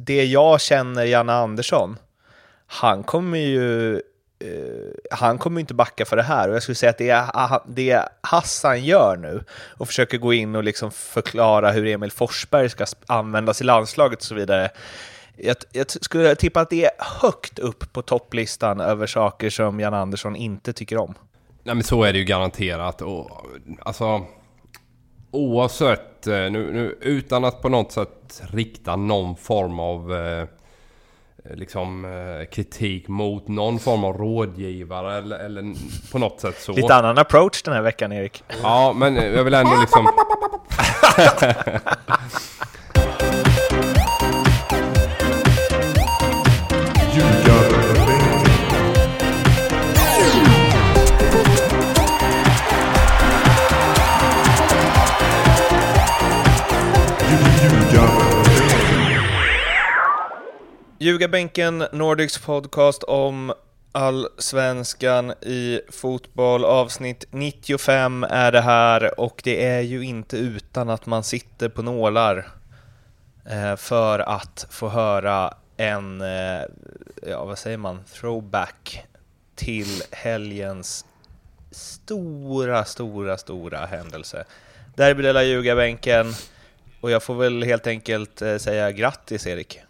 det 0.00 0.24
jag 0.24 0.60
känner 0.60 1.04
Janne 1.04 1.32
Andersson, 1.32 1.96
han 2.66 3.02
kommer 3.02 3.38
ju 3.38 3.92
uh, 4.44 4.90
han 5.10 5.38
kommer 5.38 5.60
inte 5.60 5.74
backa 5.74 6.04
för 6.04 6.16
det 6.16 6.22
här 6.22 6.48
och 6.48 6.54
jag 6.54 6.62
skulle 6.62 6.74
säga 6.74 6.90
att 6.90 6.98
det, 6.98 7.10
är, 7.10 7.60
det 7.66 8.08
Hassan 8.20 8.84
gör 8.84 9.16
nu 9.16 9.44
och 9.50 9.86
försöker 9.86 10.18
gå 10.18 10.32
in 10.32 10.56
och 10.56 10.64
liksom 10.64 10.90
förklara 10.90 11.70
hur 11.70 11.86
Emil 11.86 12.12
Forsberg 12.12 12.68
ska 12.68 12.86
användas 13.06 13.60
i 13.60 13.64
landslaget 13.64 14.18
och 14.18 14.24
så 14.24 14.34
vidare. 14.34 14.70
Jag, 15.36 15.56
jag 15.72 15.90
skulle 15.90 16.34
tippa 16.34 16.60
att 16.60 16.70
det 16.70 16.84
är 16.84 16.90
högt 16.98 17.58
upp 17.58 17.92
på 17.92 18.02
topplistan 18.02 18.80
över 18.80 19.06
saker 19.06 19.50
som 19.50 19.80
Jan 19.80 19.94
Andersson 19.94 20.36
inte 20.36 20.72
tycker 20.72 20.96
om. 20.96 21.14
Nej 21.62 21.74
men 21.74 21.84
så 21.84 22.02
är 22.02 22.12
det 22.12 22.18
ju 22.18 22.24
garanterat. 22.24 23.02
Och, 23.02 23.30
alltså, 23.80 24.26
oavsett, 25.30 26.26
eh, 26.26 26.32
nu, 26.32 26.72
nu, 26.72 26.98
utan 27.00 27.44
att 27.44 27.62
på 27.62 27.68
något 27.68 27.92
sätt 27.92 28.42
rikta 28.50 28.96
någon 28.96 29.36
form 29.36 29.80
av 29.80 30.14
eh, 30.14 30.44
liksom 31.54 32.04
eh, 32.04 32.50
kritik 32.50 33.08
mot 33.08 33.48
någon 33.48 33.78
form 33.78 34.04
av 34.04 34.16
rådgivare 34.16 35.18
eller, 35.18 35.38
eller 35.38 35.74
på 36.12 36.18
något 36.18 36.40
sätt 36.40 36.60
så. 36.60 36.72
Lite 36.72 36.94
annan 36.94 37.18
approach 37.18 37.62
den 37.62 37.74
här 37.74 37.82
veckan 37.82 38.12
Erik. 38.12 38.44
Ja, 38.62 38.92
men 38.96 39.16
jag 39.16 39.44
vill 39.44 39.54
ändå 39.54 39.76
liksom... 39.80 40.08
Ljugarbänken, 61.00 61.84
Nordics 61.92 62.38
podcast 62.38 63.02
om 63.02 63.52
allsvenskan 63.92 65.30
i 65.30 65.80
fotboll. 65.90 66.64
Avsnitt 66.64 67.24
95 67.30 68.24
är 68.24 68.52
det 68.52 68.60
här 68.60 69.20
och 69.20 69.40
det 69.44 69.64
är 69.64 69.80
ju 69.80 70.04
inte 70.04 70.36
utan 70.36 70.90
att 70.90 71.06
man 71.06 71.24
sitter 71.24 71.68
på 71.68 71.82
nålar 71.82 72.48
eh, 73.50 73.76
för 73.76 74.18
att 74.18 74.66
få 74.70 74.88
höra 74.88 75.54
en, 75.76 76.20
eh, 76.20 76.62
ja 77.26 77.44
vad 77.44 77.58
säger 77.58 77.78
man, 77.78 78.04
throwback 78.14 79.06
till 79.54 80.02
helgens 80.10 81.04
stora, 81.70 82.84
stora, 82.84 83.38
stora 83.38 83.86
händelse. 83.86 84.44
Derbydela 84.94 85.42
Ljugarbänken 85.42 86.34
och 87.00 87.10
jag 87.10 87.22
får 87.22 87.34
väl 87.34 87.62
helt 87.62 87.86
enkelt 87.86 88.42
eh, 88.42 88.56
säga 88.56 88.92
grattis 88.92 89.46
Erik. 89.46 89.80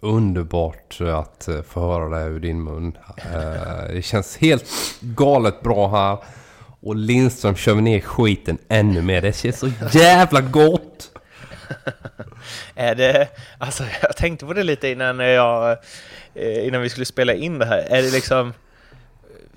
Underbart 0.00 1.00
att 1.00 1.48
eh, 1.48 1.62
få 1.62 1.80
höra 1.80 2.08
det 2.08 2.24
ur 2.24 2.40
din 2.40 2.64
mun. 2.64 2.98
Eh, 3.16 3.94
det 3.94 4.02
känns 4.02 4.36
helt 4.36 4.64
galet 5.00 5.60
bra 5.60 5.88
här. 5.88 6.18
Och 6.80 6.96
Lindström 6.96 7.56
kör 7.56 7.74
ner 7.74 8.00
skiten 8.00 8.58
ännu 8.68 9.02
mer. 9.02 9.22
Det 9.22 9.36
känns 9.36 9.58
så 9.58 9.70
jävla 9.92 10.40
gott! 10.40 11.10
är 12.74 12.94
det, 12.94 13.28
alltså 13.58 13.84
jag 14.02 14.16
tänkte 14.16 14.46
på 14.46 14.52
det 14.52 14.62
lite 14.62 14.88
innan 14.88 15.18
jag, 15.18 15.78
eh, 16.34 16.66
innan 16.66 16.82
vi 16.82 16.88
skulle 16.88 17.06
spela 17.06 17.34
in 17.34 17.58
det 17.58 17.66
här. 17.66 17.78
Är 17.78 18.02
det 18.02 18.10
liksom, 18.10 18.52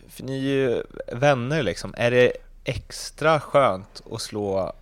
för 0.10 0.24
ni 0.24 0.38
är 0.38 0.42
ju 0.42 0.84
vänner 1.12 1.64
liksom, 1.64 1.94
är 1.98 2.12
det 2.12 2.34
extra 2.64 3.40
skönt 3.40 4.02
att 4.12 4.22
slå 4.22 4.74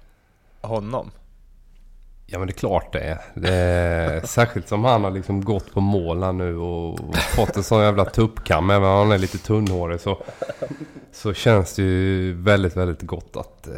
honom? 0.62 1.12
Ja 2.34 2.40
men 2.40 2.48
det 2.48 2.52
är 2.52 2.56
klart 2.56 2.94
det 2.94 3.00
är. 3.00 3.18
Det 3.34 3.54
är 3.54 4.22
särskilt 4.26 4.68
som 4.68 4.84
han 4.84 5.04
har 5.04 5.12
liksom 5.12 5.46
gått 5.46 5.74
på 5.74 5.82
mål 5.82 6.36
nu 6.36 6.58
och 6.58 7.00
fått 7.16 7.58
en 7.58 7.64
sån 7.64 7.84
jävla 7.84 8.06
tuppkam. 8.06 8.70
Även 8.70 8.90
om 8.90 8.98
han 8.98 9.12
är 9.12 9.18
lite 9.18 9.38
tunnhårig 9.38 10.02
så, 10.02 10.24
så 11.12 11.34
känns 11.34 11.76
det 11.76 11.82
ju 11.82 12.34
väldigt, 12.34 12.78
väldigt 12.78 13.02
gott 13.02 13.36
att, 13.36 13.68
eh, 13.68 13.74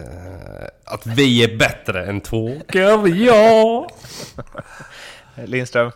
att 0.85 1.05
vi 1.05 1.43
är 1.43 1.57
bättre 1.57 2.05
än 2.05 2.21
två 2.21 2.51
ja! 3.13 3.87
Lindström? 5.45 5.91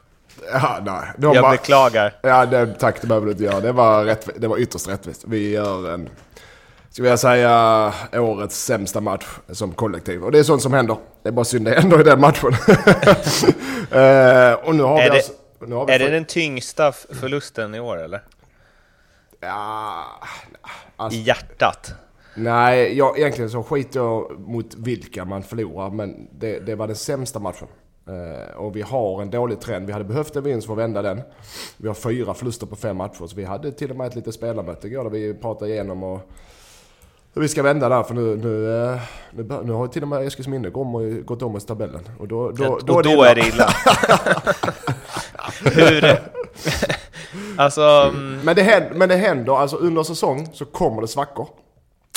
Ja, 0.54 0.80
nej. 0.86 1.12
De 1.18 1.34
jag 1.34 1.44
bara, 1.44 1.52
beklagar. 1.52 2.14
Ja, 2.22 2.46
det, 2.46 2.74
tack 2.74 3.02
det 3.02 3.08
behöver 3.08 3.26
du 3.26 3.32
inte 3.32 3.44
göra. 3.44 3.60
Det 3.60 3.72
var, 3.72 4.06
rätt, 4.06 4.30
det 4.36 4.48
var 4.48 4.58
ytterst 4.58 4.88
rättvist. 4.88 5.24
Vi 5.28 5.52
gör 5.52 5.94
en 5.94 6.10
skulle 6.98 7.10
jag 7.10 7.20
säga, 7.20 7.94
årets 8.14 8.66
sämsta 8.66 9.02
match 9.02 9.26
som 9.50 9.72
kollektiv. 9.72 10.24
Och 10.24 10.32
det 10.32 10.40
är 10.40 10.44
sånt 10.44 10.62
som 10.62 10.74
händer. 10.74 10.98
Det 11.24 11.30
är 11.30 11.34
bara 11.34 11.46
synd 11.46 11.66
det 11.66 11.80
händer 11.80 12.00
i 12.00 12.04
den 12.04 12.22
matchen. 12.22 12.50
uh, 12.50 12.54
och 14.68 14.76
nu 14.76 14.84
har 14.84 15.00
är 15.00 15.04
vi 15.04 15.10
det, 15.10 15.16
alltså, 15.16 15.34
nu 15.60 15.76
har 15.76 15.86
vi 15.86 15.94
Är 15.94 16.00
det 16.00 16.10
den 16.10 16.26
tyngsta 16.26 16.92
förlusten 16.92 17.76
i 17.76 17.80
år 17.80 18.04
eller? 18.04 18.24
Ja... 19.40 20.04
Alltså, 20.96 21.20
I 21.20 21.22
hjärtat? 21.22 21.94
Nej, 22.36 22.98
jag, 22.98 23.20
egentligen 23.20 23.50
så 23.50 23.64
skiter 23.64 24.00
jag 24.00 24.40
mot 24.40 24.76
vilka 24.76 25.26
man 25.26 25.44
förlorar. 25.44 25.90
Men 25.90 26.28
det, 26.32 26.60
det 26.60 26.76
var 26.76 26.88
den 26.88 26.96
sämsta 26.96 27.40
matchen. 27.40 27.68
Uh, 28.10 28.58
och 28.58 28.76
vi 28.76 28.82
har 28.82 29.22
en 29.22 29.30
dålig 29.30 29.60
trend. 29.60 29.88
Vi 29.88 29.94
hade 29.94 30.06
behövt 30.06 30.36
en 30.36 30.44
vinst 30.44 30.68
för 30.68 30.74
att 30.74 30.80
vända 30.80 31.02
den. 31.02 31.22
Vi 31.78 31.88
har 31.88 31.96
fyra 31.96 32.34
förluster 32.34 32.66
på 32.66 32.76
fem 32.76 32.98
matcher. 32.98 33.28
Så 33.28 33.36
vi 33.36 33.46
hade 33.46 33.72
till 33.72 33.92
och 33.92 33.98
med 33.98 34.08
ett 34.08 34.16
litet 34.16 34.34
spelarmöte 34.34 34.88
igår 34.88 35.04
där 35.04 35.12
vi 35.12 35.34
pratade 35.34 35.72
igenom 35.72 36.04
och 36.04 36.32
vi 37.34 37.48
ska 37.48 37.64
vända 37.64 37.90
där 37.90 38.04
för 38.04 38.14
nu, 38.14 38.36
nu, 38.36 38.84
eh, 38.84 39.00
nu, 39.32 39.44
nu 39.64 39.72
har 39.72 39.88
till 39.88 40.02
och 40.02 40.08
med 40.08 40.28
Eskilsminne 40.28 40.70
gått 40.70 41.42
om 41.42 41.56
oss 41.56 41.64
i 41.64 41.68
tabellen. 41.68 42.02
Och 42.20 42.28
då, 42.28 42.52
då, 42.52 42.66
och 42.68 42.86
då, 42.86 43.02
då 43.02 43.24
är 43.24 43.36
det 43.36 43.48
illa. 43.48 43.70
Hur... 45.76 46.20
alltså... 47.58 47.82
Mm. 47.82 48.40
Men, 48.44 48.56
det 48.56 48.62
händer, 48.62 48.92
men 48.96 49.10
det 49.10 49.16
händer, 49.16 49.54
alltså 49.54 49.76
under 49.78 50.04
säsong 50.04 50.50
så 50.54 50.66
kommer 50.66 51.02
det 51.02 51.08
svackor. 51.08 51.48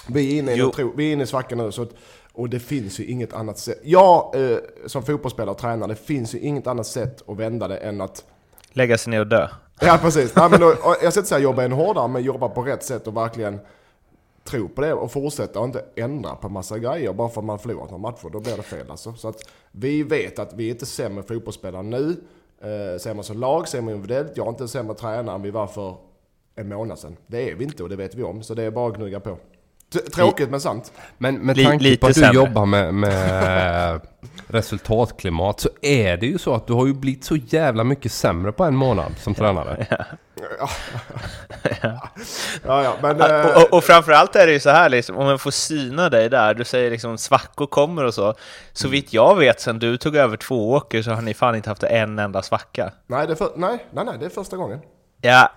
Vi 0.07 0.35
är 0.35 0.39
inne 0.39 0.53
i, 0.53 0.71
tro, 0.71 0.93
vi 0.97 1.09
är 1.09 1.13
inne 1.13 1.23
i 1.23 1.27
svackan 1.27 1.59
nu 1.59 1.73
så 1.73 1.83
att, 1.83 1.91
och 2.33 2.49
det 2.49 2.61
finns 2.61 3.01
ju 3.01 3.05
inget 3.05 3.33
annat 3.33 3.59
sätt. 3.59 3.81
Jag 3.83 4.35
eh, 4.35 4.59
som 4.87 5.03
fotbollsspelare 5.03 5.51
och 5.51 5.59
tränare, 5.59 5.89
det 5.89 6.07
finns 6.07 6.35
ju 6.35 6.39
inget 6.39 6.67
annat 6.67 6.87
sätt 6.87 7.23
att 7.29 7.37
vända 7.37 7.69
det 7.69 7.77
än 7.77 8.01
att 8.01 8.25
Lägga 8.73 8.99
sig 8.99 9.11
ner 9.11 9.21
och 9.21 9.27
dö. 9.27 9.49
Ja 9.81 9.99
precis. 10.03 10.37
Nej, 10.37 10.51
men 10.51 10.61
då, 10.61 10.75
jag 11.03 11.13
ska 11.13 11.21
inte 11.21 11.29
säga 11.29 11.39
jobba 11.39 11.63
än 11.63 11.73
hårdare, 11.73 12.09
men 12.09 12.23
jobba 12.23 12.49
på 12.49 12.63
rätt 12.63 12.85
sätt 12.85 13.07
och 13.07 13.17
verkligen 13.17 13.61
tro 14.51 14.69
på 14.69 14.81
det 14.81 14.93
och 14.93 15.13
fortsätta 15.13 15.61
och 15.61 15.65
inte 15.65 15.85
ändra 15.97 16.35
på 16.35 16.49
massa 16.49 16.79
grejer 16.79 17.13
bara 17.13 17.29
för 17.29 17.41
att 17.41 17.45
man 17.45 17.59
förlorat 17.59 17.91
några 17.91 18.03
matcher. 18.03 18.31
Då 18.33 18.41
blir 18.41 18.57
det 18.57 18.63
fel 18.63 18.91
alltså. 18.91 19.15
Så 19.15 19.29
att 19.29 19.43
vi 19.73 20.03
vet 20.03 20.39
att 20.39 20.55
vi 20.55 20.67
är 20.67 20.71
inte 20.71 20.87
sämre 20.87 21.23
fotbollsspelare 21.23 21.83
nu. 21.83 22.17
Eh, 22.63 22.99
sämre 22.99 23.23
som 23.23 23.39
lag, 23.39 23.69
sämre 23.69 23.95
individuellt. 23.95 24.33
Jag 24.37 24.47
är 24.47 24.51
inte 24.51 24.69
sämre 24.69 24.95
tränare 24.95 25.35
än 25.35 25.43
vi 25.43 25.51
var 25.51 25.67
för 25.67 25.97
en 26.57 26.69
månad 26.69 26.99
sedan. 26.99 27.17
Det 27.27 27.51
är 27.51 27.55
vi 27.55 27.65
inte 27.65 27.83
och 27.83 27.89
det 27.89 27.97
vet 27.97 28.15
vi 28.15 28.23
om. 28.23 28.43
Så 28.43 28.55
det 28.55 28.63
är 28.63 28.71
bara 28.71 28.91
att 28.91 28.97
gnugga 28.97 29.21
på. 29.21 29.39
Tråkigt 30.15 30.51
men 30.51 30.61
sant. 30.61 30.93
Men 31.19 31.35
med 31.35 31.57
tanke 31.57 31.97
på 31.97 32.07
att 32.07 32.15
du 32.15 32.21
sämre. 32.21 32.35
jobbar 32.35 32.67
med, 32.67 32.95
med 32.95 34.01
resultatklimat 34.51 35.61
så 35.61 35.69
är 35.83 36.17
det 36.17 36.27
ju 36.27 36.39
så 36.39 36.55
att 36.55 36.67
du 36.67 36.73
har 36.73 36.87
ju 36.87 36.95
blivit 36.95 37.25
så 37.25 37.37
jävla 37.37 37.85
mycket 37.85 38.13
sämre 38.13 38.53
på 38.53 38.65
en 38.65 38.77
månad 38.77 39.13
som 39.19 39.35
tränare. 39.35 39.87
Ja. 39.91 40.05
ja. 41.83 42.11
ja, 42.63 42.95
men, 43.03 43.21
och, 43.21 43.27
och, 43.27 43.61
eh, 43.61 43.63
och 43.71 43.85
framförallt 43.85 44.37
är 44.37 44.47
det 44.47 44.53
ju 44.53 44.61
så 44.61 44.71
här, 44.71 44.89
liksom, 44.89 45.17
om 45.17 45.27
man 45.27 45.39
får 45.39 45.51
syna 45.51 46.09
dig 46.09 46.29
där, 46.29 46.55
du 46.55 46.65
säger 46.65 46.91
liksom 46.91 47.19
svackor 47.19 47.67
kommer 47.67 48.05
och 48.05 48.15
så. 48.15 48.35
Så 48.73 48.89
vitt 48.89 49.13
jag 49.13 49.37
vet 49.37 49.61
sen 49.61 49.79
du 49.79 49.97
tog 49.97 50.17
över 50.17 50.37
två 50.37 50.73
åker 50.73 51.03
så 51.03 51.11
har 51.11 51.23
ni 51.23 51.35
fan 51.35 51.57
inte 51.57 51.69
haft 51.71 51.83
en 51.83 52.19
enda 52.19 52.43
svacka. 52.43 52.93
Nej, 53.07 53.27
det 53.27 53.33
är, 53.33 53.37
för, 53.37 53.53
nej, 53.57 53.87
nej, 53.91 54.05
nej, 54.05 54.15
det 54.21 54.27
är 54.27 54.31
första 54.31 54.57
gången. 54.57 54.81
Ja, 55.23 55.53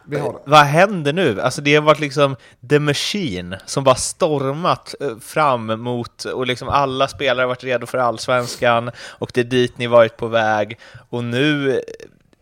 vad 0.45 0.59
händer 0.59 1.13
nu? 1.13 1.41
Alltså 1.41 1.61
det 1.61 1.75
har 1.75 1.81
varit 1.81 1.99
liksom 1.99 2.35
The 2.69 2.79
Machine 2.79 3.55
som 3.65 3.83
bara 3.83 3.95
stormat 3.95 4.95
eh, 4.99 5.17
fram 5.17 5.81
mot, 5.81 6.25
och 6.25 6.47
liksom 6.47 6.69
alla 6.69 7.07
spelare 7.07 7.43
har 7.43 7.47
varit 7.47 7.63
redo 7.63 7.85
för 7.85 7.97
allsvenskan 7.97 8.91
och 8.97 9.31
det 9.33 9.39
är 9.39 9.45
dit 9.45 9.77
ni 9.77 9.87
varit 9.87 10.17
på 10.17 10.27
väg 10.27 10.79
och 11.09 11.23
nu 11.23 11.81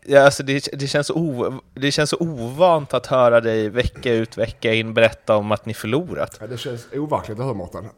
Ja, 0.04 0.24
alltså 0.24 0.42
det, 0.42 0.68
det, 0.72 0.86
känns 0.86 1.10
o, 1.10 1.52
det 1.74 1.90
känns 1.90 2.10
så 2.10 2.16
ovant 2.20 2.94
att 2.94 3.06
höra 3.06 3.40
dig 3.40 3.68
vecka 3.68 4.12
ut 4.12 4.38
vecka 4.38 4.74
in 4.74 4.94
berätta 4.94 5.36
om 5.36 5.52
att 5.52 5.66
ni 5.66 5.74
förlorat. 5.74 6.36
Ja, 6.40 6.46
det 6.46 6.58
känns 6.58 6.86
overkligt 6.92 7.38
att 7.38 7.44
höra 7.44 7.54
Mårten. 7.54 7.84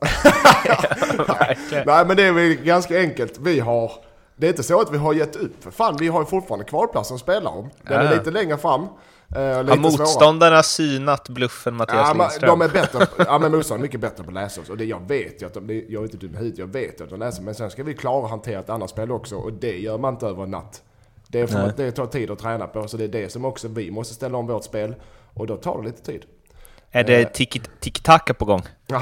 Nej 1.87 2.07
men 2.07 2.17
det 2.17 2.23
är 2.23 2.33
väl 2.33 2.55
ganska 2.55 2.99
enkelt. 2.99 3.39
Vi 3.41 3.61
har, 3.61 3.93
det 4.37 4.47
är 4.47 4.51
inte 4.51 4.63
så 4.63 4.81
att 4.81 4.93
vi 4.93 4.99
har 4.99 5.15
gett 5.15 5.37
upp. 5.37 5.65
För 5.65 5.71
fan, 5.71 5.97
vi 5.97 6.09
har 6.09 6.21
ju 6.21 6.27
fortfarande 6.27 6.65
kvalplatsen 6.65 7.15
att 7.15 7.21
spela 7.21 7.51
om. 7.51 7.71
Den 7.83 8.05
ja. 8.05 8.13
är 8.13 8.19
lite 8.19 8.31
längre 8.31 8.59
fram. 8.59 8.89
Eh, 9.35 9.41
har 9.41 9.77
motståndarna 9.77 10.63
svåra. 10.63 10.63
synat 10.63 11.29
bluffen 11.29 11.75
Mattias 11.75 12.09
ja, 12.09 12.15
Lindström? 12.15 12.49
De 12.49 12.65
är 12.65 12.69
bättre, 12.69 13.07
ja 13.27 13.39
men 13.39 13.53
motståndarna 13.53 13.81
är 13.81 13.83
mycket 13.83 14.01
bättre 14.01 14.25
på 14.25 14.31
att 14.31 14.35
läsa 14.35 14.61
oss. 14.61 14.71
Och 14.71 14.77
det, 14.77 14.85
jag 14.85 15.09
vet 15.09 15.43
ju 15.43 15.47
att 15.47 15.55
de, 15.55 15.85
jag 15.89 16.01
är 16.01 16.03
inte 16.03 16.17
dum 16.17 16.37
hit, 16.37 16.59
jag 16.59 16.67
vet 16.67 17.01
ju 17.01 17.05
att 17.05 17.11
de 17.11 17.19
läser. 17.19 17.43
Men 17.43 17.55
sen 17.55 17.71
ska 17.71 17.83
vi 17.83 17.95
klara 17.95 18.25
att 18.25 18.31
hantera 18.31 18.61
ett 18.61 18.71
annat 18.71 18.91
spel 18.91 19.13
också. 19.13 19.37
Och 19.37 19.53
det 19.53 19.79
gör 19.79 19.99
man 19.99 20.15
inte 20.15 20.27
över 20.27 20.43
en 20.43 20.51
natt. 20.51 20.83
Det 21.29 21.41
är 21.41 21.47
för 21.47 21.59
Nej. 21.59 21.69
att 21.69 21.77
det 21.77 21.93
tar 21.93 22.07
tid 22.07 22.31
att 22.31 22.39
träna 22.39 22.67
på, 22.67 22.89
så 22.89 22.97
det 22.97 23.05
är 23.05 23.09
det 23.09 23.33
som 23.33 23.45
också 23.45 23.69
vi 23.69 23.91
måste 23.91 24.15
ställa 24.15 24.39
om 24.39 24.47
vårt 24.47 24.65
spel. 24.65 24.95
Och 25.35 25.47
då 25.47 25.57
tar 25.57 25.79
det 25.79 25.85
lite 25.85 26.03
tid. 26.03 26.25
Är 26.91 27.05
det 27.05 27.25
tiki-taka 27.81 28.35
på 28.35 28.45
gång? 28.45 28.63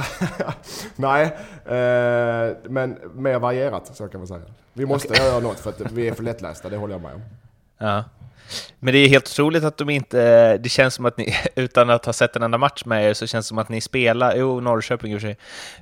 Nej, 0.97 1.25
eh, 1.65 2.57
men 2.69 2.99
mer 3.15 3.39
varierat 3.39 3.97
så 3.97 4.09
kan 4.09 4.21
man 4.21 4.29
säga. 4.29 4.43
Vi 4.73 4.87
måste 4.87 5.09
okay. 5.09 5.27
göra 5.27 5.41
något 5.41 5.61
för 5.61 5.71
att 5.71 5.93
vi 5.93 6.09
är 6.09 6.15
för 6.15 6.23
lättlästa, 6.23 6.69
det 6.69 6.77
håller 6.77 6.95
jag 6.95 7.03
med 7.03 7.15
om. 7.15 7.23
Ja. 7.79 8.05
Men 8.79 8.95
det 8.95 8.99
är 8.99 9.09
helt 9.09 9.27
otroligt 9.29 9.65
att 9.65 9.77
de 9.77 9.91
inte, 9.91 10.57
det 10.59 10.69
känns 10.69 10.95
som 10.95 11.07
att 11.07 11.17
ni, 11.17 11.35
utan 11.55 11.91
att 11.91 12.07
ha 12.07 12.13
sett 12.13 12.37
en 12.37 12.43
enda 12.43 12.59
match 12.59 12.85
med 12.85 13.09
er, 13.11 13.15
så 13.15 13.27
känns 13.27 13.47
det 13.47 13.49
som 13.49 13.59
att 13.59 13.69
ni 13.69 13.81
spelar, 13.81 14.37
jo 14.37 14.61
Norrköping 14.61 15.13
i 15.13 15.17
och 15.17 15.21
för 15.21 15.29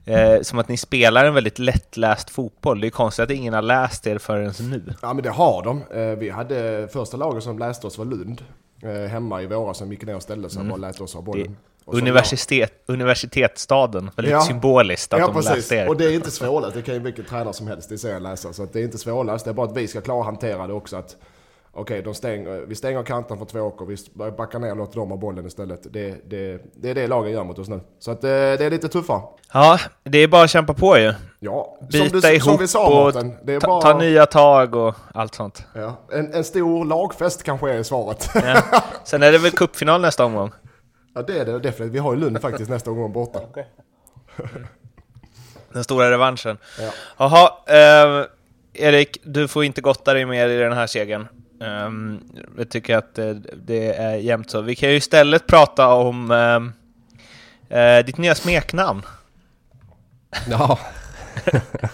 sig, 0.06 0.14
eh, 0.14 0.43
som 0.43 0.58
att 0.58 0.69
ni 0.69 0.76
spelar 0.76 1.25
en 1.25 1.34
väldigt 1.34 1.58
lättläst 1.58 2.31
fotboll. 2.31 2.81
Det 2.81 2.87
är 2.87 2.90
konstigt 2.90 3.22
att 3.22 3.31
ingen 3.31 3.55
har 3.55 3.62
läst 3.62 4.06
er 4.06 4.19
förrän 4.19 4.52
nu. 4.61 4.82
Ja 5.02 5.12
men 5.12 5.22
det 5.25 5.31
har 5.31 5.62
de. 5.62 5.82
Eh, 5.94 6.19
vi 6.19 6.31
hade 6.31 6.88
första 6.93 7.17
laget 7.17 7.43
som 7.44 7.58
läste 7.58 7.87
oss 7.87 7.99
var 7.99 8.05
Lund. 8.05 8.43
Eh, 8.82 9.11
hemma 9.11 9.43
i 9.43 9.46
våras 9.46 9.78
som 9.78 9.90
gick 9.93 10.05
ner 10.05 10.17
och 10.17 10.22
ställde 10.22 10.50
sig 10.50 10.61
och 10.61 10.67
bara 10.67 10.76
lät 10.76 11.00
oss 11.00 11.14
ha 11.14 11.22
bollen. 11.22 11.56
Universitet, 11.87 12.82
universitetsstaden, 12.87 14.11
väldigt 14.17 14.32
Ja. 14.32 14.40
symboliskt 14.40 15.12
att 15.12 15.20
ja, 15.20 15.26
de 15.26 15.34
precis. 15.34 15.50
läste 15.50 15.75
er. 15.75 15.88
Och 15.88 15.96
det 15.96 16.05
är 16.05 16.12
inte 16.12 16.31
svårläst. 16.31 16.75
Det 16.75 16.82
kan 16.82 16.94
ju 16.94 17.00
vilken 17.00 17.25
tränare 17.25 17.52
som 17.52 17.67
helst 17.67 17.93
i 17.93 17.99
serien 17.99 18.22
läsa. 18.22 18.52
Så 18.52 18.62
att 18.62 18.72
det 18.72 18.81
är 18.81 18.84
inte 18.84 18.99
svårläst. 18.99 19.44
Det 19.44 19.50
är 19.50 19.55
bara 19.55 19.67
att 19.67 19.76
vi 19.76 19.88
ska 19.88 20.00
klara 20.00 20.20
att 20.20 20.26
hantera 20.26 20.67
det 20.67 20.72
också. 20.72 20.96
Att 20.96 21.17
Okej, 21.81 22.03
de 22.03 22.15
stänger, 22.15 22.65
vi 22.67 22.75
stänger 22.75 23.03
kanten 23.03 23.38
för 23.38 23.44
två 23.44 23.61
och 23.61 23.91
vi 23.91 23.97
backar 24.31 24.59
ner 24.59 24.71
och 24.71 24.77
låter 24.77 24.97
dem 24.97 25.11
ha 25.11 25.17
bollen 25.17 25.47
istället. 25.47 25.93
Det, 25.93 26.31
det, 26.31 26.62
det 26.75 26.91
är 26.91 26.94
det 26.94 27.06
lagen 27.06 27.32
gör 27.32 27.44
mot 27.44 27.59
oss 27.59 27.69
nu. 27.69 27.81
Så 27.99 28.11
att 28.11 28.25
eh, 28.25 28.31
det 28.31 28.65
är 28.65 28.71
lite 28.71 28.88
tuffare. 28.88 29.23
Ja, 29.53 29.79
det 30.05 30.19
är 30.19 30.29
bara 30.29 30.43
att 30.43 30.50
kämpa 30.50 30.75
på 30.75 30.99
ju. 30.99 31.15
Ja, 31.38 31.79
Byta 31.91 32.09
som, 32.09 32.12
du, 32.12 32.21
som 32.21 32.31
ihop 32.31 32.61
vi 32.61 32.69
sa 32.69 32.87
och 32.87 32.94
Mårten. 32.94 33.37
Det 33.43 33.55
är 33.55 33.61
ta, 33.61 33.67
bara, 33.67 33.81
ta 33.81 33.99
nya 33.99 34.27
tag 34.27 34.75
och 34.75 34.94
allt 35.15 35.35
sånt. 35.35 35.65
ja, 35.75 36.00
en, 36.12 36.35
en 36.35 36.44
stor 36.44 36.85
lagfest 36.85 37.43
kanske 37.43 37.71
är 37.71 37.82
svaret. 37.82 38.31
Ja. 38.35 38.62
Sen 39.05 39.23
är 39.23 39.32
det 39.32 39.38
väl 39.38 39.50
cupfinal 39.50 40.00
nästa 40.00 40.25
omgång? 40.25 40.50
ja, 41.15 41.23
det 41.23 41.38
är 41.38 41.44
det 41.44 41.59
definitivt. 41.59 41.94
Vi 41.94 41.99
har 41.99 42.15
ju 42.15 42.21
Lund 42.21 42.41
faktiskt 42.41 42.71
nästa 42.71 42.91
gång 42.91 43.12
borta. 43.12 43.41
Den 45.73 45.85
stora 45.85 46.11
revanschen. 46.11 46.59
Ja. 46.79 46.91
Jaha, 47.17 47.53
eh, 47.67 48.27
Erik, 48.73 49.19
du 49.25 49.49
får 49.49 49.65
inte 49.65 49.81
gotta 49.81 50.15
dig 50.15 50.27
mer 50.27 50.49
i 50.49 50.56
den 50.56 50.73
här 50.73 50.87
segern. 50.87 51.29
Um, 51.61 52.21
jag 52.59 52.71
tycker 52.71 52.97
att 52.97 53.15
det, 53.15 53.35
det 53.67 53.95
är 53.95 54.15
jämnt 54.17 54.51
så. 54.51 54.61
Vi 54.61 54.75
kan 54.77 54.91
ju 54.91 54.97
istället 54.97 55.47
prata 55.47 55.89
om 55.89 56.31
ehm, 56.31 56.73
eh, 57.69 58.05
ditt 58.07 58.19
nya 58.19 58.35
smeknamn, 58.35 59.03
Ja, 60.51 60.79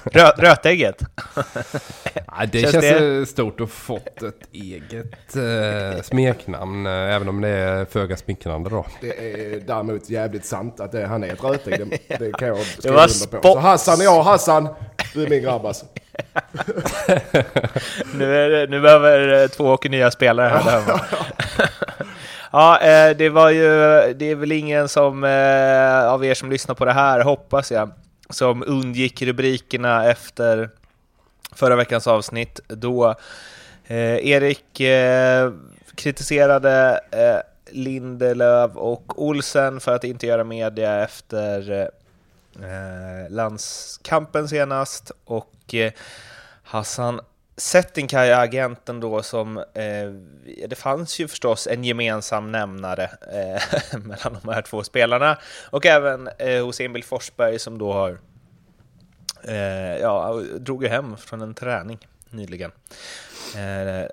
Rö 0.04 0.30
Rötägget. 0.38 1.02
Nej, 2.38 2.48
det 2.52 2.60
Känns 2.60 2.72
känns, 2.72 2.84
det- 2.84 3.26
stort 3.26 3.60
att 3.60 3.70
fått 3.70 4.22
ett 4.22 4.40
eget 4.52 5.36
eh, 5.36 6.02
smeknamn, 6.02 6.86
eh, 6.86 6.92
även 6.92 7.28
om 7.28 7.40
det 7.40 7.48
är 7.48 7.84
föga 7.84 8.16
smickrande 8.16 8.70
då. 8.70 8.86
Det 9.00 9.08
är 9.54 9.60
däremot 9.60 10.10
jävligt 10.10 10.44
sant 10.46 10.80
att 10.80 10.92
det, 10.92 11.06
han 11.06 11.24
är 11.24 11.32
ett 11.32 11.44
rötägg. 11.44 11.98
Det, 12.08 12.16
det 12.18 12.32
kan 12.32 12.48
jag 12.48 12.58
skriva 12.58 12.94
var 12.96 13.02
under 13.02 13.38
på. 13.38 13.52
Så 13.52 13.58
Hassan 13.58 14.00
jag, 14.00 14.22
Hassan, 14.22 14.68
du 15.14 15.22
är 15.22 15.30
min 15.30 15.42
grabb 15.42 15.66
alltså. 15.66 15.86
Nu, 18.14 18.36
är 18.36 18.50
det, 18.50 18.66
nu 18.66 18.80
behöver 18.80 19.42
eh, 19.42 19.48
två 19.48 19.64
åker 19.64 19.88
nya 19.88 20.10
spelare 20.10 20.48
här 20.48 20.80
hemma. 20.80 21.00
Ja, 22.52 22.80
eh, 22.80 23.16
det 23.16 23.28
var 23.28 23.50
ju, 23.50 23.68
det 24.14 24.30
är 24.30 24.34
väl 24.34 24.52
ingen 24.52 24.88
som, 24.88 25.24
eh, 25.24 26.12
av 26.12 26.24
er 26.24 26.34
som 26.34 26.50
lyssnar 26.50 26.74
på 26.74 26.84
det 26.84 26.92
här, 26.92 27.20
hoppas 27.20 27.72
jag, 27.72 27.90
som 28.30 28.64
undgick 28.66 29.22
rubrikerna 29.22 30.10
efter 30.10 30.70
förra 31.52 31.76
veckans 31.76 32.06
avsnitt 32.06 32.60
då 32.68 33.14
Erik 33.88 34.80
kritiserade 35.94 37.00
Lindelöf 37.70 38.70
och 38.74 39.22
Olsen 39.22 39.80
för 39.80 39.94
att 39.94 40.04
inte 40.04 40.26
göra 40.26 40.44
media 40.44 41.04
efter 41.04 41.90
eh, 42.62 43.30
landskampen 43.30 44.48
senast 44.48 45.12
och 45.24 45.74
eh, 45.74 45.92
Hassan 46.62 47.20
Settinkaya, 47.58 48.38
agenten 48.38 49.00
då 49.00 49.22
som, 49.22 49.58
eh, 49.58 50.10
det 50.68 50.78
fanns 50.78 51.18
ju 51.18 51.28
förstås 51.28 51.66
en 51.66 51.84
gemensam 51.84 52.52
nämnare 52.52 53.10
eh, 53.32 53.98
mellan 53.98 54.38
de 54.42 54.52
här 54.52 54.62
två 54.62 54.82
spelarna 54.82 55.38
och 55.70 55.86
även 55.86 56.28
eh, 56.38 56.64
hos 56.64 56.80
Emil 56.80 57.04
Forsberg 57.04 57.58
som 57.58 57.78
då 57.78 57.92
har, 57.92 58.18
eh, 59.44 59.96
ja, 59.96 60.42
drog 60.58 60.82
ju 60.82 60.88
hem 60.88 61.16
från 61.16 61.40
en 61.40 61.54
träning 61.54 61.98
nyligen. 62.30 62.70
Eh, 63.56 64.08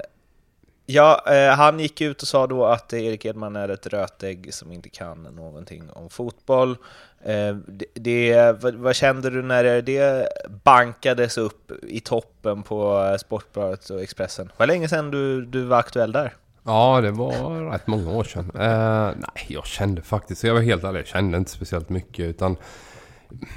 ja, 0.86 1.24
eh, 1.28 1.56
han 1.56 1.80
gick 1.80 2.02
ut 2.02 2.22
och 2.22 2.28
sa 2.28 2.48
då 2.48 2.66
att 2.66 2.94
Erik 2.94 3.26
Edman 3.26 3.56
är 3.56 3.70
ett 3.70 3.88
rötägg 3.88 4.54
som 4.54 4.72
inte 4.72 4.90
kan 4.90 5.24
någonting 5.24 5.90
om 5.90 6.10
fotboll. 6.10 6.78
Eh, 7.26 7.56
det, 7.68 7.86
det, 7.94 8.52
vad, 8.62 8.76
vad 8.76 8.96
kände 8.96 9.30
du 9.30 9.42
när 9.42 9.82
det 9.82 10.28
bankades 10.64 11.38
upp 11.38 11.72
i 11.88 12.00
toppen 12.00 12.64
på 12.64 13.16
Sportbladet 13.20 13.90
och 13.90 14.02
Expressen? 14.02 14.48
Det 14.48 14.54
Var 14.58 14.68
länge 14.68 14.88
sedan 14.88 15.12
du, 15.12 15.46
du 15.46 15.64
var 15.64 15.80
aktuell 15.80 16.12
där? 16.12 16.34
Ja, 16.64 17.02
det 17.02 17.12
var 17.12 17.72
rätt 17.72 17.88
många 17.88 18.12
år 18.12 18.24
sedan. 18.24 18.52
Eh, 18.56 19.12
nej, 19.18 19.46
jag 19.48 19.66
kände 19.66 20.02
faktiskt, 20.02 20.44
jag 20.44 20.54
var 20.54 20.62
helt 20.62 20.84
ärlig, 20.84 21.00
jag 21.00 21.08
kände 21.08 21.38
inte 21.38 21.52
speciellt 21.52 21.90
mycket 21.90 22.26
utan 22.26 22.58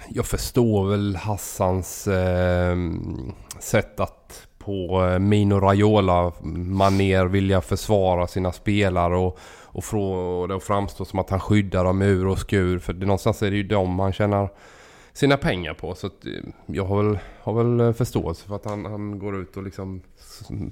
jag 0.08 0.26
förstår 0.26 0.90
väl 0.90 1.16
Hassans 1.16 2.06
eh, 2.08 2.76
sätt 3.60 4.00
att 4.00 4.46
på 4.58 5.06
eh, 5.10 5.18
Mino 5.18 5.60
Raiola 5.60 6.32
maner 6.42 7.24
vilja 7.24 7.60
försvara 7.60 8.26
sina 8.26 8.52
spelare 8.52 9.16
och, 9.16 9.38
och 9.76 9.84
få 9.84 10.46
det 10.46 10.56
att 10.56 10.62
framstå 10.62 11.05
som 11.05 11.19
att 11.19 11.31
han 11.31 11.40
skyddar 11.40 11.84
dem 11.84 12.02
ur 12.02 12.26
och 12.26 12.38
skur. 12.38 12.78
För 12.78 12.93
det, 12.93 13.06
någonstans 13.06 13.43
är 13.43 13.50
det 13.50 13.56
ju 13.56 13.62
dem 13.62 13.99
han 13.99 14.12
tjänar 14.12 14.49
sina 15.12 15.37
pengar 15.37 15.75
på. 15.75 15.94
Så 15.94 16.06
eh, 16.06 16.12
jag 16.67 16.84
har 16.84 17.02
väl, 17.02 17.19
har 17.40 17.64
väl 17.64 17.94
förståelse 17.94 18.46
för 18.46 18.56
att 18.56 18.64
han, 18.64 18.84
han 18.84 19.19
går 19.19 19.37
ut 19.37 19.56
och 19.56 19.62
liksom 19.62 20.02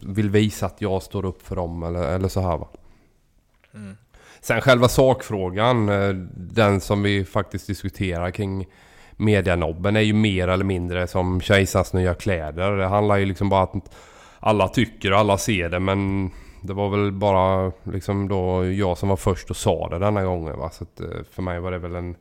vill 0.02 0.30
visa 0.30 0.66
att 0.66 0.80
jag 0.80 1.02
står 1.02 1.24
upp 1.24 1.46
för 1.46 1.56
dem 1.56 1.82
eller, 1.82 2.14
eller 2.14 2.28
så 2.28 2.40
här 2.40 2.56
va. 2.58 2.68
Sen 4.40 4.60
själva 4.60 4.88
sakfrågan, 4.88 5.88
eh, 5.88 6.14
den 6.36 6.80
som 6.80 7.02
vi 7.02 7.24
faktiskt 7.24 7.66
diskuterar 7.66 8.30
kring 8.30 8.66
medianobben 9.16 9.96
är 9.96 10.00
ju 10.00 10.12
mer 10.12 10.48
eller 10.48 10.64
mindre 10.64 11.06
som 11.06 11.40
kejsarens 11.40 11.92
nya 11.92 12.14
kläder. 12.14 12.76
Det 12.76 12.86
handlar 12.86 13.16
ju 13.16 13.24
liksom 13.24 13.48
bara 13.48 13.62
att 13.62 13.94
alla 14.40 14.68
tycker 14.68 15.12
och 15.12 15.18
alla 15.18 15.38
ser 15.38 15.68
det 15.68 15.80
men 15.80 16.30
det 16.66 16.74
var 16.74 16.88
väl 16.88 17.12
bara 17.12 17.72
liksom 17.82 18.28
då 18.28 18.66
jag 18.66 18.98
som 18.98 19.08
var 19.08 19.16
först 19.16 19.50
och 19.50 19.56
sa 19.56 19.88
det 19.88 19.98
denna 19.98 20.24
gången 20.24 20.58
va. 20.58 20.70
Så 20.70 20.84
att 20.84 21.00
eh, 21.00 21.22
för 21.30 21.42
mig 21.42 21.60
var 21.60 21.70
det 21.70 21.78
väl 21.78 21.94
en 21.94 22.16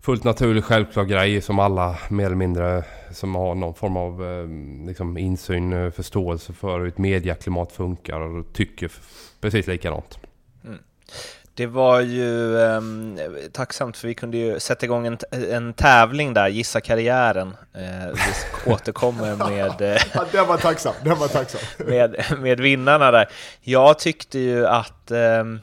fullt 0.00 0.24
naturlig 0.24 0.64
självklar 0.64 1.04
grej 1.04 1.40
som 1.40 1.58
alla 1.58 1.98
mer 2.10 2.26
eller 2.26 2.36
mindre 2.36 2.84
som 3.10 3.34
har 3.34 3.54
någon 3.54 3.74
form 3.74 3.96
av 3.96 4.24
eh, 4.24 4.86
liksom 4.86 5.18
insyn, 5.18 5.72
eh, 5.72 5.90
förståelse 5.90 6.52
för 6.52 6.78
hur 6.78 6.88
ett 6.88 6.98
mediaklimat 6.98 7.72
funkar 7.72 8.20
och 8.20 8.52
tycker 8.52 8.92
precis 9.40 9.66
likadant. 9.66 10.18
Mm. 10.64 10.78
Det 11.60 11.66
var 11.66 12.00
ju 12.00 12.60
ehm, 12.62 13.18
tacksamt 13.52 13.96
för 13.96 14.08
vi 14.08 14.14
kunde 14.14 14.36
ju 14.36 14.60
sätta 14.60 14.86
igång 14.86 15.06
en, 15.06 15.18
en 15.50 15.72
tävling 15.72 16.34
där, 16.34 16.48
Gissa 16.48 16.80
karriären. 16.80 17.56
Eh, 17.74 18.12
vi 18.14 18.70
återkommer 18.72 19.36
med, 19.36 19.80
eh, 19.80 20.02
Ja, 20.14 20.24
den 20.32 20.46
var 20.46 20.56
tacksam, 20.56 20.94
den 21.04 21.18
var 21.18 21.28
tacksam. 21.28 21.60
med, 21.78 22.24
med 22.38 22.60
vinnarna 22.60 23.10
där. 23.10 23.28
Jag 23.60 23.98
tyckte 23.98 24.38
ju 24.38 24.66
att, 24.66 25.10
ehm, 25.10 25.60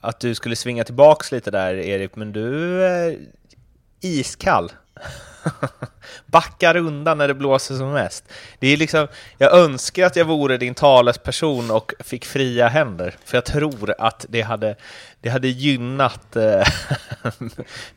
att 0.00 0.20
du 0.20 0.34
skulle 0.34 0.56
svinga 0.56 0.84
tillbaks 0.84 1.32
lite 1.32 1.50
där 1.50 1.74
Erik, 1.74 2.16
men 2.16 2.32
du 2.32 2.82
är 2.84 3.16
iskall. 4.00 4.72
Backar 6.26 6.76
undan 6.76 7.18
när 7.18 7.28
det 7.28 7.34
blåser 7.34 7.74
som 7.74 7.92
mest. 7.92 8.24
Det 8.58 8.66
är 8.68 8.76
liksom, 8.76 9.08
jag 9.38 9.52
önskar 9.54 10.06
att 10.06 10.16
jag 10.16 10.24
vore 10.24 10.56
din 10.56 10.74
talesperson 10.74 11.70
och 11.70 11.92
fick 12.00 12.24
fria 12.24 12.68
händer, 12.68 13.14
för 13.24 13.36
jag 13.36 13.44
tror 13.44 13.94
att 13.98 14.26
det 14.28 14.42
hade, 14.42 14.76
det 15.20 15.28
hade 15.28 15.48
gynnat 15.48 16.36
eh, 16.36 16.62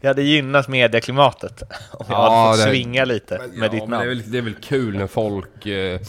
det 0.02 0.08
hade 0.08 0.22
gynnat 0.24 0.68
medieklimatet 0.68 1.62
om 1.92 2.06
jag 2.10 2.18
Ja, 2.18 2.46
hade 2.46 2.58
fått 2.58 2.66
det- 2.66 2.72
svinga 2.72 3.06
lite 3.06 3.38
med 3.54 3.66
ja, 3.66 3.70
ditt 3.70 3.82
men 3.82 3.90
namn. 3.90 4.06
det, 4.06 4.12
är 4.12 4.16
väl, 4.16 4.32
det 4.32 4.38
är 4.38 4.42
väl 4.42 4.56
kul 4.56 4.98
när 4.98 5.08
folk 5.08 5.66
eh, 5.66 6.00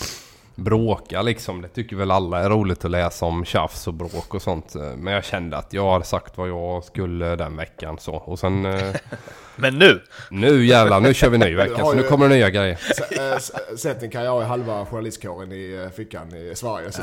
bråkar 0.55 1.23
liksom. 1.23 1.63
Det 1.63 1.69
tycker 1.69 1.97
väl 1.97 2.11
alla 2.11 2.41
är 2.41 2.51
roligt 2.51 2.85
att 2.85 2.91
läsa 2.91 3.27
om 3.27 3.45
tjafs 3.45 3.87
och 3.87 3.95
bråk 3.95 4.35
och 4.35 4.43
sånt. 4.43 4.75
Men 4.75 5.15
jag 5.15 5.25
kände 5.25 5.57
att 5.57 5.73
jag 5.73 5.93
hade 5.93 6.05
sagt 6.05 6.39
vad 6.39 6.49
jag 6.49 6.85
skulle 6.85 7.37
den 7.37 7.57
veckan 7.57 7.99
så. 7.99 8.15
Och 8.15 8.39
sen 8.39 8.67
eh, 8.67 8.95
Men 9.57 9.79
nu! 9.79 10.03
nu 10.31 10.67
jävlar, 10.67 11.01
nu 11.01 11.15
kör 11.15 11.29
vi 11.29 11.39
ny 11.39 11.55
vecka. 11.55 11.83
har 11.83 11.91
Så 11.91 11.97
nu 11.97 12.03
kommer 12.03 12.29
det 12.29 12.35
nya 12.35 12.51
grejer. 12.51 12.79
Sätten 13.77 14.11
kan 14.11 14.25
jag 14.25 14.33
ha 14.33 14.43
halva 14.43 14.87
journalistkåren 14.87 15.53
i 15.53 15.83
eh, 15.85 15.91
fickan 15.91 16.35
i 16.35 16.53
Sverige, 16.57 16.93
så 16.93 17.03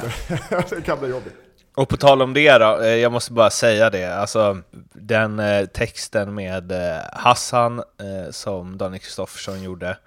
det, 0.75 0.81
kan 0.81 0.99
bli 0.99 1.09
jobbigt. 1.09 1.33
Och 1.75 1.89
på 1.89 1.97
tal 1.97 2.21
om 2.21 2.33
det 2.33 2.57
då, 2.57 2.81
eh, 2.81 2.87
jag 2.87 3.11
måste 3.11 3.33
bara 3.33 3.49
säga 3.49 3.89
det, 3.89 4.15
alltså 4.15 4.57
den 4.93 5.41
texten 5.73 6.35
med 6.35 6.73
Hassan 7.13 7.83
som 8.31 8.77
Daniel 8.77 8.99
Kristoffersson 8.99 9.63
gjorde 9.63 9.97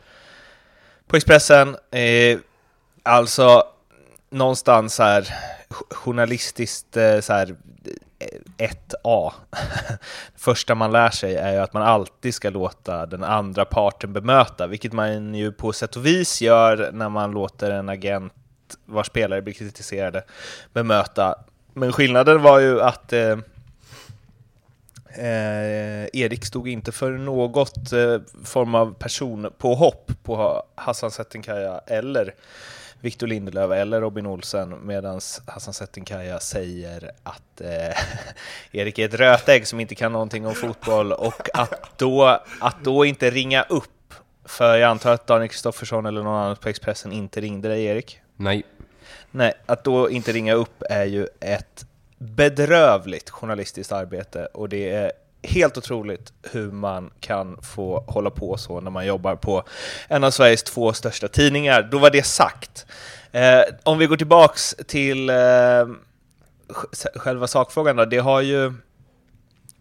på 1.13 1.17
Expressen, 1.17 1.77
eh, 1.91 2.39
alltså 3.03 3.65
någonstans 4.31 4.99
här 4.99 5.29
journalistiskt 5.91 6.97
eh, 6.97 7.21
så 7.21 7.33
här 7.33 7.57
eh, 8.59 8.69
1A. 9.05 9.33
Första 10.37 10.75
man 10.75 10.93
lär 10.93 11.11
sig 11.11 11.37
är 11.37 11.53
ju 11.53 11.59
att 11.59 11.73
man 11.73 11.83
alltid 11.83 12.35
ska 12.35 12.51
låta 12.51 13.07
den 13.07 13.25
andra 13.25 13.65
parten 13.65 14.13
bemöta, 14.13 14.67
vilket 14.67 14.93
man 14.93 15.35
ju 15.35 15.53
på 15.53 15.73
sätt 15.73 15.97
och 15.97 16.07
vis 16.07 16.43
gör 16.43 16.91
när 16.93 17.09
man 17.09 17.31
låter 17.31 17.71
en 17.71 17.89
agent 17.89 18.33
vars 18.85 19.07
spelare 19.07 19.43
blir 19.43 19.55
kritiserade 19.55 20.25
bemöta. 20.73 21.35
Men 21.75 21.93
skillnaden 21.93 22.43
var 22.43 22.59
ju 22.59 22.81
att 22.81 23.13
eh, 23.13 23.37
Eh, 25.15 26.07
Erik 26.13 26.45
stod 26.45 26.69
inte 26.69 26.93
för 26.93 27.11
något 27.11 27.93
eh, 27.93 28.21
form 28.45 28.75
av 28.75 28.95
personpåhopp 28.95 30.11
på 30.23 30.63
Hassan 30.75 31.11
Settenkaya 31.11 31.81
eller 31.87 32.35
Victor 33.03 33.27
Lindelöf 33.27 33.73
eller 33.73 34.01
Robin 34.01 34.27
Olsen 34.27 34.87
medan 34.87 35.21
Hassan 35.47 35.75
Settenkaya 35.75 36.41
säger 36.41 37.11
att 37.23 37.61
eh, 37.61 37.97
Erik 38.73 38.99
är 38.99 39.05
ett 39.05 39.15
rötägg 39.15 39.67
som 39.67 39.81
inte 39.81 39.95
kan 39.95 40.13
någonting 40.13 40.47
om 40.47 40.55
fotboll 40.55 41.13
och 41.13 41.49
att 41.55 41.99
då, 41.99 42.41
att 42.61 42.85
då 42.85 43.05
inte 43.05 43.31
ringa 43.31 43.63
upp, 43.63 44.15
för 44.45 44.77
jag 44.77 44.91
antar 44.91 45.13
att 45.13 45.27
Daniel 45.27 45.49
Kristoffersson 45.49 46.07
eller 46.07 46.23
någon 46.23 46.43
annan 46.43 46.57
på 46.57 46.69
Expressen 46.69 47.13
inte 47.13 47.41
ringde 47.41 47.69
dig 47.69 47.85
Erik? 47.85 48.21
Nej. 48.37 48.63
Nej, 49.31 49.53
att 49.67 49.85
då 49.85 50.11
inte 50.11 50.33
ringa 50.33 50.55
upp 50.55 50.83
är 50.91 51.05
ju 51.05 51.29
ett 51.41 51.87
bedrövligt 52.19 53.31
journalistiskt 53.31 53.93
arbete 53.93 54.47
och 54.47 54.69
det 54.69 54.91
är 54.91 55.13
helt 55.43 55.79
otroligt 55.79 56.33
hur 56.43 56.71
man 56.71 57.11
kan 57.21 57.63
få 57.63 58.05
hålla 58.07 58.31
på 58.31 58.57
så 58.57 58.81
när 58.81 58.91
man 58.91 59.07
jobbar 59.07 59.37
på 59.37 59.65
en 60.09 60.25
av 60.25 60.31
Sveriges 60.31 60.63
två 60.63 60.93
största 60.93 61.29
tidningar. 61.29 61.89
Då 61.91 61.99
var 61.99 62.11
det 62.11 62.23
sagt. 62.23 62.87
Eh, 63.33 63.63
om 63.83 63.99
vi 63.99 64.07
går 64.07 64.17
tillbaks 64.17 64.75
till 64.87 65.31
eh, 65.31 65.37
själva 67.15 67.47
sakfrågan 67.47 67.97
då. 67.97 68.05
Det 68.05 68.19
har 68.19 68.41
ju, 68.41 68.63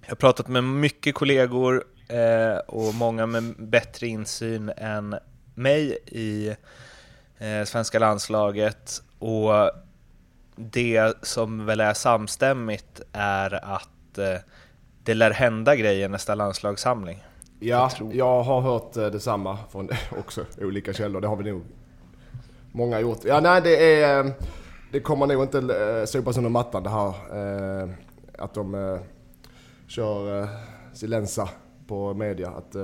jag 0.01 0.07
har 0.07 0.15
pratat 0.15 0.47
med 0.47 0.63
mycket 0.63 1.15
kollegor 1.15 1.83
eh, 2.07 2.57
och 2.57 2.95
många 2.95 3.25
med 3.25 3.43
bättre 3.57 4.07
insyn 4.07 4.71
än 4.77 5.15
mig 5.55 5.97
i 6.05 6.55
eh, 7.37 7.65
svenska 7.65 7.99
landslaget 7.99 9.01
och 9.19 9.71
det 10.55 11.13
som 11.21 11.65
väl 11.65 11.79
är 11.79 11.93
samstämmigt 11.93 13.01
är 13.13 13.75
att 13.75 14.17
eh, 14.17 14.37
det 15.03 15.13
lär 15.13 15.31
hända 15.31 15.75
grejer 15.75 16.09
nästa 16.09 16.35
landslagssamling. 16.35 17.23
Ja, 17.59 17.91
jag, 17.99 18.15
jag 18.15 18.43
har 18.43 18.61
hört 18.61 18.97
eh, 18.97 19.05
detsamma 19.07 19.57
från 19.71 19.89
också 20.19 20.45
olika 20.61 20.93
källor. 20.93 21.21
Det 21.21 21.27
har 21.27 21.35
vi 21.35 21.51
nog 21.51 21.61
många 22.71 22.99
gjort. 22.99 23.19
Ja, 23.25 23.39
nej, 23.39 23.61
det 23.61 24.01
är... 24.01 24.25
Eh, 24.25 24.31
det 24.91 24.99
kommer 24.99 25.27
nog 25.27 25.43
inte 25.43 25.57
eh, 25.57 26.05
sopas 26.05 26.37
under 26.37 26.49
mattan 26.49 26.83
det 26.83 26.89
här. 26.89 27.13
Att 28.37 28.53
de 28.53 28.99
kör 29.87 30.47
silensa 30.93 31.49
på 31.87 32.13
media. 32.13 32.49
Att, 32.49 32.75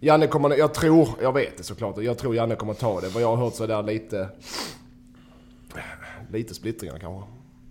Janne 0.00 0.26
kommer, 0.26 0.56
jag 0.56 0.74
tror, 0.74 1.08
jag 1.22 1.32
vet 1.32 1.56
det 1.56 1.62
såklart, 1.62 1.98
jag 1.98 2.18
tror 2.18 2.34
Janne 2.34 2.54
kommer 2.54 2.74
ta 2.74 3.00
det. 3.00 3.08
Vad 3.08 3.22
jag 3.22 3.28
har 3.28 3.36
hört 3.36 3.54
så 3.54 3.64
är 3.64 3.68
det 3.68 3.82
lite, 3.82 4.28
lite 6.30 6.54
splittringar 6.54 6.98
kanske. 6.98 7.28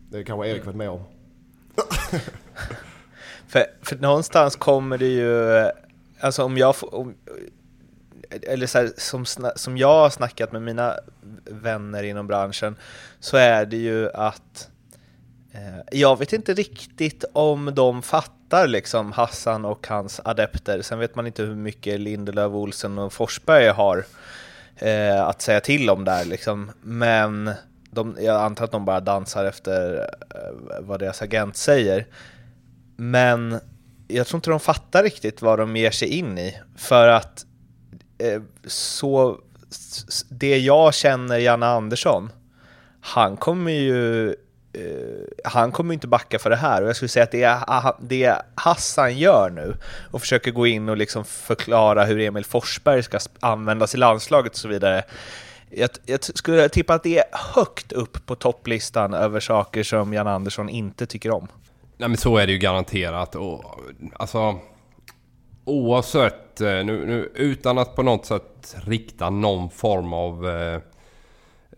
Det 0.09 0.23
kanske 0.23 0.47
Erik 0.47 0.65
varit 0.65 0.75
med 0.75 0.89
om. 0.89 0.99
För, 3.55 3.65
för 3.81 3.95
någonstans 3.95 4.55
kommer 4.55 4.97
det 4.97 5.05
ju, 5.05 5.65
alltså 6.19 6.43
om 6.43 6.57
jag 6.57 6.75
om, 6.81 7.15
eller 8.29 8.67
så 8.67 8.77
här, 8.77 8.91
som, 8.97 9.25
som 9.55 9.77
jag 9.77 9.93
har 9.93 10.09
snackat 10.09 10.51
med 10.51 10.61
mina 10.61 10.99
vänner 11.45 12.03
inom 12.03 12.27
branschen, 12.27 12.75
så 13.19 13.37
är 13.37 13.65
det 13.65 13.77
ju 13.77 14.11
att 14.11 14.69
eh, 15.51 15.99
jag 15.99 16.19
vet 16.19 16.33
inte 16.33 16.53
riktigt 16.53 17.25
om 17.33 17.75
de 17.75 18.01
fattar 18.01 18.67
liksom 18.67 19.11
Hassan 19.11 19.65
och 19.65 19.87
hans 19.87 20.21
adepter. 20.23 20.81
Sen 20.81 20.99
vet 20.99 21.15
man 21.15 21.27
inte 21.27 21.43
hur 21.43 21.55
mycket 21.55 21.99
Lindelöf, 21.99 22.51
Olsen 22.51 22.97
och 22.97 23.13
Forsberg 23.13 23.67
har 23.67 24.05
eh, 24.75 25.21
att 25.21 25.41
säga 25.41 25.59
till 25.59 25.89
om 25.89 26.05
där 26.05 26.25
liksom. 26.25 26.71
Men 26.81 27.51
de, 27.91 28.17
jag 28.19 28.41
antar 28.41 28.65
att 28.65 28.71
de 28.71 28.85
bara 28.85 28.99
dansar 28.99 29.45
efter 29.45 30.09
eh, 30.35 30.79
vad 30.79 30.99
deras 30.99 31.21
agent 31.21 31.57
säger. 31.57 32.05
Men 32.95 33.59
jag 34.07 34.27
tror 34.27 34.37
inte 34.37 34.49
de 34.49 34.59
fattar 34.59 35.03
riktigt 35.03 35.41
vad 35.41 35.59
de 35.59 35.75
ger 35.75 35.91
sig 35.91 36.07
in 36.07 36.37
i. 36.37 36.59
För 36.77 37.07
att 37.07 37.45
eh, 38.17 38.41
så, 38.65 39.39
det 40.29 40.57
jag 40.57 40.93
känner 40.93 41.37
Janne 41.37 41.65
Andersson, 41.65 42.31
han 43.01 43.37
kommer 43.37 43.71
ju 43.71 44.29
eh, 44.73 44.81
han 45.43 45.71
kommer 45.71 45.93
inte 45.93 46.07
backa 46.07 46.39
för 46.39 46.49
det 46.49 46.55
här 46.55 46.81
och 46.81 46.89
jag 46.89 46.95
skulle 46.95 47.09
säga 47.09 47.23
att 47.23 47.31
det 47.31 47.45
ah, 47.45 47.97
det 48.01 48.35
Hassan 48.55 49.17
gör 49.17 49.49
nu 49.49 49.75
och 50.11 50.21
försöker 50.21 50.51
gå 50.51 50.67
in 50.67 50.89
och 50.89 50.97
liksom 50.97 51.25
förklara 51.25 52.05
hur 52.05 52.19
Emil 52.19 52.45
Forsberg 52.45 53.03
ska 53.03 53.19
användas 53.39 53.95
i 53.95 53.97
landslaget 53.97 54.51
och 54.51 54.57
så 54.57 54.67
vidare. 54.67 55.03
Jag, 55.69 55.89
jag 56.05 56.23
skulle 56.23 56.69
tippa 56.69 56.93
att 56.93 57.03
det 57.03 57.17
är 57.17 57.25
högt 57.31 57.91
upp 57.91 58.25
på 58.25 58.35
topplistan 58.35 59.13
över 59.13 59.39
saker 59.39 59.83
som 59.83 60.13
Jan 60.13 60.27
Andersson 60.27 60.69
inte 60.69 61.05
tycker 61.05 61.31
om. 61.31 61.47
Nej 61.97 62.09
men 62.09 62.17
så 62.17 62.37
är 62.37 62.47
det 62.47 62.53
ju 62.53 62.59
garanterat. 62.59 63.35
Och, 63.35 63.63
alltså, 64.13 64.59
oavsett, 65.65 66.61
eh, 66.61 66.67
nu, 66.67 67.05
nu, 67.05 67.31
utan 67.35 67.77
att 67.77 67.95
på 67.95 68.03
något 68.03 68.25
sätt 68.25 68.75
rikta 68.85 69.29
någon 69.29 69.69
form 69.69 70.13
av 70.13 70.49
eh, 70.49 70.79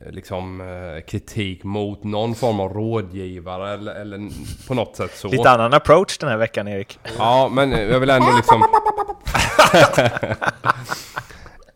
liksom, 0.09 0.61
eh, 0.61 1.01
kritik 1.01 1.63
mot 1.63 2.03
någon 2.03 2.35
form 2.35 2.59
av 2.59 2.73
rådgivare 2.73 3.73
eller, 3.73 3.95
eller 3.95 4.29
på 4.67 4.73
något 4.73 4.95
sätt 4.95 5.17
så. 5.17 5.27
Lite 5.27 5.49
annan 5.49 5.73
approach 5.73 6.17
den 6.17 6.29
här 6.29 6.37
veckan 6.37 6.67
Erik. 6.67 6.99
Ja, 7.17 7.49
men 7.51 7.71
jag 7.71 7.99
vill 7.99 8.09
ändå 8.09 8.35
liksom... 8.35 8.65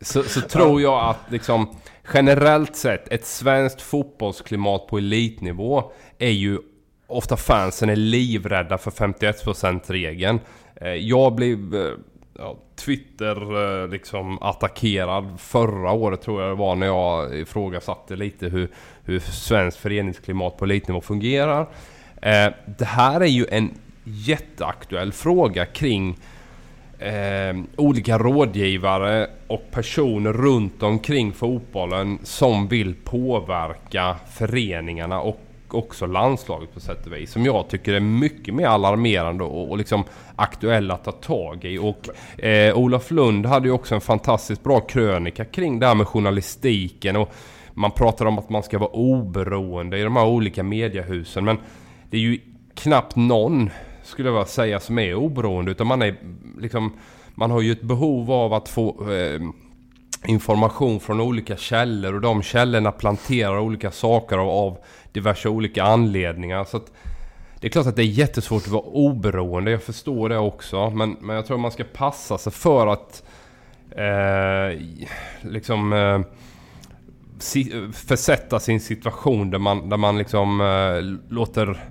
så, 0.00 0.22
så 0.22 0.40
tror 0.40 0.82
jag 0.82 1.08
att 1.08 1.20
liksom 1.28 1.76
generellt 2.14 2.76
sett 2.76 3.08
ett 3.08 3.26
svenskt 3.26 3.82
fotbollsklimat 3.82 4.86
på 4.86 4.98
elitnivå 4.98 5.92
är 6.18 6.30
ju 6.30 6.58
ofta 7.12 7.36
fansen 7.36 7.88
är 7.88 7.96
livrädda 7.96 8.78
för 8.78 8.90
51%-regeln. 8.90 10.40
Eh, 10.74 10.88
jag 10.88 11.34
blev 11.34 11.74
eh, 11.74 11.92
ja, 12.38 12.56
Twitter 12.76 13.36
eh, 13.82 13.88
liksom 13.88 14.42
attackerad 14.42 15.40
förra 15.40 15.92
året 15.92 16.22
tror 16.22 16.42
jag 16.42 16.50
det 16.50 16.54
var 16.54 16.74
när 16.74 16.86
jag 16.86 17.38
ifrågasatte 17.38 18.16
lite 18.16 18.48
hur, 18.48 18.68
hur 19.04 19.20
svensk 19.20 19.78
föreningsklimat 19.78 20.56
på 20.56 20.64
elitnivå 20.64 21.00
fungerar. 21.00 21.66
Det 22.78 22.84
här 22.84 23.20
är 23.20 23.26
ju 23.26 23.46
en 23.50 23.70
jätteaktuell 24.04 25.12
fråga 25.12 25.66
kring 25.66 26.18
eh, 27.02 27.56
olika 27.76 28.18
rådgivare 28.18 29.30
och 29.46 29.70
personer 29.70 30.32
runt 30.32 30.82
omkring 30.82 31.32
fotbollen 31.32 32.18
som 32.22 32.68
vill 32.68 32.94
påverka 32.94 34.16
föreningarna 34.32 35.20
och 35.20 35.40
också 35.74 36.06
landslaget 36.06 36.74
på 36.74 36.80
sätt 36.80 37.06
och 37.06 37.12
vis. 37.12 37.32
Som 37.32 37.44
jag 37.44 37.68
tycker 37.68 37.94
är 37.94 38.00
mycket 38.00 38.54
mer 38.54 38.66
alarmerande 38.66 39.44
och, 39.44 39.70
och 39.70 39.78
liksom 39.78 40.04
aktuella 40.36 40.94
att 40.94 41.04
ta 41.04 41.12
tag 41.12 41.64
i. 41.64 41.78
Och 41.78 42.08
eh, 42.44 42.78
Olof 42.78 43.10
Lund 43.10 43.46
hade 43.46 43.68
ju 43.68 43.74
också 43.74 43.94
en 43.94 44.00
fantastiskt 44.00 44.62
bra 44.62 44.80
krönika 44.80 45.44
kring 45.44 45.78
det 45.78 45.86
här 45.86 45.94
med 45.94 46.08
journalistiken. 46.08 47.16
Och 47.16 47.32
man 47.74 47.90
pratar 47.90 48.26
om 48.26 48.38
att 48.38 48.50
man 48.50 48.62
ska 48.62 48.78
vara 48.78 48.90
oberoende 48.90 49.98
i 49.98 50.02
de 50.02 50.16
här 50.16 50.26
olika 50.26 50.62
mediehusen. 50.62 51.44
Men 51.44 51.58
det 52.10 52.16
är 52.16 52.20
ju 52.20 52.38
knappt 52.74 53.16
någon, 53.16 53.70
skulle 54.02 54.28
jag 54.28 54.48
säga, 54.48 54.80
som 54.80 54.98
är 54.98 55.14
oberoende. 55.14 55.70
Utan 55.70 55.86
man 55.86 56.02
är 56.02 56.16
liksom... 56.58 56.92
Man 57.34 57.50
har 57.50 57.60
ju 57.60 57.72
ett 57.72 57.82
behov 57.82 58.32
av 58.32 58.52
att 58.54 58.68
få... 58.68 59.12
Eh, 59.12 59.40
information 60.26 61.00
från 61.00 61.20
olika 61.20 61.56
källor 61.56 62.14
och 62.14 62.20
de 62.20 62.42
källorna 62.42 62.92
planterar 62.92 63.58
olika 63.58 63.90
saker 63.90 64.38
av, 64.38 64.48
av 64.48 64.78
diverse 65.12 65.48
olika 65.48 65.82
anledningar. 65.82 66.64
Så 66.64 66.76
att 66.76 66.92
det 67.60 67.66
är 67.66 67.70
klart 67.70 67.86
att 67.86 67.96
det 67.96 68.02
är 68.02 68.04
jättesvårt 68.04 68.62
att 68.62 68.68
vara 68.68 68.82
oberoende, 68.82 69.70
jag 69.70 69.82
förstår 69.82 70.28
det 70.28 70.38
också. 70.38 70.90
Men, 70.90 71.16
men 71.20 71.36
jag 71.36 71.46
tror 71.46 71.58
man 71.58 71.70
ska 71.70 71.84
passa 71.84 72.38
sig 72.38 72.52
för 72.52 72.86
att 72.86 73.22
eh, 73.90 74.80
liksom 75.40 75.92
eh, 75.92 76.20
si, 77.38 77.90
försätta 77.92 78.60
sin 78.60 78.80
situation 78.80 79.50
där 79.50 79.58
man, 79.58 79.88
där 79.88 79.96
man 79.96 80.18
liksom 80.18 80.60
eh, 80.60 81.32
låter 81.34 81.84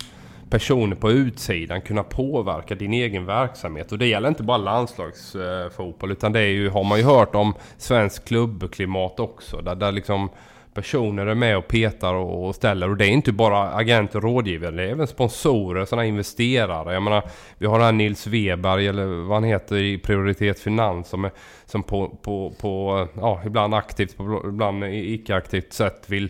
personer 0.50 0.96
på 0.96 1.12
utsidan 1.12 1.82
kunna 1.82 2.04
påverka 2.04 2.76
din 2.76 2.94
egen 2.94 3.26
verksamhet. 3.26 3.92
Och 3.92 3.98
det 3.98 4.08
gäller 4.08 4.30
inte 4.30 4.44
bara 4.44 4.58
landslagsfotboll 4.58 6.12
utan 6.12 6.32
det 6.32 6.40
är 6.40 6.48
ju, 6.48 6.70
har 6.70 6.84
man 6.84 6.98
ju 6.98 7.04
hört 7.04 7.36
om 7.36 7.54
svensk 7.78 8.26
klubbklimat 8.26 9.20
också. 9.20 9.62
Där, 9.62 9.76
där 9.76 9.92
liksom 9.92 10.30
personer 10.74 11.26
är 11.26 11.36
med 11.36 11.58
och 11.58 11.68
petar 11.68 12.14
och 12.14 12.56
ställer. 12.56 12.90
Och 12.90 12.98
det 12.98 13.06
är 13.06 13.10
inte 13.10 13.32
bara 13.32 13.72
agenter 13.74 14.18
och 14.18 14.24
rådgivare, 14.24 14.76
det 14.76 14.84
är 14.84 14.88
även 14.88 15.08
sponsorer, 15.08 15.86
sådana 15.86 16.06
investerare. 16.06 16.94
Jag 16.94 17.04
menar, 17.04 17.24
vi 17.58 17.66
har 17.66 17.78
den 17.78 17.86
här 17.86 17.92
Nils 17.92 18.28
Weberg, 18.28 18.88
eller 18.88 19.06
vad 19.06 19.36
han 19.36 19.44
heter, 19.44 19.76
i 19.76 19.98
Prioritet 19.98 20.60
Finans 20.60 21.08
som, 21.08 21.26
är, 21.26 21.32
som 21.66 21.84
på, 21.84 22.10
på, 22.22 22.54
på, 22.62 23.08
ja, 23.16 23.42
ibland 23.46 23.74
aktivt, 23.74 24.16
ibland 24.46 24.84
icke-aktivt 24.84 25.74
sätt 25.74 26.04
vill 26.08 26.30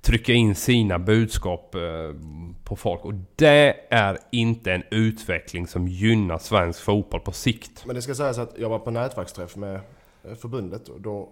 trycka 0.00 0.32
in 0.32 0.54
sina 0.54 0.98
budskap 0.98 1.74
eh, 1.74 1.80
på 2.64 2.76
folk. 2.76 3.04
Och 3.04 3.14
det 3.36 3.76
är 3.90 4.18
inte 4.32 4.72
en 4.72 4.82
utveckling 4.90 5.66
som 5.66 5.88
gynnar 5.88 6.38
svensk 6.38 6.82
fotboll 6.82 7.20
på 7.20 7.32
sikt. 7.32 7.86
Men 7.86 7.96
det 7.96 8.02
ska 8.02 8.14
sägas 8.14 8.38
att 8.38 8.54
jag 8.58 8.68
var 8.68 8.78
på 8.78 8.90
nätverksträff 8.90 9.56
med 9.56 9.74
eh, 10.24 10.34
förbundet 10.34 10.88
och 10.88 11.00
då 11.00 11.28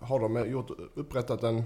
har 0.00 0.20
de 0.20 0.50
gjort, 0.50 0.70
upprättat 0.94 1.42
en 1.42 1.62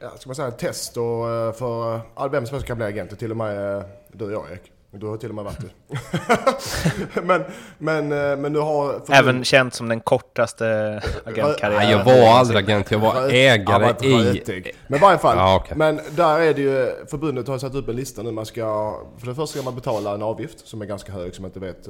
ja, 0.00 0.10
ska 0.18 0.28
man 0.28 0.34
säga, 0.34 0.50
test 0.50 0.96
och, 0.96 1.30
eh, 1.30 1.52
för 1.52 1.94
eh, 1.94 2.28
vem 2.30 2.46
som 2.46 2.54
helst 2.54 2.66
kan 2.66 2.76
bli 2.76 2.86
agent. 2.86 3.18
Till 3.18 3.30
och 3.30 3.36
med 3.36 3.76
eh, 3.78 3.84
du 4.12 4.24
och 4.24 4.32
jag 4.32 4.50
Erik. 4.50 4.72
Du 4.92 5.06
har 5.06 5.16
till 5.16 5.28
och 5.28 5.34
med 5.34 5.44
varit 5.44 5.58
det. 5.60 7.22
men, 7.22 7.44
men, 7.78 8.08
men 8.40 8.52
du 8.52 8.60
har... 8.60 8.92
förbund- 8.92 9.14
Även 9.14 9.44
känt 9.44 9.74
som 9.74 9.88
den 9.88 10.00
kortaste 10.00 11.00
agentkarriären. 11.24 11.90
Jag 11.90 12.04
var 12.04 12.38
aldrig 12.38 12.58
agent, 12.58 12.90
jag 12.90 12.98
var 12.98 13.28
ägare 13.28 13.94
ja, 14.00 14.06
i... 14.06 14.38
rötig. 14.38 14.76
Men 14.88 14.98
i 14.98 15.02
varje 15.02 15.18
fall, 15.18 15.36
Ja, 15.36 15.56
okej. 15.56 15.76
men 15.76 16.00
där 16.10 16.40
är 16.40 16.54
det 16.54 16.60
ju, 16.60 16.92
förbundet 17.06 17.48
har 17.48 17.58
satt 17.58 17.74
upp 17.74 17.88
en 17.88 17.96
lista 17.96 18.22
nu. 18.22 18.30
Man 18.30 18.46
ska, 18.46 18.96
för 19.18 19.26
det 19.26 19.34
första 19.34 19.58
ska 19.58 19.62
man 19.64 19.74
betala 19.74 20.14
en 20.14 20.22
avgift 20.22 20.68
som 20.68 20.82
är 20.82 20.86
ganska 20.86 21.12
hög 21.12 21.34
som 21.34 21.44
jag 21.44 21.48
inte 21.48 21.60
vet 21.60 21.88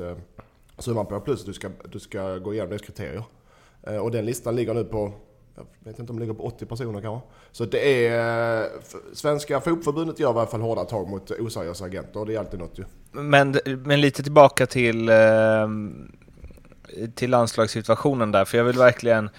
summan 0.78 1.06
på. 1.06 1.20
Plus 1.20 1.40
att 1.40 1.46
du 1.46 1.52
ska, 1.52 1.68
du 1.84 2.00
ska 2.00 2.36
gå 2.38 2.52
igenom 2.52 2.70
dess 2.70 2.82
kriterier. 2.82 3.24
Och 4.02 4.10
den 4.10 4.24
listan 4.26 4.56
ligger 4.56 4.74
nu 4.74 4.84
på, 4.84 5.12
jag 5.78 5.90
vet 5.90 5.98
inte 5.98 6.12
om 6.12 6.18
det 6.18 6.20
ligger 6.20 6.34
på 6.34 6.46
80 6.46 6.66
personer 6.66 7.00
kanske. 7.00 7.28
Så 7.52 7.64
det 7.64 8.06
är, 8.06 8.62
eh, 8.62 8.68
Svenska 9.12 9.60
Fotbollförbundet 9.60 10.20
gör 10.20 10.28
i 10.28 10.38
alla 10.38 10.46
fall 10.46 10.60
hårda 10.60 10.84
tag 10.84 11.08
mot 11.08 11.30
oseriösa 11.30 11.84
agenter 11.84 12.20
och 12.20 12.26
det 12.26 12.34
är 12.34 12.38
alltid 12.38 12.60
något 12.60 12.78
ju. 12.78 12.84
Men, 13.12 13.58
men 13.64 14.00
lite 14.00 14.22
tillbaka 14.22 14.66
till, 14.66 15.08
eh, 15.08 15.68
till 17.14 17.30
landslagssituationen 17.30 18.32
där, 18.32 18.44
för 18.44 18.58
jag 18.58 18.64
vill 18.64 18.78
verkligen... 18.78 19.30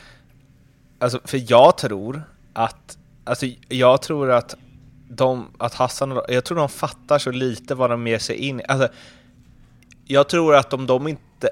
Alltså, 1.00 1.20
för 1.24 1.52
jag 1.52 1.78
tror 1.78 2.24
att... 2.54 2.98
Alltså, 3.24 3.46
jag 3.68 4.02
tror 4.02 4.32
att 4.32 4.56
de, 5.10 5.48
att 5.58 5.74
Hassan 5.74 6.12
och 6.12 6.26
jag 6.28 6.44
tror 6.44 6.58
de 6.58 6.70
fattar 6.70 7.20
så 7.20 7.32
lite 7.32 7.76
vad 7.76 7.90
de 7.90 8.08
ger 8.08 8.20
sig 8.20 8.36
in 8.36 8.60
i. 8.60 8.64
Alltså, 8.68 8.88
jag 10.06 10.30
tror 10.30 10.56
att 10.56 10.74
om 10.74 10.88
de 10.88 11.08
inte, 11.08 11.50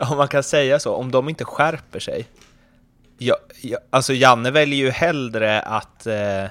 om 0.10 0.16
man 0.16 0.28
kan 0.28 0.42
säga 0.42 0.78
så, 0.78 0.94
om 0.94 1.10
de 1.10 1.28
inte 1.28 1.44
skärper 1.44 2.00
sig. 2.00 2.26
Jag, 3.18 3.36
jag, 3.62 3.80
alltså 3.90 4.12
Janne 4.12 4.50
väljer 4.50 4.78
ju 4.78 4.90
hellre 4.90 5.60
att, 5.60 6.06
eh, 6.06 6.44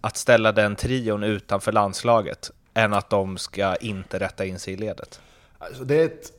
att 0.00 0.16
ställa 0.16 0.52
den 0.52 0.76
trion 0.76 1.22
utanför 1.22 1.72
landslaget 1.72 2.50
än 2.74 2.92
att 2.94 3.10
de 3.10 3.38
ska 3.38 3.76
inte 3.76 4.18
rätta 4.18 4.44
in 4.44 4.58
sig 4.58 4.74
i 4.74 4.76
ledet. 4.76 5.20
Alltså 5.58 5.84
det 5.84 5.94
är 5.94 6.04
ett... 6.04 6.32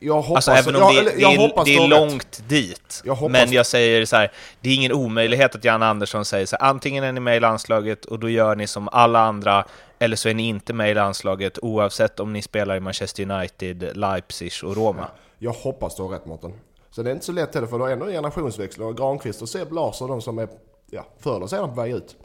Jag 0.00 0.22
hoppas... 0.22 0.48
Alltså 0.48 0.70
även 0.70 0.82
om 0.82 0.94
jag, 0.94 1.04
det, 1.04 1.10
det, 1.10 1.20
jag 1.20 1.32
är, 1.32 1.38
hoppas 1.38 1.64
det 1.64 1.74
är 1.74 1.80
har 1.80 1.88
rätt. 1.88 2.10
långt 2.10 2.48
dit. 2.48 3.02
Jag 3.04 3.30
Men 3.30 3.52
jag 3.52 3.66
säger 3.66 4.04
så 4.04 4.16
här, 4.16 4.32
det 4.60 4.70
är 4.70 4.74
ingen 4.74 4.92
omöjlighet 4.92 5.54
att 5.54 5.64
Jan 5.64 5.82
Andersson 5.82 6.24
säger 6.24 6.46
så 6.46 6.56
här, 6.60 6.68
antingen 6.68 7.04
är 7.04 7.12
ni 7.12 7.20
med 7.20 7.36
i 7.36 7.40
landslaget 7.40 8.04
och 8.04 8.18
då 8.18 8.28
gör 8.28 8.56
ni 8.56 8.66
som 8.66 8.88
alla 8.88 9.20
andra, 9.20 9.64
eller 9.98 10.16
så 10.16 10.28
är 10.28 10.34
ni 10.34 10.48
inte 10.48 10.72
med 10.72 10.90
i 10.90 10.94
landslaget 10.94 11.58
oavsett 11.62 12.20
om 12.20 12.32
ni 12.32 12.42
spelar 12.42 12.76
i 12.76 12.80
Manchester 12.80 13.30
United, 13.30 13.96
Leipzig 13.96 14.52
och 14.64 14.76
Roma. 14.76 15.08
Jag 15.38 15.52
hoppas 15.52 15.96
du 15.96 16.02
har 16.02 16.08
rätt 16.08 16.26
Mårten. 16.26 16.52
Så 16.96 17.02
det 17.02 17.10
är 17.10 17.12
inte 17.12 17.26
så 17.26 17.32
lätt 17.32 17.54
heller 17.54 17.66
för 17.66 17.78
du 17.78 17.84
har 17.84 17.90
ändå 17.90 18.06
en 18.06 18.12
generationsväxling 18.12 18.86
och 18.86 18.96
Granqvist 18.96 19.42
och 19.42 19.48
Seb 19.48 19.72
Larsson 19.72 20.08
de 20.10 20.22
som 20.22 20.38
är 20.38 20.48
ja, 20.90 21.06
förr 21.18 21.36
eller 21.36 21.46
senare 21.46 21.68
på 21.68 21.74
väg 21.74 21.92
ut. 21.92 22.16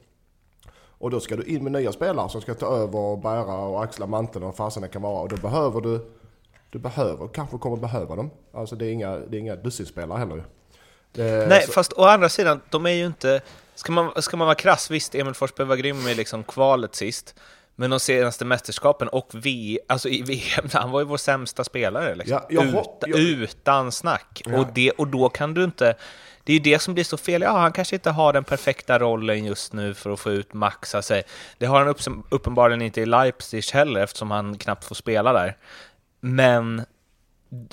Och 0.74 1.12
då 1.12 1.20
ska 1.20 1.36
du 1.36 1.44
in 1.44 1.64
med 1.64 1.72
nya 1.72 1.92
spelare 1.92 2.30
som 2.30 2.42
ska 2.42 2.54
ta 2.54 2.66
över 2.66 3.00
och 3.00 3.20
bära 3.20 3.56
och 3.58 3.84
axla 3.84 4.08
manteln 4.08 4.44
och 4.44 4.48
vad 4.48 4.56
fasen 4.56 4.82
det 4.84 4.88
kan 4.90 5.02
vara. 5.02 5.22
Och 5.22 5.30
då 5.30 5.36
behöver 5.36 5.82
du, 5.82 6.12
du 6.70 6.80
behöver, 6.80 7.28
kanske 7.28 7.58
kommer 7.58 7.78
behöva 7.78 8.16
dem. 8.16 8.30
Alltså 8.54 8.76
det 8.76 8.86
är 8.86 8.92
inga, 8.92 9.18
det 9.18 9.38
är 9.38 9.40
inga 9.40 9.56
dussinspelare 9.56 10.18
heller 10.20 10.36
ju. 10.36 10.44
Det- 11.12 11.48
Nej, 11.50 11.62
så- 11.66 11.72
fast 11.72 11.94
å 11.94 12.04
andra 12.04 12.30
sidan, 12.30 12.62
de 12.70 12.86
är 12.86 12.90
ju 12.92 13.06
inte... 13.06 13.42
Ska 13.76 13.92
man, 13.92 14.22
ska 14.22 14.38
man 14.38 14.48
vara 14.48 14.56
krass, 14.56 14.92
visst, 14.92 15.16
Emil 15.16 15.34
Forsberg 15.34 15.68
var 15.68 15.76
grym 15.76 16.08
i 16.08 16.16
liksom 16.16 16.44
kvalet 16.44 16.96
sist, 16.96 17.36
men 17.82 17.90
de 17.90 18.00
senaste 18.00 18.46
mästerskapen 18.46 19.08
och 19.08 19.30
v, 19.34 19.80
alltså 19.88 20.10
i 20.10 20.22
VM, 20.22 20.70
han 20.74 20.92
var 20.92 21.00
ju 21.00 21.06
vår 21.06 21.18
sämsta 21.18 21.64
spelare. 21.64 22.16
Liksom. 22.16 22.40
Ja, 22.50 22.64
Ut, 22.64 22.76
jag- 23.08 23.20
Utan 23.20 23.92
snack. 23.92 24.42
Ja. 24.46 24.60
Och, 24.60 24.68
det, 24.74 24.92
och 24.92 25.08
då 25.08 25.30
kan 25.30 25.54
du 25.54 25.64
inte... 25.64 25.96
Det 26.44 26.52
är 26.52 26.54
ju 26.54 26.60
det 26.64 26.80
som 26.80 26.94
blir 26.94 27.04
så 27.04 27.18
fel. 27.18 27.42
Ja, 27.42 27.58
han 27.58 27.72
kanske 27.72 27.96
inte 27.96 28.12
har 28.12 28.34
den 28.34 28.44
perfekta 28.44 29.00
rollen 29.00 29.46
just 29.46 29.74
nu 29.74 29.94
för 29.94 30.10
att 30.10 30.20
få 30.20 30.32
ut 30.32 30.54
maxa 30.54 31.02
sig. 31.02 31.24
Det 31.58 31.66
har 31.66 31.80
han 31.80 31.88
upp, 31.88 32.00
uppenbarligen 32.30 32.82
inte 32.82 33.02
i 33.02 33.06
Leipzig 33.06 33.64
heller, 33.74 34.02
eftersom 34.02 34.32
han 34.32 34.58
knappt 34.58 34.86
får 34.86 34.96
spela 34.96 35.34
där. 35.34 35.58
Men 36.20 36.86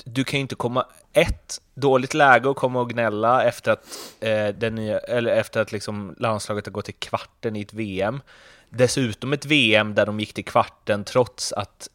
du 0.03 0.23
kan 0.23 0.37
ju 0.37 0.41
inte 0.41 0.55
komma... 0.55 0.85
Ett, 1.13 1.61
dåligt 1.73 2.13
läge 2.13 2.49
att 2.49 2.55
komma 2.55 2.81
och 2.81 2.89
gnälla 2.89 3.43
efter 3.43 3.71
att, 3.71 3.85
eh, 4.19 4.47
den 4.47 4.75
nya, 4.75 4.99
eller 4.99 5.31
efter 5.31 5.61
att 5.61 5.71
liksom 5.71 6.15
landslaget 6.17 6.65
har 6.65 6.71
gått 6.71 6.85
till 6.85 6.99
kvarten 6.99 7.55
i 7.55 7.61
ett 7.61 7.73
VM. 7.73 8.21
Dessutom 8.69 9.33
ett 9.33 9.45
VM 9.45 9.95
där 9.95 10.05
de 10.05 10.19
gick 10.19 10.33
till 10.33 10.45
kvarten 10.45 11.03
trots 11.03 11.53
att 11.53 11.89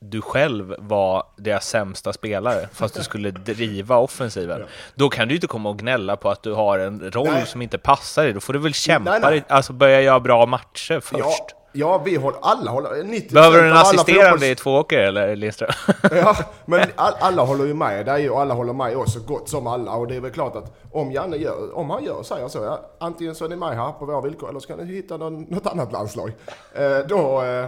du 0.00 0.22
själv 0.22 0.74
var 0.78 1.24
deras 1.36 1.68
sämsta 1.68 2.12
spelare, 2.12 2.68
fast 2.72 2.94
du 2.94 3.02
skulle 3.02 3.30
driva 3.30 3.96
offensiven. 3.96 4.62
Då 4.94 5.08
kan 5.08 5.28
du 5.28 5.34
inte 5.34 5.46
komma 5.46 5.68
och 5.68 5.78
gnälla 5.78 6.16
på 6.16 6.30
att 6.30 6.42
du 6.42 6.52
har 6.52 6.78
en 6.78 7.10
roll 7.10 7.30
Nej. 7.32 7.46
som 7.46 7.62
inte 7.62 7.78
passar 7.78 8.24
dig. 8.24 8.32
Då 8.32 8.40
får 8.40 8.52
du 8.52 8.58
väl 8.58 8.74
kämpa 8.74 9.10
Nej, 9.10 9.20
nej. 9.20 9.30
dig, 9.30 9.44
alltså 9.48 9.72
börja 9.72 10.00
göra 10.02 10.20
bra 10.20 10.46
matcher 10.46 11.00
först. 11.00 11.18
ja, 11.18 11.34
ja, 11.72 11.98
vi 11.98 12.16
håller, 12.16 12.38
alla 12.42 12.70
håller, 12.70 13.04
90 13.04 13.34
Behöver 13.34 13.62
du 13.62 13.68
en 13.68 13.76
assisterande 13.76 14.48
i 14.48 14.54
Tvååker 14.54 14.98
eller 14.98 15.36
Lindström? 15.36 15.70
Ja, 16.10 16.36
men 16.64 16.80
all, 16.96 17.12
alla 17.20 17.42
håller 17.42 17.64
ju 17.64 17.74
med 17.74 18.06
dig 18.06 18.30
och 18.30 18.40
alla 18.40 18.54
håller 18.54 18.72
med 18.72 18.96
oss 18.96 19.12
så 19.12 19.20
gott 19.20 19.48
som 19.48 19.66
alla. 19.66 19.92
Och 19.92 20.06
det 20.06 20.16
är 20.16 20.20
väl 20.20 20.30
klart 20.30 20.56
att 20.56 20.76
om 20.92 21.12
Janne 21.12 21.36
gör, 21.36 21.76
om 21.76 21.90
han 21.90 22.04
gör 22.04 22.22
säger 22.22 22.48
så, 22.48 22.58
ja, 22.58 22.80
antingen 22.98 23.34
så 23.34 23.44
är 23.44 23.48
ni 23.48 23.56
med 23.56 23.76
här 23.76 23.92
på 23.92 24.04
våra 24.04 24.20
villkor 24.20 24.48
eller 24.48 24.60
så 24.60 24.68
kan 24.68 24.78
ni 24.78 24.94
hitta 24.94 25.16
någon, 25.16 25.42
något 25.42 25.66
annat 25.66 25.92
landslag. 25.92 26.32
Eh, 26.74 26.98
då, 27.08 27.42
eh, 27.42 27.66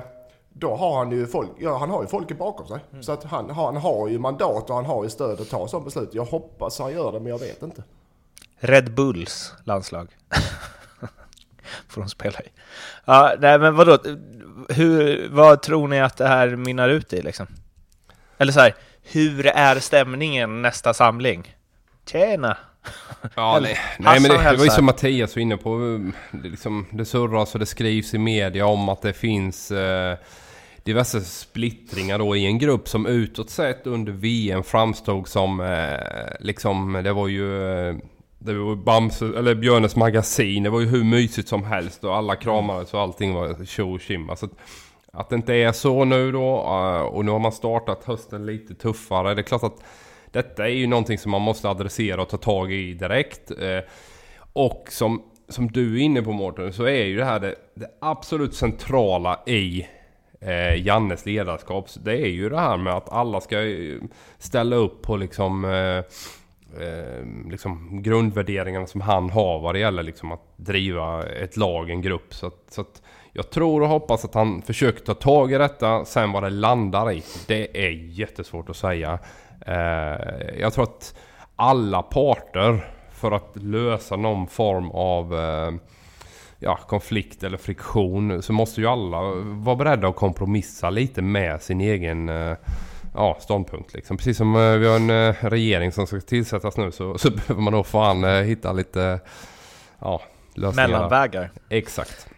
då 0.52 0.74
har 0.74 0.98
han 0.98 1.10
ju 1.10 1.26
folk, 1.26 1.50
ja, 1.58 1.76
han 1.76 1.90
har 1.90 2.02
ju 2.02 2.08
folket 2.08 2.38
bakom 2.38 2.66
sig. 2.66 2.78
Så 3.00 3.12
att 3.12 3.24
han, 3.24 3.50
han 3.50 3.76
har 3.76 4.08
ju 4.08 4.18
mandat 4.18 4.70
och 4.70 4.76
han 4.76 4.84
har 4.84 5.04
ju 5.04 5.10
stöd 5.10 5.40
att 5.40 5.50
ta 5.50 5.68
sådana 5.68 5.84
beslut. 5.84 6.10
Jag 6.12 6.24
hoppas 6.24 6.78
han 6.78 6.92
gör 6.92 7.12
det, 7.12 7.20
men 7.20 7.28
jag 7.32 7.38
vet 7.38 7.62
inte. 7.62 7.82
Red 8.58 8.94
Bulls 8.94 9.52
landslag. 9.64 10.08
Får 11.88 12.00
de 12.00 12.10
spela 12.10 12.40
i. 12.40 12.48
Ja, 13.04 13.34
nej 13.40 13.58
men 13.58 13.74
vadå, 13.74 13.98
hur, 14.68 15.28
vad 15.28 15.62
tror 15.62 15.88
ni 15.88 16.00
att 16.00 16.16
det 16.16 16.28
här 16.28 16.56
minnar 16.56 16.88
ut 16.88 17.12
i 17.12 17.22
liksom? 17.22 17.46
Eller 18.38 18.52
så 18.52 18.60
här, 18.60 18.74
hur 19.02 19.46
är 19.46 19.80
stämningen 19.80 20.62
nästa 20.62 20.94
samling? 20.94 21.54
Tjena! 22.06 22.56
Ja, 23.34 23.58
nej, 23.62 23.78
nej 23.98 24.20
men 24.20 24.30
det, 24.30 24.50
det 24.50 24.56
var 24.56 24.64
ju 24.64 24.70
som 24.70 24.84
Mattias 24.84 25.36
var 25.36 25.42
inne 25.42 25.56
på. 25.56 25.78
Det, 26.30 26.48
liksom, 26.48 26.86
det 26.90 27.04
surras 27.04 27.54
och 27.54 27.60
det 27.60 27.66
skrivs 27.66 28.14
i 28.14 28.18
media 28.18 28.66
om 28.66 28.88
att 28.88 29.02
det 29.02 29.12
finns 29.12 29.70
eh, 29.70 30.18
diverse 30.84 31.20
splittringar 31.20 32.18
då 32.18 32.36
i 32.36 32.46
en 32.46 32.58
grupp 32.58 32.88
som 32.88 33.06
utåt 33.06 33.50
sett 33.50 33.86
under 33.86 34.12
VM 34.12 34.62
framstod 34.62 35.28
som 35.28 35.60
eh, 35.60 36.36
liksom, 36.40 37.00
det 37.04 37.12
var 37.12 37.28
ju 37.28 37.72
eh, 37.88 37.96
det 38.44 38.54
var 38.54 38.76
Bamse, 38.76 39.24
eller 39.24 39.54
Björnes 39.54 39.96
magasin, 39.96 40.62
det 40.62 40.70
var 40.70 40.80
ju 40.80 40.86
hur 40.86 41.04
mysigt 41.04 41.48
som 41.48 41.64
helst 41.64 42.04
och 42.04 42.16
alla 42.16 42.36
kramades 42.36 42.94
och 42.94 43.00
allting 43.00 43.34
var 43.34 43.64
tjo 43.64 43.94
och 43.94 44.00
tjim. 44.00 44.30
Alltså, 44.30 44.48
att 45.12 45.28
det 45.28 45.36
inte 45.36 45.54
är 45.54 45.72
så 45.72 46.04
nu 46.04 46.32
då 46.32 46.56
eh, 46.56 47.02
och 47.02 47.24
nu 47.24 47.30
har 47.30 47.38
man 47.38 47.52
startat 47.52 48.04
hösten 48.04 48.46
lite 48.46 48.74
tuffare. 48.74 49.34
Det 49.34 49.40
är 49.40 49.42
klart 49.42 49.64
att 49.64 49.82
detta 50.30 50.64
är 50.68 50.72
ju 50.72 50.86
någonting 50.86 51.18
som 51.18 51.30
man 51.30 51.42
måste 51.42 51.68
adressera 51.68 52.22
och 52.22 52.28
ta 52.28 52.36
tag 52.36 52.72
i 52.72 52.94
direkt. 52.94 53.50
Eh, 53.50 53.80
och 54.52 54.86
som, 54.90 55.22
som 55.48 55.68
du 55.68 55.94
är 55.94 56.02
inne 56.02 56.22
på 56.22 56.32
Mårten 56.32 56.72
så 56.72 56.84
är 56.84 57.04
ju 57.04 57.16
det 57.16 57.24
här 57.24 57.40
det, 57.40 57.54
det 57.74 57.90
absolut 58.00 58.54
centrala 58.54 59.40
i 59.46 59.86
eh, 60.40 60.86
Jannes 60.86 61.26
ledarskap. 61.26 61.88
Så 61.88 62.00
Det 62.00 62.16
är 62.16 62.30
ju 62.30 62.48
det 62.48 62.60
här 62.60 62.76
med 62.76 62.94
att 62.94 63.12
alla 63.12 63.40
ska 63.40 63.62
eh, 63.62 63.96
ställa 64.38 64.76
upp 64.76 65.02
på 65.02 65.16
liksom, 65.16 65.64
eh, 65.64 66.04
eh, 66.80 67.50
liksom 67.50 68.02
grundvärderingarna 68.02 68.86
som 68.86 69.00
han 69.00 69.30
har 69.30 69.60
vad 69.60 69.74
det 69.74 69.78
gäller 69.78 70.02
liksom 70.02 70.32
att 70.32 70.42
driva 70.56 71.26
ett 71.26 71.56
lag, 71.56 71.90
en 71.90 72.02
grupp. 72.02 72.34
Så 72.34 72.46
att, 72.46 72.64
så 72.68 72.80
att 72.80 73.02
jag 73.32 73.50
tror 73.50 73.82
och 73.82 73.88
hoppas 73.88 74.24
att 74.24 74.34
han 74.34 74.62
försöker 74.62 75.04
ta 75.04 75.14
tag 75.14 75.52
i 75.52 75.58
detta. 75.58 76.04
Sen 76.04 76.32
vad 76.32 76.42
det 76.42 76.50
landar 76.50 77.12
i, 77.12 77.22
det 77.46 77.86
är 77.86 77.90
jättesvårt 77.90 78.68
att 78.70 78.76
säga. 78.76 79.18
Eh, 79.66 80.56
jag 80.58 80.72
tror 80.72 80.84
att 80.84 81.18
alla 81.56 82.02
parter 82.02 82.90
för 83.12 83.32
att 83.32 83.56
lösa 83.56 84.16
någon 84.16 84.46
form 84.46 84.90
av 84.90 85.34
eh, 85.34 85.72
ja, 86.58 86.76
konflikt 86.76 87.42
eller 87.42 87.58
friktion 87.58 88.42
så 88.42 88.52
måste 88.52 88.80
ju 88.80 88.86
alla 88.86 89.22
vara 89.44 89.76
beredda 89.76 90.08
att 90.08 90.16
kompromissa 90.16 90.90
lite 90.90 91.22
med 91.22 91.62
sin 91.62 91.80
egen 91.80 92.28
eh, 92.28 92.56
ja, 93.14 93.36
ståndpunkt. 93.40 93.94
Liksom. 93.94 94.16
Precis 94.16 94.36
som 94.36 94.56
eh, 94.56 94.72
vi 94.72 94.86
har 94.86 94.96
en 94.96 95.10
eh, 95.10 95.34
regering 95.40 95.92
som 95.92 96.06
ska 96.06 96.20
tillsättas 96.20 96.76
nu 96.76 96.92
så, 96.92 97.18
så 97.18 97.30
behöver 97.36 97.62
man 97.62 97.72
nog 97.72 97.86
fan 97.86 98.24
eh, 98.24 98.30
hitta 98.30 98.72
lite 98.72 99.20
ja, 99.98 100.22
lösningar. 100.54 100.88
Mellanvägar. 100.88 101.50
Exakt. 101.68 102.28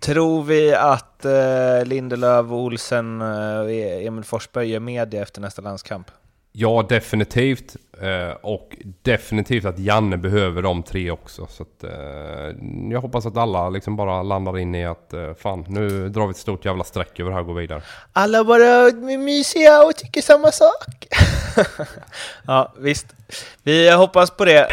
Tror 0.00 0.42
vi 0.42 0.74
att 0.74 1.24
eh, 1.24 1.84
Lindelöf, 1.84 2.46
Olsen 2.50 3.20
och 3.22 3.70
Emil 3.70 4.24
Forsberg 4.24 4.70
gör 4.70 4.80
media 4.80 5.22
efter 5.22 5.40
nästa 5.40 5.62
landskamp? 5.62 6.10
Ja, 6.60 6.86
definitivt. 6.88 7.76
Eh, 8.00 8.36
och 8.40 8.76
definitivt 9.02 9.64
att 9.64 9.78
Janne 9.78 10.16
behöver 10.16 10.62
de 10.62 10.82
tre 10.82 11.10
också. 11.10 11.46
Så 11.46 11.62
att, 11.62 11.84
eh, 11.84 12.56
jag 12.90 13.00
hoppas 13.00 13.26
att 13.26 13.36
alla 13.36 13.68
liksom 13.68 13.96
bara 13.96 14.22
landar 14.22 14.58
in 14.58 14.74
i 14.74 14.86
att 14.86 15.12
eh, 15.12 15.34
fan, 15.34 15.64
nu 15.68 16.08
drar 16.08 16.26
vi 16.26 16.30
ett 16.30 16.36
stort 16.36 16.64
jävla 16.64 16.84
streck 16.84 17.20
över 17.20 17.30
det 17.30 17.34
här 17.34 17.40
och 17.40 17.46
går 17.46 17.54
vidare. 17.54 17.82
Alla 18.12 18.44
bara 18.44 18.92
mysiga 19.18 19.82
och 19.84 19.96
tycker 19.96 20.22
samma 20.22 20.52
sak. 20.52 21.06
ja, 22.46 22.74
visst. 22.78 23.06
Vi 23.62 23.90
hoppas 23.90 24.30
på 24.30 24.44
det 24.44 24.68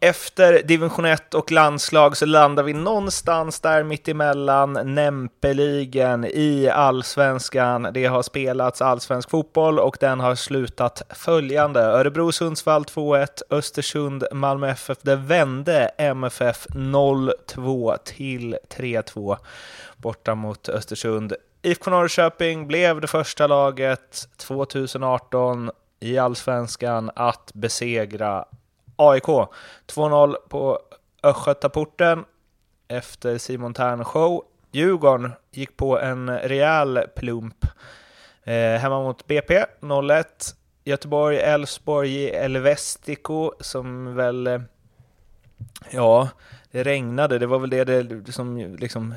efter 0.00 0.62
division 0.62 1.04
1 1.04 1.34
och 1.34 1.52
landslag 1.52 2.16
så 2.16 2.26
landar 2.26 2.62
vi 2.62 2.72
någonstans 2.72 3.60
där 3.60 3.82
mittemellan 3.82 4.94
Nämpeligen 4.94 6.24
i 6.24 6.68
allsvenskan. 6.68 7.88
Det 7.94 8.06
har 8.06 8.22
spelats 8.22 8.82
allsvensk 8.82 9.30
fotboll 9.30 9.78
och 9.78 9.96
den 10.00 10.20
har 10.20 10.34
slutat 10.34 11.02
följande. 11.10 11.80
Örebro-Sundsvall 11.80 12.84
2-1, 12.84 13.26
Östersund-Malmö 13.50 14.68
FF. 14.68 14.98
Det 15.02 15.16
vände 15.16 15.90
MFF 15.98 16.66
0-2 16.68 17.96
till 18.04 18.56
3-2 18.68 19.36
borta 19.96 20.34
mot 20.34 20.68
Östersund. 20.68 21.34
IFK 21.62 21.90
Norrköping 21.90 22.66
blev 22.66 23.00
det 23.00 23.06
första 23.06 23.46
laget 23.46 24.28
2018 24.36 25.70
i 26.00 26.18
allsvenskan 26.18 27.10
att 27.14 27.50
besegra 27.54 28.44
AIK. 29.00 29.26
2-0 29.86 30.34
på 30.48 30.78
Östgötaporten 31.22 32.24
efter 32.88 33.38
Simon 33.38 33.74
Tern 33.74 34.04
show. 34.04 34.44
Djurgården 34.72 35.32
gick 35.50 35.76
på 35.76 36.00
en 36.00 36.38
rejäl 36.38 37.00
plump 37.16 37.66
eh, 38.44 38.54
hemma 38.54 39.02
mot 39.02 39.26
BP 39.26 39.64
0-1. 39.80 40.24
Göteborg, 40.84 41.36
Elfsborg 41.36 42.10
i 42.10 42.30
Elvestico 42.30 43.52
som 43.60 44.14
väl, 44.14 44.46
eh, 44.46 44.60
ja, 45.90 46.28
det 46.70 46.82
regnade. 46.82 47.38
Det 47.38 47.46
var 47.46 47.58
väl 47.58 47.70
det, 47.70 47.84
det 47.84 48.32
som 48.32 48.76
liksom 48.78 49.14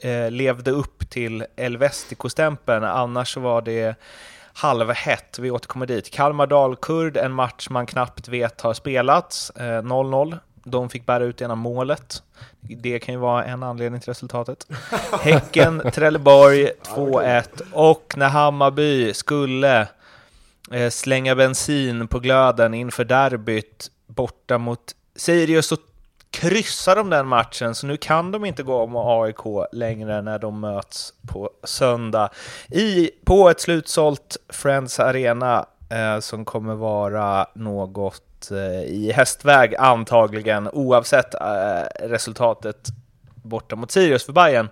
eh, 0.00 0.30
levde 0.30 0.70
upp 0.70 1.10
till 1.10 1.44
Elvestico-stämpeln. 1.56 2.84
Annars 2.84 3.36
var 3.36 3.62
det 3.62 3.96
halvhett. 4.56 5.38
Vi 5.38 5.50
återkommer 5.50 5.86
dit. 5.86 6.10
Kalmar-Dalkurd, 6.10 7.16
en 7.16 7.32
match 7.32 7.68
man 7.70 7.86
knappt 7.86 8.28
vet 8.28 8.60
har 8.60 8.74
spelats. 8.74 9.52
0-0. 9.56 10.32
Eh, 10.32 10.38
De 10.64 10.88
fick 10.88 11.06
bära 11.06 11.24
ut 11.24 11.40
ena 11.40 11.54
målet. 11.54 12.22
Det 12.60 12.98
kan 12.98 13.14
ju 13.14 13.20
vara 13.20 13.44
en 13.44 13.62
anledning 13.62 14.00
till 14.00 14.10
resultatet. 14.10 14.66
Häcken, 15.20 15.82
Trelleborg 15.94 16.70
2-1. 16.84 17.44
Och 17.72 18.14
när 18.16 18.28
Hammarby 18.28 19.14
skulle 19.14 19.88
eh, 20.72 20.90
slänga 20.90 21.34
bensin 21.34 22.08
på 22.08 22.18
glöden 22.18 22.74
inför 22.74 23.04
derbyt 23.04 23.90
borta 24.06 24.58
mot 24.58 24.80
Sirius 25.16 25.66
så 25.66 25.76
kryssar 26.36 26.96
de 26.96 27.10
den 27.10 27.26
matchen, 27.26 27.74
så 27.74 27.86
nu 27.86 27.96
kan 27.96 28.32
de 28.32 28.44
inte 28.44 28.62
gå 28.62 28.82
om 28.82 28.96
AIK 28.96 29.68
längre 29.72 30.22
när 30.22 30.38
de 30.38 30.60
möts 30.60 31.12
på 31.28 31.50
söndag 31.64 32.30
i, 32.70 33.10
på 33.24 33.50
ett 33.50 33.60
slutsålt 33.60 34.36
Friends 34.48 35.00
Arena 35.00 35.66
eh, 35.90 36.20
som 36.20 36.44
kommer 36.44 36.74
vara 36.74 37.46
något 37.54 38.50
eh, 38.50 38.82
i 38.82 39.12
hästväg 39.12 39.74
antagligen, 39.78 40.68
oavsett 40.72 41.34
eh, 41.34 42.08
resultatet 42.08 42.88
borta 43.34 43.76
mot 43.76 43.90
Sirius 43.90 44.24
för 44.24 44.32
Bayern. 44.32 44.68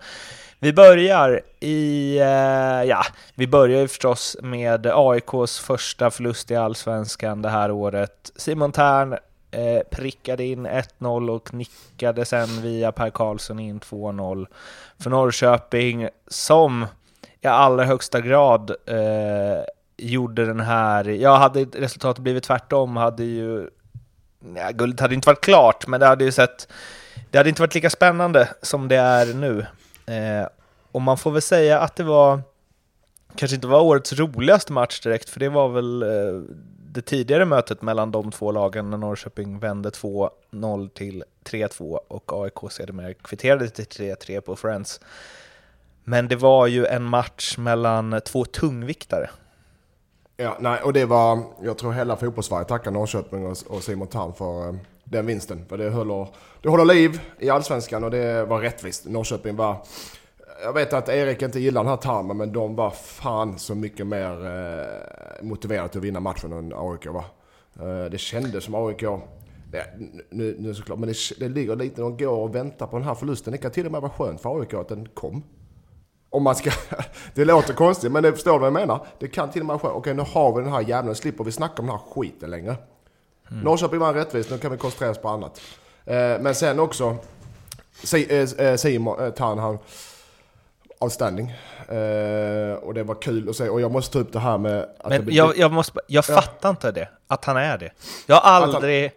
Vi 0.59 0.73
börjar 0.73 1.41
i, 1.61 2.19
eh, 2.19 2.85
ja, 2.89 3.03
vi 3.35 3.47
börjar 3.47 3.81
ju 3.81 3.89
förstås 3.89 4.37
med 4.43 4.87
AIKs 4.87 5.59
första 5.59 6.11
förlust 6.11 6.51
i 6.51 6.57
Allsvenskan 6.57 7.43
det 7.43 7.51
här 7.51 7.71
året. 7.71 8.33
Simon 8.37 8.73
Tern 8.73 9.17
eh, 9.55 9.83
prickade 9.91 10.45
in 10.45 10.67
1-0 10.67 11.31
och 11.31 11.55
nickade 11.55 12.25
sen 12.25 12.63
via 12.63 12.93
Per 12.93 13.11
Karlsson 13.11 13.59
in 13.59 13.81
2-0 13.81 14.47
för 14.99 15.11
Norrköping 15.11 16.09
som 16.29 16.87
i 17.41 17.47
allra 17.47 17.85
högsta 17.85 18.21
grad 18.21 18.71
eh, 18.71 19.65
gjorde 19.97 20.47
den 20.47 20.61
här, 20.61 21.05
ja 21.05 21.37
hade 21.37 21.65
resultatet 21.65 22.23
blivit 22.23 22.45
tvärtom 22.45 22.97
hade 22.97 23.25
ju, 23.25 23.71
ja, 24.57 24.71
guldet 24.71 25.01
hade 25.01 25.15
inte 25.15 25.29
varit 25.29 25.45
klart, 25.45 25.87
men 25.87 26.01
det 26.01 26.07
hade 26.07 26.25
ju 26.25 26.33
sett, 26.33 26.69
det 27.31 27.39
hade 27.39 27.49
inte 27.49 27.63
varit 27.63 27.75
lika 27.75 27.91
spännande 27.91 28.49
som 28.63 28.89
det 28.89 28.97
är 28.97 29.35
nu. 29.35 29.67
Eh, 30.15 30.49
och 30.93 31.03
man 31.03 31.19
får 31.19 31.31
väl 31.31 31.43
säga 31.43 31.81
att 31.81 31.97
det 31.97 32.05
var, 32.05 32.41
kanske 33.37 33.55
inte 33.55 33.67
var 33.67 33.81
årets 33.81 34.13
roligaste 34.13 34.73
match 34.73 35.01
direkt, 35.01 35.31
för 35.31 35.41
det 35.41 35.49
var 35.49 35.69
väl 35.69 36.03
eh, 36.03 36.43
det 36.95 37.03
tidigare 37.03 37.45
mötet 37.45 37.83
mellan 37.83 38.11
de 38.11 38.31
två 38.31 38.53
lagen 38.53 38.91
när 38.91 38.99
Norrköping 38.99 39.59
vände 39.59 39.91
2-0 39.91 40.89
till 40.89 41.25
3-2 41.45 41.99
och 42.09 42.43
AIK 42.45 42.73
sedermera 42.73 43.15
kvitterade 43.15 43.69
till 43.69 43.85
3-3 43.85 44.41
på 44.41 44.57
Friends. 44.57 45.01
Men 46.05 46.29
det 46.29 46.37
var 46.37 46.67
ju 46.67 46.87
en 46.87 47.03
match 47.03 47.59
mellan 47.59 48.21
två 48.25 48.45
tungviktare. 48.45 49.31
Ja, 50.37 50.57
nej, 50.61 50.81
och 50.83 50.93
det 50.93 51.05
var, 51.05 51.43
jag 51.63 51.79
tror 51.79 51.93
hela 51.93 52.17
fotbollssverige 52.17 52.65
tackar 52.65 52.91
Norrköping 52.91 53.47
och, 53.47 53.57
och 53.69 53.83
Simon 53.83 54.09
Tham 54.09 54.35
för 54.35 54.69
eh, 54.69 54.75
den 55.05 55.27
vinsten. 55.27 55.67
För 55.69 55.79
det 55.79 55.91
håller, 55.91 56.29
det 56.63 56.69
håller 56.69 56.85
liv 56.85 57.21
i 57.39 57.51
Allsvenskan 57.51 58.05
och 58.05 58.11
det 58.11 58.45
var 58.45 58.61
rättvist. 58.61 59.05
Norrköping 59.05 59.57
var 59.57 59.77
jag 60.63 60.73
vet 60.73 60.93
att 60.93 61.09
Erik 61.09 61.43
inte 61.43 61.61
gillar 61.61 61.83
den 61.83 61.91
här 61.91 61.97
termen, 61.97 62.37
men 62.37 62.53
de 62.53 62.77
var 62.77 62.91
fan 62.91 63.59
så 63.59 63.75
mycket 63.75 64.07
mer 64.07 64.47
eh, 64.47 65.14
motiverade 65.43 65.89
till 65.89 65.99
att 65.99 66.05
vinna 66.05 66.21
matchen 66.21 66.53
än 66.53 66.73
AIK 66.77 67.07
var. 67.07 67.25
Eh, 67.81 68.11
det 68.11 68.19
kändes 68.19 68.65
som 68.65 68.75
AIK, 68.75 69.05
det, 69.71 69.87
nu, 70.31 70.57
nu 70.59 70.75
såklart, 70.75 70.99
men 70.99 71.09
det, 71.09 71.17
det 71.39 71.49
ligger 71.49 71.77
lite, 71.77 72.01
de 72.01 72.17
går 72.17 72.39
och 72.39 72.55
väntar 72.55 72.87
på 72.87 72.99
den 72.99 73.07
här 73.07 73.15
förlusten. 73.15 73.53
Det 73.53 73.59
kan 73.59 73.71
till 73.71 73.87
och 73.87 73.93
med 73.93 74.01
vara 74.01 74.13
skönt 74.13 74.41
för 74.41 74.61
AIK 74.61 74.75
att 74.75 74.89
den 74.89 75.09
kom. 75.09 75.43
Om 76.31 76.43
man 76.43 76.55
ska, 76.55 76.71
det 77.35 77.45
låter 77.45 77.75
konstigt, 77.75 78.13
men 78.13 78.23
det 78.23 78.33
förstår 78.33 78.53
du 78.53 78.59
vad 78.59 78.67
jag 78.67 78.73
menar? 78.73 79.07
Det 79.19 79.29
kan 79.29 79.51
till 79.51 79.61
och 79.63 79.67
med 79.67 79.75
vara 79.75 79.83
skönt. 79.83 79.95
Okej, 79.95 80.15
nu 80.15 80.23
har 80.23 80.57
vi 80.57 80.63
den 80.63 80.73
här 80.73 80.81
jävla, 80.81 81.15
slipper 81.15 81.45
vi 81.45 81.53
snacka 81.53 81.83
om 81.83 81.87
den 81.87 81.97
här 81.97 82.05
skiten 82.15 82.51
längre. 82.51 82.77
Mm. 83.51 83.63
Norrköping 83.63 83.99
vann 83.99 84.15
rättvist, 84.15 84.51
nu 84.51 84.59
kan 84.59 84.73
vi 84.73 84.79
koncentrera 84.79 85.11
oss 85.11 85.19
på 85.19 85.29
annat. 85.29 85.61
Eh, 86.05 86.15
men 86.17 86.55
sen 86.55 86.81
också, 86.81 87.17
eh, 88.59 88.77
Simon 88.77 89.33
Tarn, 89.33 89.59
han 89.59 89.79
outstanding. 91.01 91.55
Uh, 91.93 92.75
och 92.75 92.95
det 92.95 93.03
var 93.03 93.23
kul 93.23 93.49
att 93.49 93.57
se. 93.57 93.69
Och 93.69 93.81
jag 93.81 93.93
måste 93.93 94.13
ta 94.13 94.19
upp 94.19 94.33
det 94.33 94.39
här 94.39 94.59
med... 94.59 94.89
Att 94.99 95.09
Men 95.09 95.35
jag, 95.35 95.59
jag, 95.59 95.73
måste, 95.73 96.01
jag 96.07 96.25
ja. 96.29 96.35
fattar 96.35 96.71
inte 96.71 96.93
det, 96.93 97.09
att 97.27 97.45
han 97.45 97.57
är 97.57 97.79
det. 97.79 97.91
Jag 98.27 98.37
har 98.37 98.51
aldrig... 98.51 99.13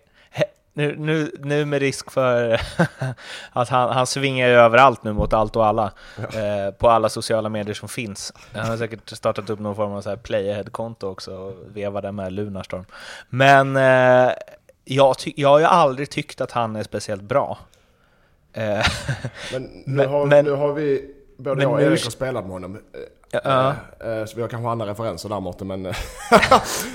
Nu, 0.77 0.95
nu, 0.97 1.31
nu 1.39 1.65
med 1.65 1.79
risk 1.79 2.11
för 2.11 2.61
att 3.51 3.69
han, 3.69 3.89
han 3.89 4.07
svingar 4.07 4.49
överallt 4.49 5.03
nu 5.03 5.13
mot 5.13 5.33
allt 5.33 5.55
och 5.55 5.65
alla 5.65 5.91
ja. 6.33 6.39
eh, 6.39 6.71
på 6.71 6.89
alla 6.89 7.09
sociala 7.09 7.49
medier 7.49 7.73
som 7.73 7.89
finns. 7.89 8.33
Han 8.53 8.69
har 8.69 8.77
säkert 8.77 9.09
startat 9.09 9.49
upp 9.49 9.59
någon 9.59 9.75
form 9.75 9.91
av 9.91 10.01
så 10.01 10.09
här 10.09 10.17
playerhead-konto 10.17 11.07
också 11.07 11.35
och 11.35 11.53
vevar 11.73 12.01
där 12.01 12.11
med 12.11 12.33
Lunarstorm. 12.33 12.85
Men 13.29 13.75
eh, 13.75 14.33
jag, 14.85 15.15
jag 15.35 15.49
har 15.49 15.59
ju 15.59 15.65
aldrig 15.65 16.09
tyckt 16.09 16.41
att 16.41 16.51
han 16.51 16.75
är 16.75 16.83
speciellt 16.83 17.21
bra. 17.21 17.57
Eh, 18.53 18.85
men, 19.51 19.83
nu, 19.85 20.05
har, 20.05 20.25
men, 20.25 20.45
nu 20.45 20.51
har 20.51 20.73
vi 20.73 21.13
Både 21.37 21.61
jag 21.61 21.71
och 21.71 21.81
Erik 21.81 22.03
har 22.03 22.11
spelat 22.11 22.43
med 22.43 22.53
honom. 22.53 22.77
Ja, 23.31 23.75
uh. 24.05 24.25
Så 24.25 24.35
vi 24.35 24.41
har 24.41 24.49
kanske 24.49 24.69
andra 24.69 24.85
referenser 24.87 25.29
där 25.29 25.39
Mårten, 25.39 25.67
men... 25.67 25.81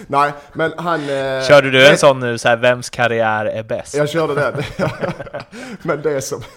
Nej, 0.06 0.32
men 0.52 0.72
han... 0.76 1.00
Körde 1.48 1.70
du 1.70 1.86
en 1.86 1.98
sån 1.98 2.20
nu, 2.20 2.38
så 2.38 2.48
här, 2.48 2.56
vems 2.56 2.90
karriär 2.90 3.46
är 3.46 3.62
bäst? 3.62 3.94
Jag 3.94 4.08
körde 4.08 4.34
den. 4.34 4.62
men 5.82 6.02
det 6.02 6.20
som... 6.20 6.42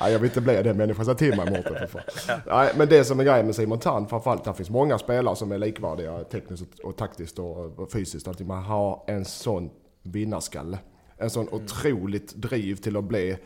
Nej, 0.00 0.12
jag 0.12 0.18
vill 0.18 0.24
inte 0.24 0.40
bli 0.40 0.62
den 0.62 0.76
människan, 0.76 1.04
säg 1.04 1.16
till 1.16 1.36
mig 1.36 1.50
Mårten 1.50 1.88
för 1.88 2.02
Nej, 2.46 2.72
men 2.76 2.88
det 2.88 3.04
som 3.04 3.20
är 3.20 3.24
grejen 3.24 3.46
med 3.46 3.54
Simon 3.54 3.78
Tann, 3.78 4.08
framförallt, 4.08 4.44
det 4.44 4.54
finns 4.54 4.70
många 4.70 4.98
spelare 4.98 5.36
som 5.36 5.52
är 5.52 5.58
likvärdiga 5.58 6.24
tekniskt 6.24 6.78
och 6.84 6.96
taktiskt 6.96 7.38
och 7.38 7.92
fysiskt. 7.92 8.28
Att 8.28 8.40
man 8.40 8.62
har 8.62 9.04
en 9.06 9.24
sån 9.24 9.70
vinnarskalle. 10.02 10.78
En 11.18 11.30
sån 11.30 11.48
mm. 11.48 11.54
otroligt 11.54 12.34
driv 12.34 12.76
till 12.76 12.96
att 12.96 13.04
bli 13.04 13.38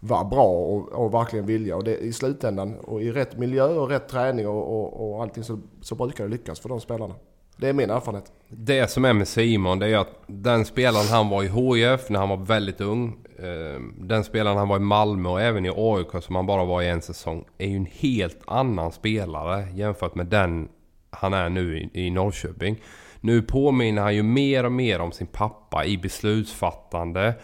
vara 0.00 0.24
bra 0.24 0.46
och, 0.46 0.88
och, 0.88 1.14
verkligen 1.14 1.46
vilja. 1.46 1.76
Och 1.76 1.84
det, 1.84 1.98
i 1.98 2.12
slutändan, 2.12 2.78
och 2.78 3.02
i 3.02 3.12
rätt 3.12 3.38
miljö 3.38 3.64
och 3.64 3.88
rätt 3.88 4.08
träning 4.08 4.48
och, 4.48 4.80
och, 4.80 5.10
och 5.10 5.22
allting 5.22 5.44
så, 5.44 5.58
så 5.80 5.94
brukar 5.94 6.24
det 6.24 6.30
lyckas 6.30 6.60
för 6.60 6.68
de 6.68 6.80
spelarna. 6.80 7.14
Det 7.56 7.68
är 7.68 7.72
min 7.72 7.90
erfarenhet. 7.90 8.32
Det 8.48 8.90
som 8.90 9.04
är 9.04 9.12
med 9.12 9.28
Simon, 9.28 9.78
det 9.78 9.86
är 9.88 9.98
att 9.98 10.22
den 10.26 10.64
spelaren 10.64 11.06
han 11.06 11.28
var 11.28 11.42
i 11.42 11.48
HIF 11.48 12.10
när 12.10 12.18
han 12.18 12.28
var 12.28 12.36
väldigt 12.36 12.80
ung. 12.80 13.16
Eh, 13.38 13.80
den 13.98 14.24
spelaren 14.24 14.56
han 14.56 14.68
var 14.68 14.76
i 14.76 14.80
Malmö 14.80 15.28
och 15.28 15.40
även 15.40 15.66
i 15.66 15.72
AIK 15.76 16.22
som 16.22 16.36
han 16.36 16.46
bara 16.46 16.64
var 16.64 16.82
i 16.82 16.88
en 16.88 17.02
säsong. 17.02 17.44
Är 17.58 17.68
ju 17.68 17.76
en 17.76 17.88
helt 17.90 18.38
annan 18.46 18.92
spelare 18.92 19.68
jämfört 19.74 20.14
med 20.14 20.26
den 20.26 20.68
han 21.10 21.34
är 21.34 21.48
nu 21.48 21.90
i 21.92 22.10
Norrköping. 22.10 22.82
Nu 23.20 23.42
påminner 23.42 24.02
han 24.02 24.14
ju 24.14 24.22
mer 24.22 24.64
och 24.64 24.72
mer 24.72 25.00
om 25.00 25.12
sin 25.12 25.26
pappa 25.26 25.84
i 25.84 25.98
beslutsfattande. 25.98 27.34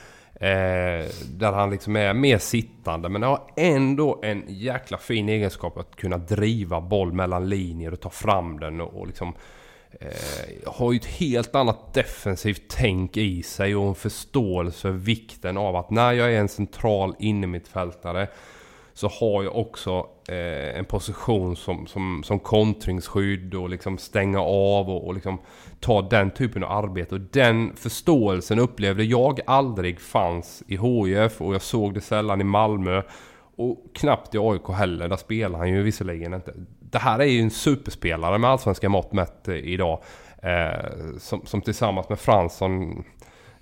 Eh, 0.43 1.07
där 1.31 1.53
han 1.53 1.71
liksom 1.71 1.97
är 1.97 2.15
mer 2.15 2.39
sittande 2.39 3.09
men 3.09 3.23
har 3.23 3.41
ändå 3.57 4.21
en 4.23 4.45
jäkla 4.49 4.99
fin 4.99 5.29
egenskap 5.29 5.79
att 5.79 5.97
kunna 5.97 6.19
driva 6.19 6.81
boll 6.81 7.13
mellan 7.13 7.49
linjer 7.49 7.93
och 7.93 8.01
ta 8.01 8.11
fram 8.11 8.61
den 8.61 8.81
och, 8.81 9.01
och 9.01 9.07
liksom 9.07 9.35
eh, 10.01 10.73
har 10.73 10.93
ju 10.93 10.97
ett 10.97 11.07
helt 11.07 11.55
annat 11.55 11.95
defensivt 11.95 12.63
tänk 12.69 13.17
i 13.17 13.43
sig 13.43 13.77
och 13.77 13.89
en 13.89 13.95
förståelse 13.95 14.81
för 14.81 14.91
vikten 14.91 15.57
av 15.57 15.77
att 15.77 15.91
när 15.91 16.13
jag 16.13 16.33
är 16.33 16.41
en 16.41 16.49
central 16.49 17.15
innermittfältare 17.19 18.29
så 18.95 19.09
har 19.09 19.43
jag 19.43 19.57
också 19.57 20.07
eh, 20.29 20.79
en 20.79 20.85
position 20.85 21.57
som, 21.57 21.87
som, 21.87 22.23
som 22.25 22.39
kontringsskydd 22.39 23.55
och 23.55 23.71
liksom 23.71 23.99
stänga 23.99 24.41
av 24.41 24.91
och, 24.91 25.07
och 25.07 25.15
liksom 25.15 25.39
ta 25.81 26.03
den 26.03 26.31
typen 26.31 26.65
av 26.65 26.85
arbete. 26.85 27.15
Och 27.15 27.21
den 27.21 27.77
förståelsen 27.77 28.59
upplevde 28.59 29.05
jag 29.05 29.41
aldrig 29.47 30.01
fanns 30.01 30.63
i 30.67 30.77
HIF 30.77 31.41
och 31.41 31.55
jag 31.55 31.63
såg 31.63 31.95
det 31.95 32.01
sällan 32.01 32.41
i 32.41 32.45
Malmö. 32.45 33.03
Och 33.57 33.79
knappt 33.95 34.35
i 34.35 34.39
AIK 34.39 34.69
heller, 34.69 35.09
där 35.09 35.17
spelar 35.17 35.59
han 35.59 35.69
ju 35.69 35.83
visserligen 35.83 36.35
inte. 36.35 36.53
Det 36.81 36.99
här 36.99 37.19
är 37.19 37.25
ju 37.25 37.41
en 37.41 37.51
superspelare 37.51 38.39
med 38.39 38.51
allsvenska 38.51 38.89
mått 38.89 39.13
mätt 39.13 39.49
eh, 39.49 39.55
idag. 39.55 40.03
Eh, 40.43 41.19
som, 41.19 41.47
som 41.47 41.61
tillsammans 41.61 42.09
med 42.09 42.19
Fransson 42.19 43.05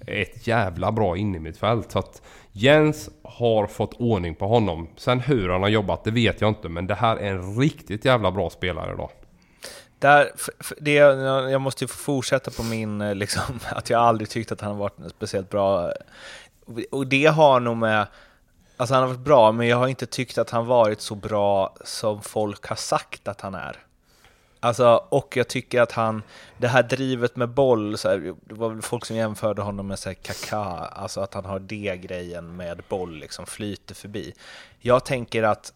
ett 0.07 0.47
jävla 0.47 0.93
bra 0.93 1.17
innermittfält. 1.17 1.93
Så 1.93 1.99
att 1.99 2.23
Jens 2.53 3.11
har 3.23 3.67
fått 3.67 3.95
ordning 3.95 4.35
på 4.35 4.47
honom. 4.47 4.89
Sen 4.97 5.21
hur 5.21 5.49
han 5.49 5.63
har 5.63 5.69
jobbat, 5.69 6.05
det 6.05 6.11
vet 6.11 6.41
jag 6.41 6.49
inte. 6.49 6.69
Men 6.69 6.87
det 6.87 6.95
här 6.95 7.17
är 7.17 7.31
en 7.31 7.61
riktigt 7.61 8.05
jävla 8.05 8.31
bra 8.31 8.51
spelare 8.51 8.93
idag. 8.95 9.11
Där, 9.99 10.33
det, 10.79 10.93
jag 11.51 11.61
måste 11.61 11.85
ju 11.85 11.89
fortsätta 11.89 12.51
på 12.51 12.63
min, 12.63 13.01
eh, 13.01 13.15
liksom, 13.15 13.61
att 13.71 13.91
jag 13.91 14.01
aldrig 14.01 14.29
tyckt 14.31 14.53
att 14.53 14.61
han 14.61 14.71
har 14.71 14.79
varit 14.79 15.11
speciellt 15.17 15.51
bra. 15.51 15.93
Och 16.91 17.07
det 17.07 17.27
har 17.27 17.61
nog 17.61 17.77
med, 17.77 18.07
alltså 18.77 18.95
han 18.95 19.03
har 19.03 19.09
varit 19.09 19.25
bra, 19.25 19.53
men 19.53 19.69
jag 19.69 19.77
har 19.77 19.89
inte 19.89 20.07
tyckt 20.07 20.39
att 20.39 20.51
han 20.51 20.67
varit 20.67 21.01
så 21.01 21.15
bra 21.15 21.77
som 21.85 22.23
folk 22.23 22.67
har 22.67 22.77
sagt 22.77 23.29
att 23.29 23.41
han 23.41 23.55
är. 23.55 23.77
Alltså, 24.63 25.05
och 25.09 25.37
jag 25.37 25.49
tycker 25.49 25.81
att 25.81 25.93
han, 25.93 26.23
det 26.59 26.69
här 26.69 26.83
drivet 26.83 27.37
med 27.37 27.49
boll, 27.49 27.99
så 27.99 28.09
här, 28.09 28.35
det 28.45 28.55
var 28.55 28.69
väl 28.69 28.83
folk 28.83 29.05
som 29.05 29.17
jämförde 29.17 29.63
honom 29.63 29.87
med 29.87 29.99
så 29.99 30.09
här, 30.09 30.15
Kaká, 30.15 30.89
alltså 30.93 31.21
att 31.21 31.35
han 31.35 31.45
har 31.45 31.59
det 31.59 31.97
grejen 31.97 32.57
med 32.57 32.83
boll, 32.89 33.17
liksom 33.17 33.47
flyter 33.47 33.95
förbi. 33.95 34.35
Jag 34.79 35.05
tänker 35.05 35.43
att, 35.43 35.73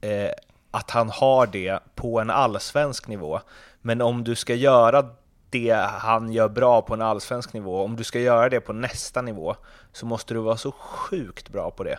eh, 0.00 0.30
att 0.70 0.90
han 0.90 1.10
har 1.10 1.46
det 1.46 1.78
på 1.94 2.20
en 2.20 2.30
allsvensk 2.30 3.08
nivå, 3.08 3.40
men 3.82 4.02
om 4.02 4.24
du 4.24 4.34
ska 4.34 4.54
göra 4.54 5.10
det 5.50 5.86
han 5.88 6.32
gör 6.32 6.48
bra 6.48 6.82
på 6.82 6.94
en 6.94 7.02
allsvensk 7.02 7.52
nivå, 7.52 7.84
om 7.84 7.96
du 7.96 8.04
ska 8.04 8.20
göra 8.20 8.48
det 8.48 8.60
på 8.60 8.72
nästa 8.72 9.22
nivå, 9.22 9.56
så 9.92 10.06
måste 10.06 10.34
du 10.34 10.40
vara 10.40 10.56
så 10.56 10.72
sjukt 10.72 11.48
bra 11.48 11.70
på 11.70 11.84
det. 11.84 11.98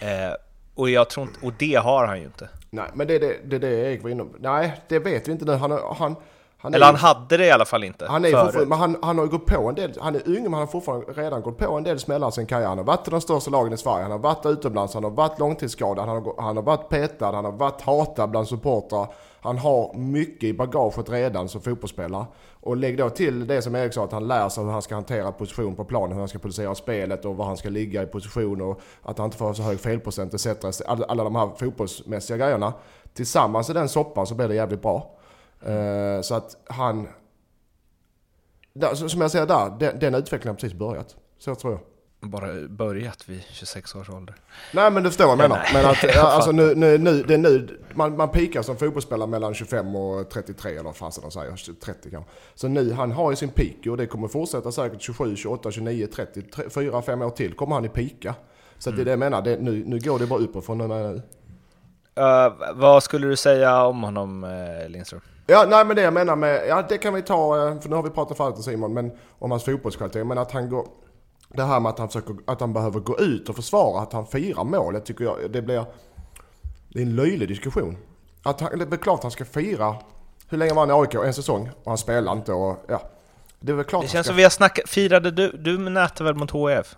Eh, 0.00 0.34
och, 0.74 0.90
jag 0.90 1.10
tror 1.10 1.26
inte, 1.26 1.46
och 1.46 1.52
det 1.58 1.74
har 1.74 2.06
han 2.06 2.18
ju 2.18 2.24
inte. 2.24 2.48
Nej, 2.70 2.90
men 2.94 3.06
det 3.06 3.14
är 3.14 3.20
det, 3.20 3.36
det, 3.44 3.58
det 3.58 3.68
Erik 3.68 4.02
var 4.02 4.10
inne 4.10 4.24
Nej, 4.38 4.80
det 4.88 4.98
vet 4.98 5.28
vi 5.28 5.32
inte 5.32 5.44
nu. 5.44 5.52
Han, 5.52 5.70
han, 5.70 6.16
han 6.58 6.74
Eller 6.74 6.86
han 6.86 6.96
hade 6.96 7.36
det 7.36 7.46
i 7.46 7.50
alla 7.50 7.64
fall 7.64 7.84
inte. 7.84 8.06
Han, 8.06 8.24
är 8.24 8.66
men 8.66 8.78
han, 8.78 8.96
han 9.02 9.18
har 9.18 9.24
ju 9.24 9.30
gått 9.30 9.46
på 9.46 9.68
en 9.68 9.74
del, 9.74 9.92
han 10.00 10.14
är 10.14 10.28
ung 10.28 10.42
men 10.42 10.52
han 10.52 10.60
har 10.60 10.66
fortfarande 10.66 11.12
redan 11.12 11.42
gått 11.42 11.58
på 11.58 11.76
en 11.76 11.84
del 11.84 11.98
smällar 11.98 12.30
sen 12.30 12.46
Kaja. 12.46 12.68
Han 12.68 12.78
har 12.78 12.84
varit 12.84 13.08
i 13.08 13.10
de 13.10 13.20
största 13.20 13.50
lagen 13.50 13.72
i 13.72 13.76
Sverige, 13.76 14.02
han 14.02 14.10
har 14.10 14.18
varit 14.18 14.46
utomlands, 14.46 14.94
han 14.94 15.04
har 15.04 15.10
varit 15.10 15.38
långtidsskadad, 15.38 16.08
han 16.08 16.24
har, 16.24 16.42
han 16.42 16.56
har 16.56 16.64
varit 16.64 16.88
petad, 16.88 17.32
han 17.32 17.44
har 17.44 17.52
varit 17.52 17.80
hatad 17.80 18.30
bland 18.30 18.48
supportrar. 18.48 19.06
Han 19.40 19.58
har 19.58 19.94
mycket 19.94 20.44
i 20.44 20.52
bagaget 20.52 21.10
redan 21.10 21.48
som 21.48 21.60
fotbollsspelare. 21.60 22.26
Och 22.60 22.76
lägg 22.76 22.98
då 22.98 23.10
till 23.10 23.46
det 23.46 23.62
som 23.62 23.74
Erik 23.74 23.94
sa, 23.94 24.04
att 24.04 24.12
han 24.12 24.28
lär 24.28 24.48
sig 24.48 24.64
hur 24.64 24.70
han 24.70 24.82
ska 24.82 24.94
hantera 24.94 25.32
position 25.32 25.76
på 25.76 25.84
planen, 25.84 26.12
hur 26.12 26.18
han 26.18 26.28
ska 26.28 26.38
producera 26.38 26.74
spelet 26.74 27.24
och 27.24 27.36
var 27.36 27.44
han 27.44 27.56
ska 27.56 27.68
ligga 27.68 28.02
i 28.02 28.06
position 28.06 28.60
och 28.60 28.80
att 29.02 29.18
han 29.18 29.24
inte 29.24 29.36
får 29.36 29.52
så 29.52 29.62
hög 29.62 29.80
felprocent 29.80 30.34
etc. 30.34 30.80
Alla, 30.86 31.06
alla 31.06 31.24
de 31.24 31.36
här 31.36 31.50
fotbollsmässiga 31.56 32.36
grejerna. 32.36 32.72
Tillsammans 33.14 33.70
i 33.70 33.72
den 33.72 33.88
soppan 33.88 34.26
så 34.26 34.34
blir 34.34 34.48
det 34.48 34.54
jävligt 34.54 34.82
bra. 34.82 35.16
Uh, 35.68 36.20
så 36.20 36.34
att 36.34 36.56
han... 36.64 37.08
Där, 38.72 38.94
som 38.94 39.20
jag 39.20 39.30
säger 39.30 39.46
där, 39.46 39.76
den, 39.78 39.98
den 39.98 40.14
utvecklingen 40.14 40.54
har 40.54 40.60
precis 40.60 40.78
börjat. 40.78 41.16
Så 41.38 41.54
tror 41.54 41.72
jag 41.72 41.80
bara 42.20 42.68
börjat 42.68 43.28
vid 43.28 43.42
26 43.50 43.94
års 43.94 44.10
ålder. 44.10 44.34
Nej 44.74 44.90
men 44.90 45.02
du 45.02 45.08
förstår 45.10 45.24
vad 45.24 45.32
jag 45.32 45.38
menar. 45.38 45.68
Men 45.74 45.86
att, 45.86 46.16
alltså, 46.16 46.52
nu, 46.52 46.74
nu, 46.74 46.98
nu, 46.98 47.22
det 47.22 47.34
är 47.34 47.38
nu, 47.38 47.80
man, 47.94 48.16
man 48.16 48.28
pikar 48.28 48.62
som 48.62 48.76
fotbollsspelare 48.76 49.28
mellan 49.28 49.54
25 49.54 49.96
och 49.96 50.30
33 50.30 50.70
eller 50.70 50.82
vad 50.82 50.96
fasen 50.96 51.22
de 51.22 51.30
säger, 51.30 51.80
30 51.80 52.10
kanske. 52.10 52.30
Så 52.54 52.68
nu, 52.68 52.92
han 52.92 53.12
har 53.12 53.30
ju 53.30 53.36
sin 53.36 53.48
peak 53.48 53.86
och 53.86 53.96
det 53.96 54.06
kommer 54.06 54.28
fortsätta 54.28 54.72
säkert 54.72 55.02
27, 55.02 55.36
28, 55.36 55.70
29, 55.70 56.06
30, 56.06 56.42
4, 56.70 57.02
5 57.02 57.22
år 57.22 57.30
till 57.30 57.54
kommer 57.54 57.74
han 57.74 57.84
i 57.84 57.88
pika. 57.88 58.34
Så 58.78 58.90
mm. 58.90 58.96
det 58.96 59.02
är 59.02 59.04
det 59.04 59.10
jag 59.10 59.18
menar, 59.18 59.42
det, 59.42 59.56
nu, 59.60 59.84
nu 59.86 59.98
går 59.98 60.18
det 60.18 60.26
bara 60.26 60.40
uppåt 60.40 60.66
från 60.66 60.78
nu. 60.78 61.22
Uh, 62.18 62.52
vad 62.74 63.02
skulle 63.02 63.26
du 63.26 63.36
säga 63.36 63.84
om 63.84 64.02
honom 64.02 64.44
uh, 64.44 64.88
Lindström? 64.88 65.20
Ja, 65.46 65.66
nej 65.68 65.84
men 65.84 65.96
det 65.96 66.02
jag 66.02 66.12
menar 66.12 66.36
med, 66.36 66.68
ja 66.68 66.84
det 66.88 66.98
kan 66.98 67.14
vi 67.14 67.22
ta, 67.22 67.68
eh, 67.68 67.80
för 67.80 67.88
nu 67.88 67.96
har 67.96 68.02
vi 68.02 68.10
pratat 68.10 68.36
förut 68.36 68.64
Simon, 68.64 68.94
men 68.94 69.12
om 69.38 69.50
hans 69.50 69.64
fotbollskvalitet. 69.64 70.26
Men 70.26 70.38
att 70.38 70.52
han 70.52 70.68
går, 70.68 70.86
det 71.54 71.64
här 71.64 71.80
med 71.80 71.90
att 71.90 71.98
han, 71.98 72.08
försöker, 72.08 72.36
att 72.46 72.60
han 72.60 72.72
behöver 72.72 73.00
gå 73.00 73.18
ut 73.18 73.48
och 73.48 73.56
försvara 73.56 74.02
att 74.02 74.12
han 74.12 74.26
firar 74.26 74.64
mål. 74.64 74.94
Jag 74.94 75.04
tycker 75.04 75.24
jag, 75.24 75.50
det 75.50 75.62
blir... 75.62 75.84
Det 76.88 76.98
är 76.98 77.02
en 77.02 77.16
löjlig 77.16 77.48
diskussion. 77.48 77.96
Att 78.42 78.60
han, 78.60 78.78
det 78.78 78.92
är 78.92 78.96
klart 78.96 79.18
att 79.18 79.22
han 79.22 79.30
ska 79.30 79.44
fira. 79.44 79.96
Hur 80.48 80.58
länge 80.58 80.74
var 80.74 80.86
han 80.86 80.90
i 80.90 81.00
AIK? 81.00 81.14
En 81.14 81.34
säsong? 81.34 81.70
Och 81.84 81.90
han 81.90 81.98
spelar 81.98 82.32
inte 82.32 82.52
och 82.52 82.84
ja. 82.88 83.02
Det 83.60 83.72
är 83.72 83.76
väl 83.76 83.84
klart 83.84 84.02
Det 84.02 84.08
känns 84.08 84.26
ska... 84.26 84.30
som 84.30 84.36
vi 84.36 84.42
har 84.42 84.50
snackat... 84.50 84.88
Firade 84.88 85.30
du, 85.30 85.50
du 85.50 85.78
nätet 85.78 86.20
väl 86.20 86.34
mot 86.34 86.50
HIF? 86.50 86.96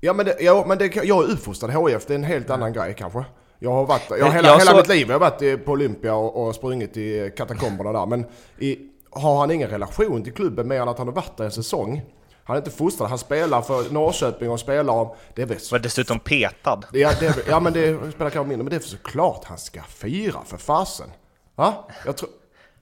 Ja 0.00 0.12
men, 0.12 0.26
det, 0.26 0.36
ja, 0.40 0.64
men 0.68 0.78
det, 0.78 0.94
jag 0.94 1.24
är 1.24 1.32
uppfostrad 1.32 1.70
HIF, 1.70 2.06
det 2.06 2.12
är 2.12 2.18
en 2.18 2.24
helt 2.24 2.50
annan 2.50 2.72
grej 2.72 2.94
kanske. 2.98 3.24
Jag 3.58 3.70
har 3.70 3.86
varit, 3.86 4.10
jag, 4.10 4.16
hela, 4.16 4.48
jag 4.48 4.58
hela 4.58 4.70
så... 4.70 4.76
mitt 4.76 4.88
liv 4.88 5.06
jag 5.10 5.20
har 5.20 5.30
varit 5.30 5.64
på 5.64 5.72
Olympia 5.72 6.14
och, 6.14 6.46
och 6.46 6.54
sprungit 6.54 6.96
i 6.96 7.32
katakomberna 7.36 7.92
där. 7.92 8.06
Men 8.06 8.24
i, 8.58 8.78
har 9.10 9.38
han 9.40 9.50
ingen 9.50 9.68
relation 9.68 10.24
till 10.24 10.32
klubben 10.32 10.68
mer 10.68 10.80
än 10.80 10.88
att 10.88 10.98
han 10.98 11.06
har 11.06 11.14
varit 11.14 11.36
där 11.36 11.44
en 11.44 11.50
säsong 11.50 12.02
han 12.44 12.56
är 12.56 12.60
inte 12.60 12.70
fostrad, 12.70 13.08
han 13.08 13.18
spelar 13.18 13.62
för 13.62 13.92
Norrköping 13.92 14.50
och 14.50 14.60
spelar 14.60 14.94
om... 14.94 15.14
Det 15.34 15.42
är 15.42 15.46
väl 15.46 15.58
Var 15.70 15.78
dessutom 15.78 16.18
petad. 16.18 16.80
Ja, 16.92 17.12
det 17.20 17.48
ja 17.48 17.60
men 17.60 17.72
det 17.72 18.12
spelar 18.12 18.30
kanske 18.30 18.48
mindre, 18.48 18.64
men 18.64 18.70
det 18.70 18.76
är 18.76 18.80
såklart 18.80 19.44
han 19.44 19.58
ska 19.58 19.82
fira 19.82 20.40
för 20.46 20.56
fasen. 20.56 21.06
Va? 21.54 21.74
Jag 22.06 22.16
tror... 22.16 22.30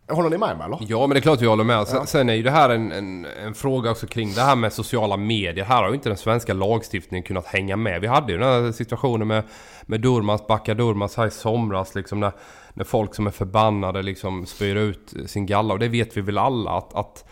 Håller 0.09 0.31
ni 0.31 0.39
med 0.39 0.57
mig 0.57 0.67
eller? 0.67 0.79
Ja 0.81 1.01
men 1.01 1.11
det 1.11 1.19
är 1.19 1.21
klart 1.21 1.41
vi 1.41 1.47
håller 1.47 1.65
med. 1.65 1.89
Sen, 1.89 1.97
ja. 1.97 2.07
sen 2.07 2.29
är 2.29 2.35
ju 2.35 2.43
det 2.43 2.51
här 2.51 2.71
en, 2.71 2.93
en, 2.93 3.25
en, 3.25 3.55
fråga 3.55 3.91
också 3.91 4.07
kring 4.07 4.35
det 4.35 4.41
här 4.41 4.57
med 4.57 4.73
sociala 4.73 5.17
medier. 5.17 5.65
Här 5.65 5.83
har 5.83 5.89
ju 5.89 5.95
inte 5.95 6.09
den 6.09 6.19
svenska 6.19 6.55
lagstiftningen 6.55 7.23
kunnat 7.23 7.47
hänga 7.47 7.77
med. 7.77 8.01
Vi 8.01 8.07
hade 8.07 8.33
ju 8.33 8.39
den 8.39 8.65
här 8.65 8.73
situationen 8.73 9.29
med, 9.29 9.43
med 9.83 10.01
Durmaz, 10.01 10.47
Backa 10.47 10.75
Durmaz 10.75 11.17
här 11.17 11.27
i 11.27 11.31
somras 11.31 11.95
liksom 11.95 12.21
när, 12.21 12.33
när 12.75 12.85
folk 12.85 13.15
som 13.15 13.27
är 13.27 13.31
förbannade 13.31 14.03
liksom 14.03 14.47
spyr 14.47 14.77
ut 14.77 15.15
sin 15.27 15.47
galla. 15.47 15.75
Och 15.75 15.81
det 15.81 15.89
vet 15.89 16.17
vi 16.17 16.21
väl 16.21 16.39
alla 16.39 16.71
att, 16.71 16.95
att 16.95 17.25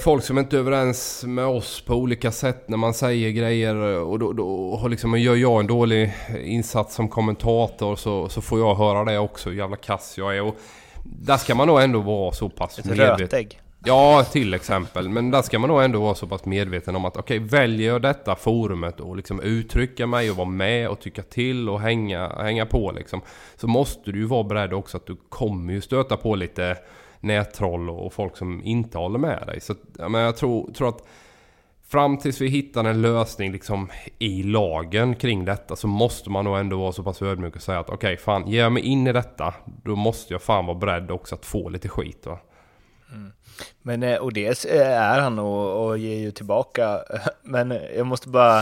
folk 0.00 0.24
som 0.24 0.38
inte 0.38 0.56
är 0.56 0.60
överens 0.60 1.24
med 1.26 1.46
oss 1.46 1.80
på 1.80 1.94
olika 1.94 2.32
sätt 2.32 2.68
när 2.68 2.76
man 2.76 2.94
säger 2.94 3.30
grejer 3.30 3.74
och 3.76 4.18
då, 4.18 4.32
då 4.32 4.88
liksom, 4.88 5.18
gör 5.18 5.34
jag 5.34 5.60
en 5.60 5.66
dålig 5.66 6.14
insats 6.44 6.94
som 6.94 7.08
kommentator 7.08 7.96
så, 7.96 8.28
så 8.28 8.40
får 8.40 8.58
jag 8.58 8.74
höra 8.74 9.04
det 9.04 9.18
också 9.18 9.50
hur 9.50 9.56
jävla 9.56 9.76
kass 9.76 10.14
jag 10.18 10.36
är. 10.36 10.42
Och 10.42 10.56
där 11.04 11.36
ska 11.36 11.54
man 11.54 11.66
nog 11.66 11.80
ändå 11.80 12.00
vara 12.00 12.32
så 12.32 12.48
pass 12.48 12.78
Ett 12.78 12.84
medveten. 12.84 13.18
Rötägg. 13.18 13.60
Ja, 13.86 14.24
till 14.24 14.54
exempel. 14.54 15.08
Men 15.08 15.30
där 15.30 15.42
ska 15.42 15.58
man 15.58 15.70
nog 15.70 15.82
ändå 15.82 16.00
vara 16.00 16.14
så 16.14 16.26
pass 16.26 16.44
medveten 16.44 16.96
om 16.96 17.04
att 17.04 17.16
okej, 17.16 17.38
okay, 17.38 17.48
väljer 17.48 17.92
jag 17.92 18.02
detta 18.02 18.36
forumet 18.36 19.00
och 19.00 19.16
liksom 19.16 19.40
uttrycka 19.40 20.06
mig 20.06 20.30
och 20.30 20.36
vara 20.36 20.48
med 20.48 20.88
och 20.88 21.00
tycka 21.00 21.22
till 21.22 21.68
och 21.68 21.80
hänga, 21.80 22.28
hänga 22.28 22.66
på 22.66 22.92
liksom. 22.92 23.20
Så 23.56 23.66
måste 23.66 24.12
du 24.12 24.18
ju 24.18 24.26
vara 24.26 24.44
beredd 24.44 24.72
också 24.72 24.96
att 24.96 25.06
du 25.06 25.16
kommer 25.28 25.72
ju 25.72 25.80
stöta 25.80 26.16
på 26.16 26.34
lite 26.34 26.76
nättroll 27.24 27.90
och 27.90 28.12
folk 28.12 28.36
som 28.36 28.62
inte 28.64 28.98
håller 28.98 29.18
med 29.18 29.42
dig. 29.46 29.60
Så 29.60 29.74
ja, 29.98 30.08
men 30.08 30.20
jag 30.20 30.36
tror, 30.36 30.72
tror 30.72 30.88
att 30.88 31.06
fram 31.88 32.18
tills 32.18 32.40
vi 32.40 32.48
hittar 32.48 32.84
en 32.84 33.02
lösning 33.02 33.52
liksom 33.52 33.90
i 34.18 34.42
lagen 34.42 35.14
kring 35.14 35.44
detta 35.44 35.76
så 35.76 35.86
måste 35.86 36.30
man 36.30 36.44
nog 36.44 36.58
ändå 36.58 36.76
vara 36.76 36.92
så 36.92 37.02
pass 37.02 37.22
ödmjuk 37.22 37.56
och 37.56 37.62
säga 37.62 37.78
att 37.78 37.90
okej, 37.90 37.96
okay, 37.96 38.16
fan, 38.16 38.48
ger 38.48 38.60
jag 38.60 38.72
mig 38.72 38.82
in 38.82 39.06
i 39.06 39.12
detta 39.12 39.54
då 39.84 39.96
måste 39.96 40.34
jag 40.34 40.42
fan 40.42 40.66
vara 40.66 40.78
beredd 40.78 41.10
också 41.10 41.34
att 41.34 41.46
få 41.46 41.68
lite 41.68 41.88
skit 41.88 42.26
va. 42.26 42.38
Mm. 43.12 43.32
Men, 43.82 44.02
eh, 44.02 44.16
och 44.16 44.32
det 44.32 44.64
eh, 44.64 44.88
är 44.88 45.20
han 45.20 45.38
och, 45.38 45.86
och 45.86 45.98
ger 45.98 46.18
ju 46.18 46.30
tillbaka. 46.30 47.00
Men 47.42 47.72
eh, 47.72 47.96
jag 47.96 48.06
måste 48.06 48.28
bara, 48.28 48.58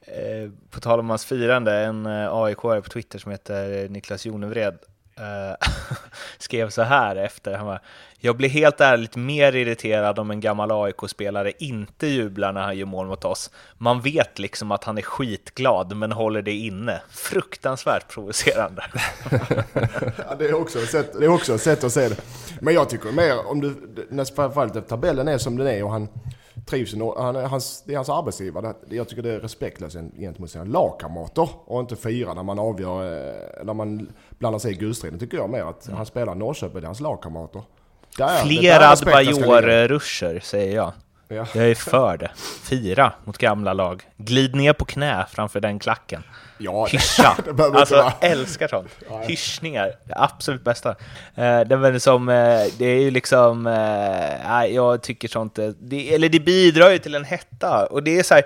eh, 0.00 0.50
på 0.70 0.80
tal 0.80 1.00
om 1.00 1.10
hans 1.10 1.24
firande, 1.24 1.78
en 1.78 2.06
aik 2.06 2.58
på 2.58 2.80
Twitter 2.80 3.18
som 3.18 3.32
heter 3.32 3.88
Niklas 3.88 4.26
Jonevred 4.26 4.78
uh, 5.20 5.68
skrev 6.38 6.70
så 6.70 6.82
här 6.82 7.16
efter. 7.16 7.54
Han 7.54 7.66
bara, 7.66 7.80
jag 8.18 8.36
blir 8.36 8.48
helt 8.48 8.80
ärligt 8.80 9.16
mer 9.16 9.56
irriterad 9.56 10.18
om 10.18 10.30
en 10.30 10.40
gammal 10.40 10.70
AIK-spelare 10.72 11.52
inte 11.58 12.06
jublar 12.06 12.52
när 12.52 12.60
han 12.60 12.76
gör 12.76 12.86
mål 12.86 13.06
mot 13.06 13.24
oss. 13.24 13.50
Man 13.78 14.00
vet 14.00 14.38
liksom 14.38 14.72
att 14.72 14.84
han 14.84 14.98
är 14.98 15.02
skitglad 15.02 15.96
men 15.96 16.12
håller 16.12 16.42
det 16.42 16.52
inne. 16.52 17.02
Fruktansvärt 17.10 18.08
provocerande. 18.08 18.82
ja, 20.28 20.34
det, 20.38 20.48
är 20.48 20.54
också 20.54 20.78
ett 20.78 20.90
sätt, 20.90 21.12
det 21.18 21.24
är 21.24 21.28
också 21.28 21.54
ett 21.54 21.62
sätt 21.62 21.84
att 21.84 21.92
se 21.92 22.08
det. 22.08 22.16
Men 22.60 22.74
jag 22.74 22.88
tycker 22.88 23.12
mer 23.12 23.46
om 23.46 23.60
du, 23.60 23.74
när 24.10 24.24
framförallt 24.24 24.88
tabellen 24.88 25.28
är 25.28 25.38
som 25.38 25.56
den 25.56 25.66
är 25.66 25.84
och 25.84 25.90
han 25.90 26.08
trivs 26.66 26.94
han, 27.16 27.36
hans, 27.36 27.82
det 27.86 27.92
är 27.92 27.96
hans 27.96 28.08
arbetsgivare. 28.08 28.74
Jag 28.88 29.08
tycker 29.08 29.22
det 29.22 29.30
är 29.30 29.40
respektlöst 29.40 29.96
gentemot 30.18 30.50
sina 30.50 30.64
lagkamrater 30.64 31.48
och 31.64 31.80
inte 31.80 31.96
fira 31.96 32.34
när 32.34 32.42
man 32.42 32.58
avgör, 32.58 33.04
eh, 33.04 33.64
när 33.64 33.74
man 33.74 34.12
blandar 34.38 34.58
sig 34.58 34.72
i 34.72 34.74
guldstriden. 34.74 35.18
tycker 35.18 35.36
jag 35.36 35.50
mer 35.50 35.62
att 35.62 35.86
mm. 35.86 35.96
han 35.96 36.06
spelar 36.06 36.34
Norrköping, 36.34 36.80
det 36.80 36.84
är 36.84 36.86
hans 36.86 37.00
lagkamrater. 37.00 37.62
Fler 38.42 38.80
Adbajor-ruscher 38.80 40.40
säger 40.40 40.76
jag. 40.76 40.92
Ja. 41.28 41.46
Jag 41.54 41.70
är 41.70 41.74
för 41.74 42.16
det. 42.16 42.30
Fira 42.62 43.12
mot 43.24 43.38
gamla 43.38 43.72
lag. 43.72 44.02
Glid 44.16 44.54
ner 44.54 44.72
på 44.72 44.84
knä 44.84 45.26
framför 45.30 45.60
den 45.60 45.78
klacken. 45.78 46.22
Ja, 46.58 46.86
Hyscha! 46.86 47.36
alltså, 47.74 47.96
vara. 47.96 48.12
älskar 48.20 48.68
sånt. 48.68 48.90
Hyschningar, 49.28 49.92
det 50.04 50.14
absolut 50.16 50.64
bästa. 50.64 50.90
Eh, 50.90 51.60
det, 51.60 51.74
är 51.74 51.98
som, 51.98 52.28
eh, 52.28 52.60
det 52.78 52.86
är 52.86 53.00
ju 53.00 53.10
liksom, 53.10 53.66
eh, 53.66 54.74
jag 54.74 55.02
tycker 55.02 55.28
sånt, 55.28 55.58
det, 55.78 56.14
eller 56.14 56.28
det 56.28 56.40
bidrar 56.40 56.90
ju 56.90 56.98
till 56.98 57.14
en 57.14 57.24
hetta. 57.24 57.86
Och 57.86 58.02
det 58.02 58.18
är 58.18 58.22
så 58.22 58.34
här, 58.34 58.44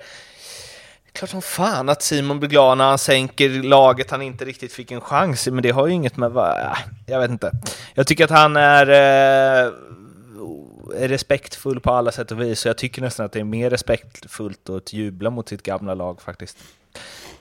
klart 1.19 1.31
som 1.31 1.43
fan 1.43 1.89
att 1.89 2.03
Simon 2.03 2.39
blir 2.41 2.51
glad 2.51 2.79
när 2.79 2.85
han 2.89 2.99
sänker 2.99 3.49
laget 3.63 4.11
han 4.11 4.23
inte 4.23 4.45
riktigt 4.45 4.73
fick 4.73 4.91
en 4.91 5.01
chans 5.01 5.47
i, 5.49 5.51
men 5.51 5.63
det 5.63 5.71
har 5.71 5.87
ju 5.87 5.93
inget 5.93 6.17
med, 6.17 6.31
vad- 6.31 6.61
äh, 6.61 6.79
jag 7.07 7.21
vet 7.21 7.31
inte. 7.31 7.53
Jag 7.95 8.07
tycker 8.07 8.25
att 8.25 8.31
han 8.31 8.57
är 8.57 8.87
eh, 9.67 9.73
respektfull 10.95 11.81
på 11.81 11.93
alla 11.93 12.13
sätt 12.13 12.31
och 12.33 12.41
vis, 12.41 12.61
så 12.61 12.69
jag 12.69 12.79
tycker 12.79 13.03
nästan 13.03 13.27
att 13.27 13.33
det 13.33 13.41
är 13.41 13.45
mer 13.45 13.71
respektfullt 13.71 14.71
att 14.71 14.93
jubla 14.93 15.31
mot 15.31 15.49
sitt 15.49 15.63
gamla 15.63 15.95
lag 15.95 16.23
faktiskt. 16.23 16.57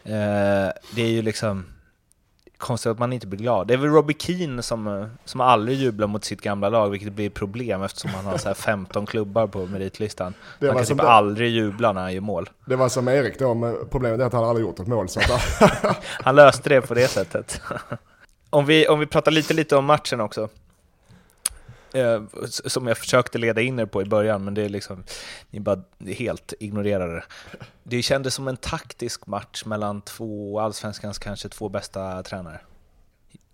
Eh, 0.04 0.70
det 0.96 1.02
är 1.02 1.08
ju 1.10 1.22
liksom 1.22 1.66
konstigt 2.58 2.92
att 2.92 3.00
man 3.00 3.14
inte 3.14 3.28
blir 3.28 3.40
glad. 3.40 3.68
Det 3.68 3.74
är 3.74 3.78
väl 3.78 3.90
Robbie 3.90 4.16
Keane 4.20 4.62
som, 4.64 4.88
eh, 4.88 5.06
som 5.26 5.42
aldrig 5.42 5.78
jublar 5.78 6.08
mot 6.08 6.24
sitt 6.26 6.42
gamla 6.42 6.70
lag, 6.70 6.90
vilket 6.90 7.14
blir 7.14 7.30
problem 7.30 7.84
eftersom 7.84 8.10
han 8.10 8.26
har 8.26 8.38
så 8.38 8.48
här 8.48 8.56
15 8.56 9.06
klubbar 9.06 9.48
på 9.48 9.66
meritlistan. 9.66 10.34
Det 10.60 10.68
han 10.68 10.76
kan 10.76 10.86
typ 10.86 10.98
det- 10.98 11.04
aldrig 11.10 11.52
jubla 11.52 11.94
när 11.94 12.02
han 12.02 12.14
gör 12.14 12.22
mål. 12.22 12.50
Det 12.66 12.76
var 12.76 12.90
som 12.90 13.08
Erik 13.08 13.40
då, 13.40 13.54
men 13.54 13.76
problemet 13.92 14.20
är 14.20 14.26
att 14.26 14.34
han 14.34 14.44
aldrig 14.44 14.66
gjort 14.68 14.80
ett 14.80 14.88
mål. 14.88 15.10
Så 15.10 15.20
att, 15.20 15.62
Han 16.24 16.36
löste 16.36 16.70
det 16.70 16.82
på 16.82 16.94
det 16.94 17.08
sättet. 17.08 17.62
om, 18.50 18.66
vi, 18.66 18.88
om 18.88 19.00
vi 19.00 19.06
pratar 19.06 19.32
lite, 19.32 19.54
lite 19.54 19.76
om 19.76 19.86
matchen 19.86 20.22
också. 20.22 20.50
Eh, 21.94 22.22
som 22.48 22.88
jag 22.88 22.98
försökte 22.98 23.38
leda 23.38 23.62
in 23.62 23.80
er 23.80 23.86
på 23.86 24.02
i 24.02 24.06
början, 24.06 24.44
men 24.44 24.54
det 24.54 24.62
är 24.66 24.70
liksom, 24.70 25.04
ni 25.50 25.60
bara 25.60 25.82
helt 26.18 26.54
ignorerar 26.60 27.16
det. 27.16 27.24
Det 27.84 28.02
kändes 28.02 28.34
som 28.34 28.48
en 28.48 28.58
taktisk 28.58 29.28
match 29.28 29.66
mellan 29.66 30.02
två 30.02 30.60
allsvenskans 30.60 31.20
kanske 31.20 31.50
två 31.50 31.70
bästa 31.70 32.24
tränare. 32.24 32.60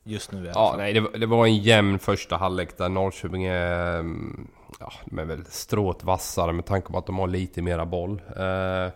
Just 0.04 0.32
nu 0.32 0.38
i 0.38 0.41
alla 0.41 0.50
Ja, 0.60 0.69
fall. 0.69 0.78
nej, 0.78 0.93
det, 0.93 1.17
det 1.17 1.26
var 1.26 1.46
en 1.46 1.58
jämn 1.58 2.00
första 2.00 2.38
halvlek 2.38 2.78
där 2.78 2.89
Norrköping 2.89 3.46
är, 3.46 4.00
mm, 4.00 4.48
ja, 4.80 4.93
de 5.06 5.19
är 5.19 5.26
väl 5.26 5.46
strået 5.46 6.04
vassare 6.04 6.54
med 6.54 6.65
tanke 6.65 6.91
på 6.91 6.98
att 6.98 7.06
de 7.06 7.19
har 7.19 7.28
lite 7.28 7.62
mera 7.62 7.86
boll. 7.86 8.22
Eh, 8.38 8.91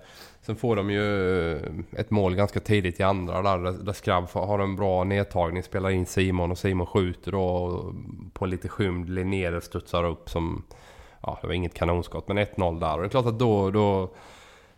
sen 0.48 0.56
får 0.56 0.76
de 0.76 0.90
ju 0.90 1.52
eh, 1.52 1.62
ett 1.98 2.12
mål 2.12 2.36
ganska 2.36 2.60
tidigt 2.60 3.00
i 3.00 3.04
andra 3.04 3.42
där, 3.42 3.72
där 3.84 3.94
Skrabb 3.94 4.30
har 4.34 4.60
en 4.60 4.76
bra 4.76 5.04
nedtagning, 5.04 5.64
spelar 5.64 5.90
in 5.90 6.06
Simon 6.06 6.52
och 6.52 6.58
Simon 6.58 6.88
skjuter 6.88 7.32
då 7.32 7.84
på 8.34 8.46
en 8.46 8.52
lite 8.52 8.68
skymd 8.68 9.10
Linnér 9.10 9.60
studsar 9.60 10.04
upp 10.04 10.30
som, 10.30 10.64
ja 11.22 11.38
det 11.42 11.48
var 11.48 11.54
inget 11.54 11.74
kanonskott 11.74 12.28
men 12.28 12.38
1-0 12.38 12.80
där. 12.80 12.94
Och 12.94 13.00
det 13.00 13.08
är 13.08 13.10
klart 13.10 13.26
att 13.26 13.40
då, 13.40 13.72
då 13.72 14.02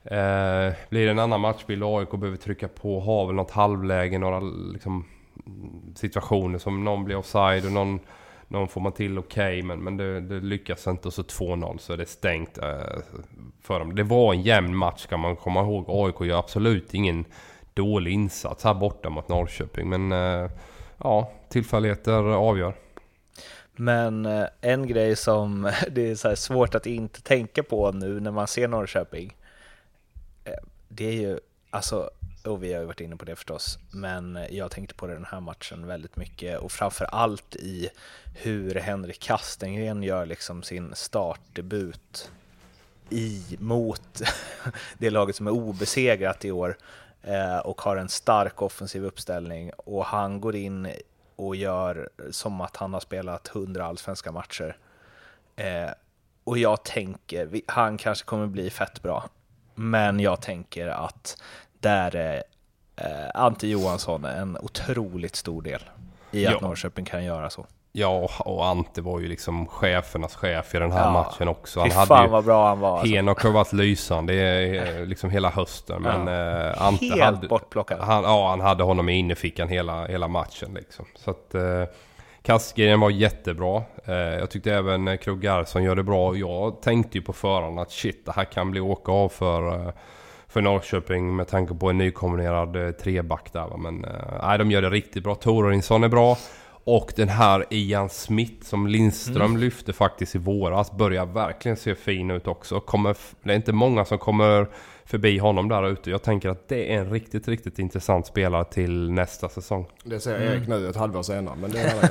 eh, 0.04 0.74
blir 0.90 1.06
det 1.06 1.12
en 1.12 1.20
annan 1.20 1.42
matchbild 1.42 1.84
och 1.84 2.00
AIK 2.00 2.12
behöver 2.12 2.38
trycka 2.38 2.68
på, 2.68 3.00
har 3.00 3.26
väl 3.26 3.36
något 3.36 3.52
halvläge, 3.52 4.18
några 4.18 4.40
liksom 4.74 5.06
situationer 5.96 6.60
som 6.60 6.84
någon 6.84 7.04
blir 7.04 7.16
offside 7.16 7.66
och 7.66 7.72
någon, 7.72 8.00
någon 8.50 8.68
får 8.68 8.82
man 8.82 8.92
till 8.92 9.18
okej 9.18 9.62
men, 9.62 9.80
men 9.80 9.98
det, 9.98 10.22
det 10.22 10.40
lyckas 10.40 10.88
inte 10.88 11.08
och 11.08 11.14
så 11.14 11.22
2-0 11.22 11.78
så 11.78 11.94
är 11.94 11.98
det 11.98 12.06
stängt 12.06 12.58
eh, 12.58 13.00
för 13.62 13.80
dem. 13.80 13.96
Det 13.96 14.04
var 14.04 14.34
en 14.34 14.42
jämn 14.42 14.76
match 14.76 15.06
kan 15.06 15.20
man 15.20 15.36
komma 15.36 15.62
ihåg. 15.62 15.86
AIK 15.88 16.30
gör 16.30 16.40
absolut 16.40 16.94
ingen 16.94 17.26
dålig 17.74 18.12
insats 18.12 18.64
här 18.64 18.74
borta 18.74 19.10
mot 19.10 19.28
Norrköping 19.28 19.90
men 19.90 20.12
eh, 20.12 20.52
ja, 20.98 21.32
tillfälligheter 21.50 22.24
avgör. 22.24 22.74
Men 23.76 24.26
eh, 24.26 24.46
en 24.62 24.88
grej 24.88 25.16
som 25.16 25.72
det 25.92 26.12
är 26.12 26.16
så 26.16 26.28
här 26.28 26.36
svårt 26.36 26.76
att 26.76 26.86
inte 26.86 27.22
tänka 27.22 27.64
på 27.64 27.92
nu 27.92 28.20
när 28.20 28.32
man 28.32 28.48
ser 28.48 28.68
Norrköping, 28.68 29.36
eh, 30.46 30.54
det 30.88 31.08
är 31.08 31.14
ju, 31.14 31.40
alltså, 31.70 32.10
och 32.44 32.64
vi 32.64 32.74
har 32.74 32.82
ju 32.82 32.86
varit 32.86 33.02
inne 33.02 33.16
på 33.16 33.26
det 33.26 33.36
förstås, 33.36 33.80
men 33.92 34.40
jag 34.50 34.72
tänkte 34.72 34.96
på 34.96 35.08
det 35.08 35.14
den 35.14 35.26
här 35.26 35.40
matchen 35.40 35.88
väldigt 35.88 36.16
mycket. 36.16 36.60
Och 36.60 36.72
framför 36.72 37.06
allt 37.06 37.56
i 37.56 37.90
hur 38.36 38.76
Henrik 38.76 39.20
Kastengren 39.20 40.04
gör 40.04 40.26
liksom 40.26 40.64
sin 40.64 40.96
startdebut 40.96 42.32
i, 43.10 43.58
mot 43.60 44.22
det 44.98 45.10
laget 45.10 45.36
som 45.36 45.48
är 45.48 45.52
obesegrat 45.52 46.46
i 46.46 46.52
år 46.52 46.78
eh, 47.24 47.58
och 47.58 47.82
har 47.82 47.98
en 47.98 48.10
stark 48.10 48.62
offensiv 48.62 49.06
uppställning. 49.06 49.72
Och 49.78 50.06
han 50.06 50.42
går 50.42 50.56
in 50.56 50.88
och 51.36 51.56
gör 51.56 52.10
som 52.32 52.62
att 52.62 52.78
han 52.78 52.94
har 52.94 53.00
spelat 53.00 53.56
100 53.56 53.86
allsvenska 53.86 54.32
matcher. 54.32 54.78
Eh, 55.56 55.90
och 56.44 56.58
jag 56.58 56.84
tänker, 56.84 57.62
han 57.68 57.98
kanske 57.98 58.26
kommer 58.26 58.48
bli 58.48 58.70
fett 58.70 59.02
bra, 59.02 59.30
men 59.76 60.20
jag 60.20 60.42
tänker 60.42 60.88
att 60.88 61.42
där 61.80 62.16
är 62.16 62.44
eh, 62.96 63.06
Ante 63.34 63.68
Johansson 63.68 64.26
en 64.26 64.58
otroligt 64.62 65.36
stor 65.36 65.62
del 65.62 65.82
i 66.32 66.48
att 66.48 66.54
Ja. 66.54 66.60
Norrköping 66.62 67.06
kan 67.06 67.24
göra 67.24 67.50
så. 67.50 67.66
Ja, 67.92 68.30
och- 68.40 68.66
Ante 68.66 69.02
var 69.02 69.20
ju 69.20 69.28
liksom 69.28 69.66
chefernas 69.68 70.36
chef 70.36 70.76
i 70.76 70.80
den 70.80 70.92
här 70.92 71.06
Ja. 71.06 71.12
matchen 71.12 71.48
också. 71.48 71.84
Fy 71.84 71.90
Han 71.90 72.08
fan 72.08 72.18
hade 72.18 72.28
ju, 72.28 72.32
vad 72.32 72.46
bra 72.46 72.68
han 72.68 72.80
var. 72.80 73.00
Alltså. 73.00 73.16
Henok 73.16 73.42
har 73.44 73.52
varit 73.52 73.74
lysande 73.74 74.34
eh, 74.34 75.06
liksom 75.06 75.30
hela 75.30 75.50
hösten. 75.50 76.02
Men 76.02 76.28
eh, 76.28 76.82
Ante 76.82 77.06
Helt 77.06 77.22
hade, 77.22 77.48
bortplockad. 77.48 78.00
Han, 78.00 78.24
ja, 78.24 78.50
han 78.50 78.62
hade 78.62 78.84
honom 78.84 79.10
i 79.10 79.14
innerfickan 79.14 79.68
hela, 79.68 80.06
hela 80.08 80.28
matchen 80.28 80.74
liksom. 80.74 81.06
Så 81.16 81.32
att 81.32 81.56
eh, 81.56 81.84
Kastgren 82.42 83.00
var 83.00 83.10
jättebra. 83.10 83.84
Eh, 84.06 84.14
jag 84.16 84.50
tyckte 84.50 84.74
även 84.74 85.08
eh, 85.08 85.18
Krugh 85.18 85.42
Garson 85.42 85.84
gör 85.84 85.96
det 85.96 86.04
bra. 86.04 86.36
Jag 86.36 86.82
tänkte 86.82 87.18
ju 87.18 87.22
på 87.24 87.34
förhand 87.34 87.80
att 87.80 87.92
shit, 87.92 88.26
det 88.26 88.32
här 88.32 88.46
kan 88.46 88.72
bli 88.72 88.80
åka 88.80 89.12
av 89.12 89.30
för, 89.30 89.88
eh, 89.88 89.94
för 90.50 90.62
Norrköping 90.62 91.36
med 91.36 91.48
tanke 91.48 91.74
på 91.74 91.90
en 91.90 91.98
nykombinerad 91.98 92.76
eh, 92.76 92.92
treback 92.92 93.54
där. 93.54 93.68
va. 93.68 93.78
Men 93.78 94.06
eh, 94.06 94.12
nej, 94.42 94.58
de 94.58 94.72
gör 94.72 94.82
det 94.82 94.90
riktigt 94.90 95.24
bra. 95.24 95.36
Tororinsson 95.36 96.04
är 96.04 96.08
bra. 96.08 96.38
Och 96.84 97.14
den 97.16 97.30
här 97.30 97.66
Ian 97.70 98.10
Smith 98.10 98.66
som 98.66 98.88
Lindström 98.88 99.58
lyfte 99.58 99.94
faktiskt 99.94 100.36
i 100.36 100.38
våras 100.38 100.92
börjar 100.92 101.26
verkligen 101.26 101.78
se 101.78 101.96
fin 101.96 102.32
ut 102.32 102.48
också. 102.48 102.80
Kommer, 102.80 103.16
det 103.44 103.52
är 103.52 103.56
inte 103.56 103.74
många 103.74 104.06
som 104.06 104.18
kommer 104.18 104.68
förbi 105.06 105.38
honom 105.38 105.70
där 105.70 105.88
ute. 105.88 106.10
Jag 106.10 106.24
tänker 106.24 106.50
att 106.50 106.68
det 106.68 106.94
är 106.94 107.00
en 107.00 107.12
riktigt, 107.12 107.48
riktigt 107.48 107.80
intressant 107.80 108.28
spelare 108.28 108.66
till 108.66 109.12
nästa 109.12 109.50
säsong. 109.50 109.88
det 110.04 110.20
ser 110.20 110.42
Erik 110.42 110.68
nu 110.68 110.90
ett 110.90 110.96
halvår 110.96 111.24
senare. 111.24 111.56
Men 111.62 111.72
det 111.72 111.80
är 111.80 112.10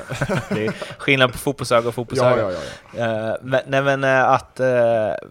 Det 0.55 0.66
är 0.66 0.72
skillnad 0.98 1.33
på 1.33 1.38
fotbollsöga 1.38 1.81
och 1.81 1.87
ja, 1.87 1.92
fotbollsöga. 1.92 2.42
ja, 2.42 2.51
ja, 2.51 2.59
ja. 2.96 3.29
Eh, 3.31 3.37
men, 3.42 3.61
nej 3.66 3.83
men 3.83 4.05
att, 4.05 4.53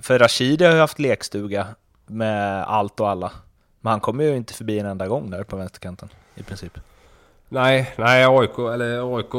för 0.01 0.19
Rashidi 0.19 0.65
har 0.65 0.73
ju 0.73 0.79
haft 0.79 0.99
lekstuga 0.99 1.67
med 2.07 2.63
allt 2.63 2.99
och 2.99 3.09
alla. 3.09 3.31
Men 3.81 3.91
han 3.91 3.99
kommer 3.99 4.23
ju 4.23 4.35
inte 4.35 4.53
förbi 4.53 4.79
en 4.79 4.85
enda 4.85 5.07
gång 5.07 5.29
där 5.29 5.43
på 5.43 5.57
vänsterkanten 5.57 6.09
i 6.35 6.43
princip. 6.43 6.77
Nej, 7.49 7.93
nej 7.97 8.25
AIK, 8.25 8.59
eller 8.59 9.17
AIK 9.17 9.33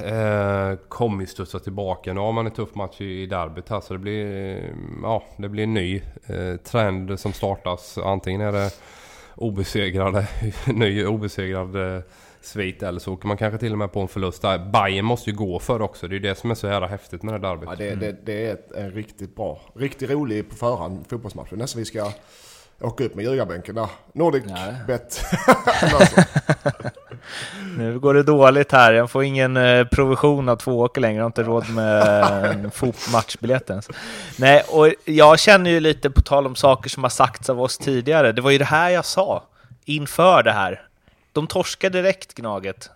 eh, 0.00 0.78
kommer 0.88 1.20
ju 1.20 1.26
studsa 1.26 1.58
tillbaka. 1.58 2.12
Nu 2.12 2.20
har 2.20 2.32
man 2.32 2.46
en 2.46 2.52
tuff 2.52 2.74
match 2.74 3.00
i 3.00 3.22
i 3.22 3.26
derbyt 3.26 3.68
här 3.68 3.80
så 3.80 3.92
det 3.92 3.98
blir, 3.98 4.60
ja, 5.02 5.22
det 5.36 5.48
blir 5.48 5.64
en 5.64 5.74
ny 5.74 6.02
eh, 6.26 6.56
trend 6.56 7.20
som 7.20 7.32
startas. 7.32 7.98
Antingen 7.98 8.40
är 8.40 8.52
det 8.52 8.70
obesegrade, 9.34 10.28
ny 10.66 11.04
obesegrad 11.06 11.76
eh, 11.76 12.02
svit 12.46 12.82
eller 12.82 13.00
så 13.00 13.12
åker 13.12 13.28
man 13.28 13.36
kanske 13.36 13.58
till 13.58 13.72
och 13.72 13.78
med 13.78 13.92
på 13.92 14.00
en 14.00 14.08
förlust 14.08 14.42
där. 14.42 14.58
Bayern 14.58 15.04
måste 15.04 15.30
ju 15.30 15.36
gå 15.36 15.58
för 15.58 15.82
också. 15.82 16.08
Det 16.08 16.12
är 16.12 16.20
ju 16.20 16.28
det 16.28 16.34
som 16.38 16.50
är 16.50 16.54
så 16.54 16.66
jävla 16.66 16.86
häftigt 16.86 17.22
med 17.22 17.34
det 17.34 17.38
derbyt. 17.48 17.68
Ja, 17.70 17.76
det, 17.76 17.94
det, 17.94 18.16
det 18.26 18.46
är 18.46 18.52
ett, 18.52 18.72
en 18.72 18.90
riktigt 18.90 19.36
bra, 19.36 19.60
riktigt 19.74 20.10
rolig 20.10 20.50
på 20.50 20.56
förhand 20.56 21.04
fotbollsmatch. 21.10 21.50
Det 21.50 21.56
Nästan 21.56 21.78
vi 21.78 21.84
ska 21.84 22.10
åka 22.80 23.04
upp 23.04 23.14
med 23.14 23.24
ljugarbänken 23.24 23.74
där. 23.74 23.86
Nordic 24.12 24.42
Ja. 24.48 24.56
bet. 24.86 25.24
Alltså, 25.94 26.20
Nu 27.78 27.98
går 27.98 28.14
det 28.14 28.22
dåligt 28.22 28.72
här, 28.72 28.92
jag 28.92 29.10
får 29.10 29.24
ingen 29.24 29.56
eh, 29.56 29.84
provision 29.84 30.48
av 30.48 30.56
två 30.56 30.80
åker 30.80 31.00
längre, 31.00 31.16
jag 31.16 31.22
har 31.22 31.26
inte 31.26 31.42
råd 31.42 31.70
med 31.74 32.70
fot- 32.74 33.12
matchbiljett 33.12 33.70
ens. 33.70 33.88
Nej, 34.38 34.62
och 34.68 34.88
jag 35.04 35.38
känner 35.38 35.70
ju 35.70 35.80
lite 35.80 36.10
på 36.10 36.20
tal 36.22 36.46
om 36.46 36.54
saker 36.54 36.90
som 36.90 37.02
har 37.02 37.10
sagts 37.10 37.50
av 37.50 37.60
oss 37.60 37.78
tidigare, 37.78 38.32
det 38.32 38.42
var 38.42 38.50
ju 38.50 38.58
det 38.58 38.64
här 38.64 38.90
jag 38.90 39.04
sa 39.04 39.42
inför 39.84 40.42
det 40.42 40.52
här. 40.52 40.85
De 41.36 41.46
torskar 41.46 41.90
direkt 41.90 42.34
Gnaget, 42.34 42.90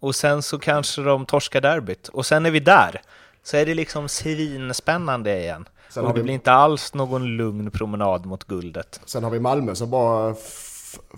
och 0.00 0.14
sen 0.14 0.42
så 0.42 0.58
kanske 0.58 1.02
de 1.02 1.26
torskar 1.26 1.60
derbyt, 1.60 2.08
och 2.08 2.26
sen 2.26 2.46
är 2.46 2.50
vi 2.50 2.60
där. 2.60 3.00
Så 3.42 3.56
är 3.56 3.66
det 3.66 3.74
liksom 3.74 4.08
svinspännande 4.08 5.38
igen. 5.40 5.68
Sen 5.88 6.04
och 6.04 6.12
det 6.14 6.18
vi- 6.18 6.22
blir 6.22 6.34
inte 6.34 6.52
alls 6.52 6.94
någon 6.94 7.24
lugn 7.36 7.70
promenad 7.70 8.26
mot 8.26 8.44
guldet. 8.44 9.00
sen 9.04 9.24
har 9.24 9.30
vi 9.30 9.40
Malmö 9.40 9.74
som 9.74 9.90
bara 9.90 10.34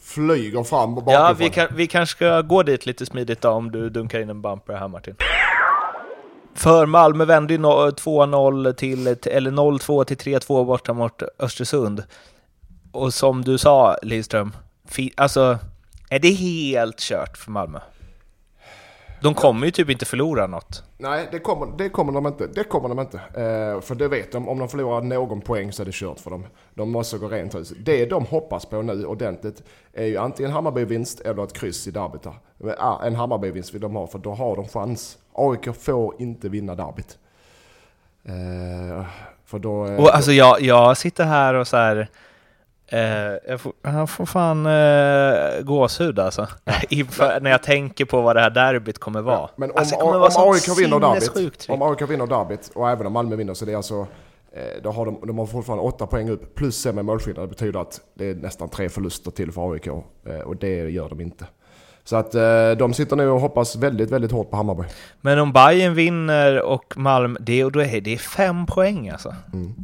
flyger 0.03 0.63
fram 0.63 0.99
och 0.99 1.05
bakifrån. 1.05 1.27
Ja, 1.27 1.33
vi, 1.33 1.51
kan, 1.51 1.69
vi 1.75 1.87
kanske 1.87 2.17
ska 2.17 2.41
gå 2.43 2.63
dit 2.63 2.87
lite 2.87 3.07
smidigt 3.07 3.41
då, 3.41 3.49
om 3.49 3.71
du 3.73 3.91
dunkar 3.91 4.21
in 4.21 4.31
en 4.31 4.43
bumper 4.43 4.75
här 4.77 4.89
Martin. 4.89 5.15
För 6.55 6.87
Malmö 6.87 7.25
vände 7.25 7.55
ju 7.55 7.59
no- 7.61 7.91
2-0 7.91 8.73
till, 8.73 9.07
eller 9.27 9.51
0-2 9.51 10.05
till 10.05 10.17
3-2 10.17 10.65
borta 10.65 10.93
mot 10.93 11.23
Östersund. 11.39 12.03
Och 12.93 13.15
som 13.15 13.45
du 13.45 13.59
sa 13.59 13.97
Lidström, 14.03 14.53
alltså 15.17 15.59
är 16.11 16.19
det 16.19 16.31
helt 16.31 16.99
kört 16.99 17.37
för 17.37 17.51
Malmö? 17.51 17.79
De 19.23 19.35
kommer 19.35 19.67
ju 19.67 19.73
typ 19.73 19.91
inte 19.91 20.05
förlora 20.05 20.47
något. 20.47 20.83
Nej, 20.99 21.29
det 21.33 21.39
kommer, 21.39 21.79
det 21.79 21.89
kommer 21.89 22.13
de 22.13 22.27
inte. 22.27 22.47
Det 22.47 22.65
kommer 22.65 22.89
de 22.89 22.99
inte. 23.01 23.17
Eh, 23.19 23.81
för 23.81 23.95
det 23.95 24.09
vet 24.09 24.33
de, 24.33 24.49
om 24.49 24.59
de 24.59 24.69
förlorar 24.69 25.03
någon 25.03 25.41
poäng 25.41 25.73
så 25.73 25.83
är 25.83 25.87
det 25.87 25.95
kört 25.95 26.21
för 26.21 26.31
dem. 26.31 26.47
De 26.75 26.91
måste 26.91 27.19
gå 27.19 27.29
rent 27.29 27.55
ut. 27.55 27.73
Det 27.85 28.07
de 28.07 28.27
hoppas 28.27 28.67
på 28.67 28.83
nu 28.83 29.05
ordentligt 29.07 29.63
är 29.93 30.07
ju 30.07 30.17
antingen 30.17 30.53
Hammarby-vinst 30.53 31.21
eller 31.21 31.45
ett 31.45 31.53
kryss 31.53 31.87
i 31.87 31.91
derbyt. 31.91 32.27
En 33.05 33.17
Hammarby-vinst 33.17 33.75
vill 33.75 33.81
de 33.81 33.97
ha, 33.97 34.07
för 34.07 34.19
då 34.19 34.35
har 34.35 34.57
de 34.57 34.69
chans. 34.69 35.19
AIK 35.33 35.77
får 35.81 36.15
inte 36.19 36.49
vinna 36.49 36.75
derbyt. 36.75 37.19
Eh, 38.25 39.07
för 39.45 39.59
då... 39.59 39.87
eh, 39.87 39.97
Och 40.01 40.15
alltså 40.15 40.33
jag, 40.33 40.61
jag 40.61 40.97
sitter 40.97 41.25
här 41.25 41.55
och 41.55 41.69
så 41.69 41.77
här... 41.77 42.09
Eh, 42.89 43.01
jag, 43.49 43.61
får, 43.61 43.73
jag 43.83 44.11
får 44.11 44.27
fan 44.27 44.67
eh, 44.67 45.63
gåshud 45.63 46.19
alltså. 46.19 46.49
Inför, 46.89 47.41
när 47.41 47.51
jag 47.51 47.63
tänker 47.63 48.05
på 48.05 48.23
vad 48.23 48.37
det 48.37 48.41
här 48.41 48.51
derbyt 48.51 48.99
kommer 48.99 49.23
vara. 49.23 49.51
Men 49.57 49.71
om, 49.71 49.77
alltså, 49.77 49.97
om, 49.97 50.21
vara 50.21 50.45
om 50.45 50.53
AIK 50.53 50.79
vinner 50.79 51.01
derbyt, 51.01 51.67
om 51.69 51.83
AIK 51.83 52.11
vinner 52.11 52.27
derbyt 52.27 52.71
och 52.75 52.91
även 52.91 53.07
om 53.07 53.13
Malmö 53.13 53.37
vinner 53.37 53.55
så 53.55 53.65
det 53.65 53.73
är 53.73 53.77
alltså 53.77 54.07
eh, 54.53 54.83
då 54.83 54.91
har 54.91 55.07
de, 55.07 55.27
de 55.27 55.39
har 55.39 55.47
fortfarande 55.47 55.85
åtta 55.85 56.07
poäng 56.07 56.31
upp 56.31 56.55
plus 56.55 56.77
sämre 56.77 57.03
målskillnad. 57.03 57.45
Det 57.45 57.49
betyder 57.49 57.81
att 57.81 58.01
det 58.15 58.31
är 58.31 58.35
nästan 58.35 58.69
tre 58.69 58.89
förluster 58.89 59.31
till 59.31 59.53
för 59.53 59.73
AIK 59.73 59.87
eh, 59.87 60.41
och 60.45 60.57
det 60.57 60.91
gör 60.91 61.09
de 61.09 61.21
inte. 61.21 61.47
Så 62.05 62.17
att 62.17 62.35
eh, 62.35 62.71
de 62.71 62.95
sitter 62.95 63.17
nu 63.17 63.29
och 63.29 63.41
hoppas 63.41 63.77
väldigt, 63.77 64.11
väldigt 64.11 64.33
hårt 64.33 64.51
på 64.51 64.57
Hammarby. 64.57 64.83
Men 65.21 65.39
om 65.39 65.53
Bayern 65.53 65.95
vinner 65.95 66.63
och 66.63 66.95
Malmö, 66.97 67.39
det, 67.41 67.65
och 67.65 67.73
då 67.73 67.83
är 67.83 68.01
det 68.01 68.19
fem 68.19 68.67
poäng 68.67 69.09
alltså. 69.09 69.35
Mm. 69.53 69.75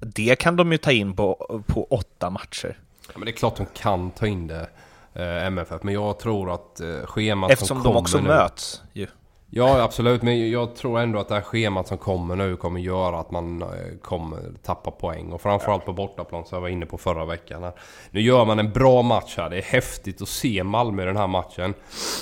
Det 0.00 0.36
kan 0.38 0.56
de 0.56 0.72
ju 0.72 0.78
ta 0.78 0.92
in 0.92 1.16
på, 1.16 1.62
på 1.66 1.86
åtta 1.90 2.30
matcher. 2.30 2.78
Ja, 3.06 3.12
men 3.14 3.24
det 3.24 3.30
är 3.30 3.36
klart 3.36 3.56
de 3.56 3.66
kan 3.66 4.10
ta 4.10 4.26
in 4.26 4.46
det, 4.46 4.68
eh, 5.14 5.46
MFF. 5.46 5.82
Men 5.82 5.94
jag 5.94 6.18
tror 6.18 6.54
att 6.54 6.80
eh, 6.80 7.06
schemat 7.06 7.50
Eftersom 7.50 7.76
som 7.76 7.84
de 7.84 7.88
kommer 7.88 8.00
också 8.00 8.18
nu... 8.18 8.28
möts 8.28 8.82
ju. 8.92 9.06
Ja, 9.52 9.82
absolut. 9.82 10.22
Men 10.22 10.50
jag 10.50 10.76
tror 10.76 11.00
ändå 11.00 11.18
att 11.18 11.28
det 11.28 11.34
här 11.34 11.42
schemat 11.42 11.88
som 11.88 11.98
kommer 11.98 12.36
nu 12.36 12.56
kommer 12.56 12.80
göra 12.80 13.20
att 13.20 13.30
man 13.30 13.62
eh, 13.62 13.68
kommer 14.02 14.38
tappa 14.62 14.90
poäng. 14.90 15.32
Och 15.32 15.40
framförallt 15.40 15.84
på 15.84 15.92
bortaplan 15.92 16.44
som 16.44 16.56
jag 16.56 16.60
var 16.60 16.68
inne 16.68 16.86
på 16.86 16.98
förra 16.98 17.24
veckan. 17.24 17.62
här. 17.62 17.72
Nu 18.10 18.20
gör 18.20 18.44
man 18.44 18.58
en 18.58 18.72
bra 18.72 19.02
match 19.02 19.34
här. 19.36 19.50
Det 19.50 19.58
är 19.58 19.62
häftigt 19.62 20.22
att 20.22 20.28
se 20.28 20.64
Malmö 20.64 21.02
i 21.02 21.06
den 21.06 21.16
här 21.16 21.26
matchen. 21.26 21.74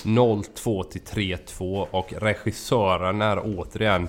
0-2 0.03 0.83
till 0.83 1.03
3-2 1.03 1.87
och 1.91 2.13
regissören 2.13 3.23
är 3.23 3.41
återigen 3.45 4.09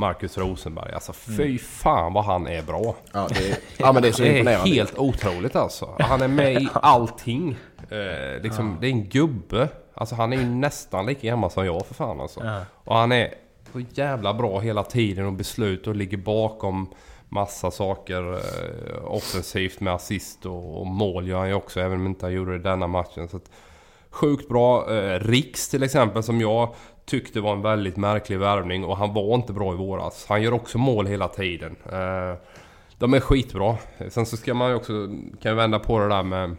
Marcus 0.00 0.38
Rosenberg. 0.38 0.92
Alltså 0.92 1.12
fy 1.12 1.58
fan 1.58 2.12
vad 2.12 2.24
han 2.24 2.46
är 2.46 2.62
bra. 2.62 2.96
Ja, 3.12 3.28
det 3.28 3.50
är, 3.50 3.56
ja 3.78 3.92
men 3.92 4.02
det 4.02 4.08
är 4.08 4.12
så 4.12 4.22
Det 4.22 4.38
är 4.38 4.66
helt 4.66 4.98
otroligt 4.98 5.56
alltså. 5.56 5.96
Han 5.98 6.22
är 6.22 6.28
med 6.28 6.62
i 6.62 6.68
allting. 6.74 7.56
Eh, 7.90 8.42
liksom, 8.42 8.78
Det 8.80 8.86
är 8.86 8.90
en 8.90 9.08
gubbe. 9.08 9.68
Alltså 9.94 10.14
han 10.14 10.32
är 10.32 10.36
ju 10.36 10.44
nästan 10.44 11.06
lika 11.06 11.26
gammal 11.26 11.50
som 11.50 11.66
jag 11.66 11.86
för 11.86 11.94
fan 11.94 12.20
alltså. 12.20 12.44
Ja. 12.44 12.60
Och 12.84 12.96
han 12.96 13.12
är 13.12 13.34
så 13.72 13.80
jävla 13.94 14.34
bra 14.34 14.60
hela 14.60 14.82
tiden 14.82 15.26
och 15.26 15.32
beslut 15.32 15.86
och 15.86 15.96
ligger 15.96 16.16
bakom 16.16 16.94
massa 17.28 17.70
saker 17.70 18.32
eh, 18.32 19.04
offensivt 19.04 19.80
med 19.80 19.94
assist 19.94 20.46
och, 20.46 20.80
och 20.80 20.86
mål 20.86 21.28
gör 21.28 21.38
han 21.38 21.48
ju 21.48 21.54
också 21.54 21.80
även 21.80 21.92
om 21.92 22.00
han 22.00 22.06
inte 22.06 22.26
han 22.26 22.32
gjorde 22.32 22.50
det 22.52 22.56
i 22.58 22.62
denna 22.62 22.86
matchen. 22.86 23.28
Så 23.28 23.36
att, 23.36 23.50
sjukt 24.10 24.48
bra. 24.48 24.94
Eh, 24.94 25.20
Riks 25.20 25.68
till 25.68 25.82
exempel 25.82 26.22
som 26.22 26.40
jag 26.40 26.74
tyckte 27.10 27.40
var 27.40 27.52
en 27.52 27.62
väldigt 27.62 27.96
märklig 27.96 28.38
värvning 28.38 28.84
och 28.84 28.96
han 28.96 29.14
var 29.14 29.34
inte 29.34 29.52
bra 29.52 29.74
i 29.74 29.76
våras. 29.76 30.26
Han 30.28 30.42
gör 30.42 30.52
också 30.52 30.78
mål 30.78 31.06
hela 31.06 31.28
tiden. 31.28 31.76
Eh, 31.92 32.34
de 32.98 33.14
är 33.14 33.20
skitbra. 33.20 33.76
Sen 34.08 34.26
så 34.26 34.36
ska 34.36 34.54
man 34.54 34.70
ju 34.70 34.76
också, 34.76 34.92
kan 35.42 35.56
vända 35.56 35.78
på 35.78 35.98
det 35.98 36.08
där 36.08 36.22
med 36.22 36.56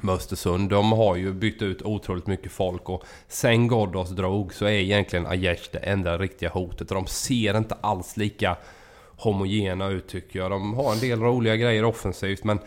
med 0.00 0.14
Östersund. 0.14 0.70
De 0.70 0.92
har 0.92 1.16
ju 1.16 1.32
bytt 1.32 1.62
ut 1.62 1.82
otroligt 1.82 2.26
mycket 2.26 2.52
folk 2.52 2.88
och 2.88 3.04
sen 3.28 3.68
Ghoddos 3.68 4.10
drog 4.10 4.54
så 4.54 4.64
är 4.64 4.70
egentligen 4.70 5.26
Aiesh 5.26 5.68
det 5.72 5.78
enda 5.78 6.18
riktiga 6.18 6.50
hotet. 6.50 6.90
Och 6.90 6.94
de 6.94 7.06
ser 7.06 7.56
inte 7.56 7.76
alls 7.80 8.16
lika 8.16 8.56
homogena 9.16 9.88
ut 9.88 10.08
tycker 10.08 10.38
jag. 10.38 10.50
De 10.50 10.74
har 10.74 10.92
en 10.92 10.98
del 10.98 11.20
roliga 11.20 11.56
grejer 11.56 11.84
offensivt 11.84 12.44
men 12.44 12.58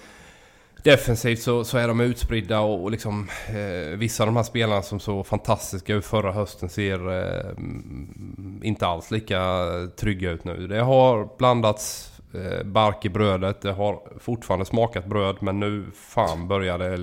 defensivt 0.87 1.41
så, 1.41 1.63
så 1.63 1.77
är 1.77 1.87
de 1.87 1.99
utspridda 1.99 2.59
och, 2.59 2.83
och 2.83 2.91
liksom 2.91 3.27
eh, 3.47 3.97
vissa 3.97 4.23
av 4.23 4.27
de 4.27 4.35
här 4.35 4.43
spelarna 4.43 4.81
som 4.81 4.99
såg 4.99 5.27
fantastiska 5.27 5.93
ut 5.93 6.05
förra 6.05 6.31
hösten 6.31 6.69
ser 6.69 7.11
eh, 7.11 7.49
mm, 7.49 8.61
inte 8.63 8.87
alls 8.87 9.11
lika 9.11 9.65
trygga 9.95 10.31
ut 10.31 10.43
nu. 10.43 10.67
Det 10.67 10.79
har 10.79 11.29
blandats 11.37 12.11
eh, 12.33 12.63
bark 12.63 13.05
i 13.05 13.09
brödet. 13.09 13.61
Det 13.61 13.71
har 13.71 13.99
fortfarande 14.19 14.65
smakat 14.65 15.05
bröd 15.05 15.35
men 15.39 15.59
nu 15.59 15.85
fan 15.93 16.47
börjar 16.47 16.77
det 16.77 16.97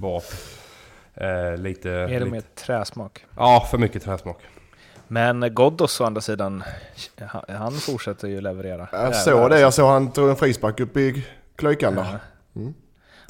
vara 0.00 0.22
eh, 1.14 1.56
lite... 1.56 1.90
Är 1.90 2.08
det 2.08 2.18
lite 2.18 2.30
med 2.30 2.54
träsmak? 2.54 3.24
Ja, 3.36 3.66
för 3.70 3.78
mycket 3.78 4.02
träsmak. 4.02 4.38
Men 5.08 5.54
Ghoddos 5.54 6.00
å 6.00 6.04
andra 6.04 6.20
sidan, 6.20 6.64
han, 7.48 7.72
fortsätter 7.72 8.28
ju 8.28 8.40
leverera. 8.40 8.88
Jag 8.92 9.16
såg 9.16 9.50
det, 9.50 9.60
jag 9.60 9.74
såg 9.74 9.88
han 9.88 10.12
tog 10.12 10.28
en 10.28 10.36
frispark 10.36 10.80
upp 10.80 10.96
i 10.96 11.26
Klöjkan 11.56 11.94
där. 11.94 12.18
Ja. 12.52 12.62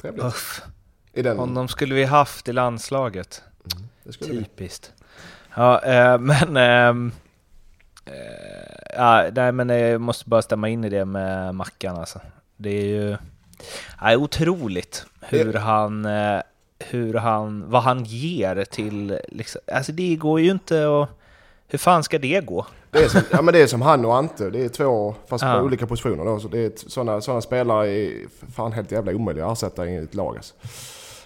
Trevligt. 0.01 0.25
Uff, 0.25 0.61
I 1.13 1.21
den, 1.21 1.37
honom 1.37 1.67
skulle 1.67 1.95
vi 1.95 2.03
haft 2.03 2.49
i 2.49 2.53
landslaget. 2.53 3.43
det 4.03 4.13
skulle 4.13 4.31
vi. 4.33 4.43
Typiskt. 4.43 4.93
Ja, 5.55 5.83
eh, 5.83 6.17
men... 6.29 6.57
ehm, 6.57 7.11
eh, 8.05 8.13
ja, 8.95 9.29
nej, 9.35 9.51
men 9.51 9.69
jag 9.69 10.01
måste 10.01 10.29
bara 10.29 10.41
stämma 10.41 10.69
in 10.69 10.83
i 10.83 10.89
det 10.89 11.05
med 11.05 11.55
Mackan 11.55 11.97
alltså. 11.97 12.21
Det 12.57 12.69
är 12.69 12.85
ju... 12.85 13.17
Ja, 14.01 14.15
otroligt 14.17 15.05
hur 15.21 15.53
han... 15.53 16.05
eh, 16.05 16.41
Hur 16.79 17.13
han... 17.13 17.69
Vad 17.69 17.83
han 17.83 18.03
ger 18.03 18.65
till... 18.65 19.19
Liksom, 19.27 19.61
alltså 19.73 19.91
det 19.91 20.15
går 20.15 20.39
ju 20.39 20.51
inte 20.51 20.87
att... 21.01 21.09
Hur 21.67 21.77
fan 21.77 22.03
ska 22.03 22.19
det 22.19 22.45
gå? 22.45 22.65
Det 22.91 22.99
är, 23.03 23.07
som, 23.09 23.21
ja, 23.31 23.41
men 23.41 23.53
det 23.53 23.61
är 23.61 23.67
som 23.67 23.81
han 23.81 24.05
och 24.05 24.15
Ante. 24.15 24.49
Det 24.49 24.65
är 24.65 24.69
två, 24.69 25.15
fast 25.27 25.43
Ja. 25.43 25.53
på 25.59 25.65
olika 25.65 25.87
positioner. 25.87 26.25
Då. 26.25 26.39
Så 26.39 26.47
det 26.47 26.59
är 26.59 26.71
sådana, 26.89 27.21
sådana 27.21 27.41
spelare 27.41 27.87
är 27.89 28.11
fan 28.55 28.71
helt 28.71 28.91
jävla 28.91 29.11
omöjliga 29.15 29.45
att 29.45 29.51
ersätta 29.57 29.87
i 29.87 29.95
ett 29.97 30.15
lag. 30.15 30.35
Alltså. 30.37 30.53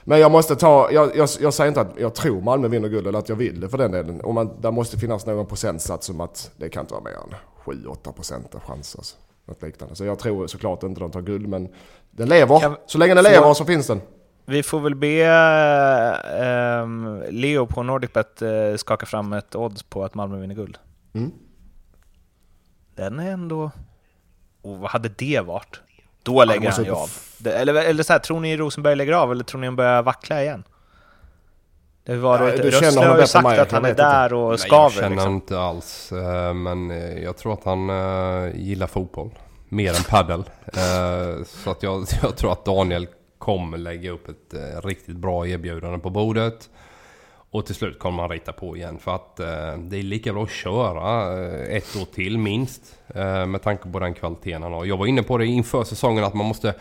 Men 0.04 0.20
jag 0.20 0.32
måste 0.32 0.56
ta, 0.56 0.92
jag, 0.92 1.16
jag, 1.16 1.30
jag 1.40 1.54
säger 1.54 1.68
inte 1.68 1.82
att 1.82 1.88
jag 1.98 2.16
tror 2.16 2.42
Malmö 2.42 2.68
vinner 2.68 2.90
guld 2.90 3.08
eller 3.08 3.20
att 3.20 3.30
jag 3.30 3.36
vill 3.36 3.60
det 3.60 3.70
för 3.70 3.78
den 3.78 3.92
delen. 3.92 4.22
Om 4.24 4.36
man, 4.36 4.62
där 4.62 4.72
måste 4.72 4.98
finnas 4.98 5.26
någon 5.26 5.46
procentsats 5.46 6.08
som 6.08 6.22
att 6.22 6.52
det 6.58 6.70
kan 6.70 6.82
inte 6.82 6.94
vara 6.94 7.04
mer 7.04 7.12
än 7.12 7.36
7-8 7.84 8.12
procent 8.12 8.56
av 8.56 8.62
chans. 8.62 8.96
Alltså. 8.96 9.16
Något 9.46 9.62
liknande. 9.62 9.96
Så 9.96 10.06
jag 10.06 10.20
tror 10.20 10.48
såklart 10.48 10.84
inte 10.84 11.00
de 11.00 11.12
tar 11.12 11.22
guld 11.22 11.48
men 11.48 11.70
den 12.12 12.30
lever. 12.30 12.60
Kan- 12.60 12.76
så 12.86 12.98
länge 12.98 13.14
den 13.14 13.24
lever 13.24 13.54
så 13.54 13.66
finns 13.66 13.88
den. 13.88 14.02
Vi 14.46 14.64
får 14.64 14.80
väl 14.80 14.96
be 14.96 15.26
ehm, 16.40 17.24
Leo 17.30 17.66
på 17.66 17.84
NordicBet 17.84 18.42
uh, 18.42 18.76
skaka 18.76 19.06
fram 19.06 19.34
ett 19.34 19.56
odds 19.56 19.84
på 19.84 20.04
att 20.04 20.14
Malmö 20.16 20.38
vinner 20.38 20.56
guld. 20.56 20.78
Mm. 21.14 21.32
Den 22.96 23.20
är 23.20 23.32
ändå... 23.32 23.72
Och 24.62 24.78
vad 24.78 24.92
hade 24.92 25.10
det 25.10 25.40
varit? 25.40 25.82
Då 26.24 26.46
lägger 26.46 26.62
måste 26.62 26.82
han 26.82 26.86
ju 26.86 26.92
av. 26.92 27.10
Det, 27.38 27.54
eller 27.54 27.74
eller 27.76 28.04
så 28.04 28.14
här, 28.14 28.20
tror 28.20 28.40
ni 28.40 28.58
Rosenberg 28.58 28.96
lägger 28.96 29.14
av 29.14 29.32
eller 29.32 29.44
tror 29.44 29.62
ni 29.62 29.68
han 29.68 29.76
börjar 29.76 30.04
vackla 30.04 30.44
igen? 30.44 30.64
Det 32.04 32.16
var 32.16 32.40
Ja, 32.40 32.50
ja, 32.50 32.64
du 32.64 32.72
känner 32.72 32.82
Rössle 32.86 33.00
honom 33.00 33.14
har 33.14 33.20
ju 33.22 33.28
sagt 33.28 33.46
att 33.48 33.58
jag 33.58 33.66
han 33.72 33.76
är 33.86 33.90
vet 33.90 33.90
inte. 33.92 34.04
där 34.04 34.34
och 34.34 34.42
Nej, 34.42 34.50
jag 34.52 34.60
skaver 34.60 34.90
känner 34.90 35.10
liksom. 35.10 35.34
inte 35.34 35.60
alls. 35.60 36.12
eh, 36.12 36.54
Men 36.54 36.92
eh, 36.92 37.18
jag 37.24 37.38
tror 37.38 37.54
att 37.54 37.64
han 37.64 37.90
eh, 37.90 38.56
gillar 38.56 38.88
fotboll. 38.88 39.30
Mer 39.70 39.90
än 39.90 40.04
paddel. 40.10 40.40
Eh, 40.66 41.44
Så 41.46 41.72
att 41.72 41.84
jag, 41.84 42.06
jag 42.22 42.36
tror 42.38 42.52
att 42.52 42.66
Daniel 42.66 43.08
kommer 43.42 43.78
lägga 43.78 44.12
upp 44.12 44.30
ett 44.30 44.54
eh, 44.54 44.82
riktigt 44.88 45.16
bra 45.16 45.48
erbjudande 45.48 46.00
på 46.00 46.10
bordet. 46.10 46.70
Och 47.54 47.66
till 47.66 47.76
slut 47.76 48.00
kommer 48.00 48.18
man 48.18 48.30
rita 48.30 48.54
på 48.54 48.78
igen. 48.78 49.00
För 49.00 49.16
att 49.16 49.40
eh, 49.40 49.78
det 49.78 49.98
är 49.98 50.04
lika 50.04 50.34
bra 50.34 50.44
att 50.44 50.50
köra 50.52 51.40
eh, 51.44 51.76
ett 51.78 51.96
år 52.02 52.06
till 52.06 52.38
minst. 52.38 53.00
eh, 53.16 53.46
Med 53.46 53.62
tanke 53.62 53.90
på 53.90 54.00
den 54.00 54.14
kvaliteten 54.14 54.64
han 54.64 54.74
har. 54.74 54.86
Jag 54.86 54.98
var 54.98 55.06
inne 55.06 55.24
på 55.24 55.38
det 55.38 55.46
inför 55.46 55.84
säsongen 55.84 56.24
att 56.24 56.34
man 56.34 56.46
måste 56.46 56.74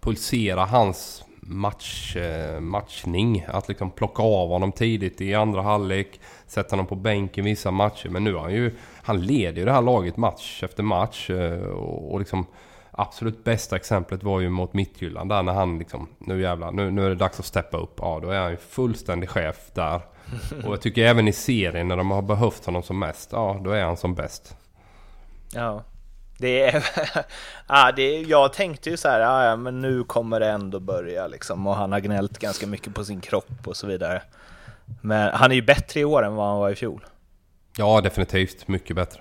pulsera 0.00 0.64
hans 0.64 1.24
match, 1.40 2.16
eh, 2.16 2.60
matchning. 2.60 3.44
Att 3.48 3.68
liksom 3.68 3.90
plocka 3.90 4.22
av 4.22 4.48
honom 4.48 4.72
tidigt 4.72 5.20
i 5.20 5.34
andra 5.34 5.62
halvlek. 5.62 6.20
Sätta 6.46 6.72
honom 6.72 6.86
på 6.86 6.94
bänken 6.94 7.44
vissa 7.44 7.70
matcher. 7.70 8.08
Men 8.08 8.24
nu 8.24 8.34
har 8.34 8.40
han 8.40 8.52
ju... 8.52 8.74
Han 9.02 9.20
leder 9.20 9.58
ju 9.58 9.64
det 9.64 9.72
här 9.72 9.82
laget 9.82 10.16
match 10.16 10.62
efter 10.62 10.82
match. 10.82 11.30
eh, 11.30 11.60
Och, 11.62 12.12
och 12.12 12.18
liksom... 12.18 12.46
Absolut 13.00 13.44
bästa 13.44 13.76
exemplet 13.76 14.22
var 14.22 14.40
ju 14.40 14.48
mot 14.48 14.72
Midtjylland 14.72 15.30
där 15.30 15.42
när 15.42 15.52
han 15.52 15.78
liksom... 15.78 16.08
Nu 16.18 16.40
jävlar, 16.40 16.70
nu, 16.70 16.90
nu 16.90 17.04
är 17.06 17.08
det 17.08 17.14
dags 17.14 17.40
att 17.40 17.46
steppa 17.46 17.76
upp. 17.76 17.94
Ja, 17.96 18.18
då 18.22 18.30
är 18.30 18.40
han 18.40 18.50
ju 18.50 18.56
fullständig 18.56 19.30
chef 19.30 19.56
där. 19.74 20.00
Och 20.64 20.72
jag 20.72 20.80
tycker 20.80 21.04
även 21.06 21.28
i 21.28 21.32
serien 21.32 21.88
när 21.88 21.96
de 21.96 22.10
har 22.10 22.22
behövt 22.22 22.64
honom 22.64 22.82
som 22.82 22.98
mest. 22.98 23.32
Ja, 23.32 23.60
då 23.64 23.70
är 23.70 23.84
han 23.84 23.96
som 23.96 24.14
bäst. 24.14 24.56
Ja. 25.52 25.84
Det 26.38 26.62
är, 26.62 26.84
ja, 27.68 27.92
det 27.96 28.02
är, 28.02 28.30
jag 28.30 28.52
tänkte 28.52 28.90
ju 28.90 28.96
så 28.96 29.08
här, 29.08 29.20
ja, 29.20 29.44
ja, 29.44 29.56
men 29.56 29.80
nu 29.80 30.04
kommer 30.04 30.40
det 30.40 30.48
ändå 30.48 30.80
börja 30.80 31.26
liksom. 31.26 31.66
Och 31.66 31.76
han 31.76 31.92
har 31.92 32.00
gnällt 32.00 32.38
ganska 32.38 32.66
mycket 32.66 32.94
på 32.94 33.04
sin 33.04 33.20
kropp 33.20 33.66
och 33.66 33.76
så 33.76 33.86
vidare. 33.86 34.22
Men 35.00 35.34
han 35.34 35.50
är 35.50 35.54
ju 35.54 35.62
bättre 35.62 36.00
i 36.00 36.04
år 36.04 36.22
än 36.22 36.34
vad 36.34 36.48
han 36.48 36.58
var 36.58 36.70
i 36.70 36.74
fjol. 36.74 37.04
Ja, 37.76 38.00
definitivt. 38.00 38.68
Mycket 38.68 38.96
bättre. 38.96 39.20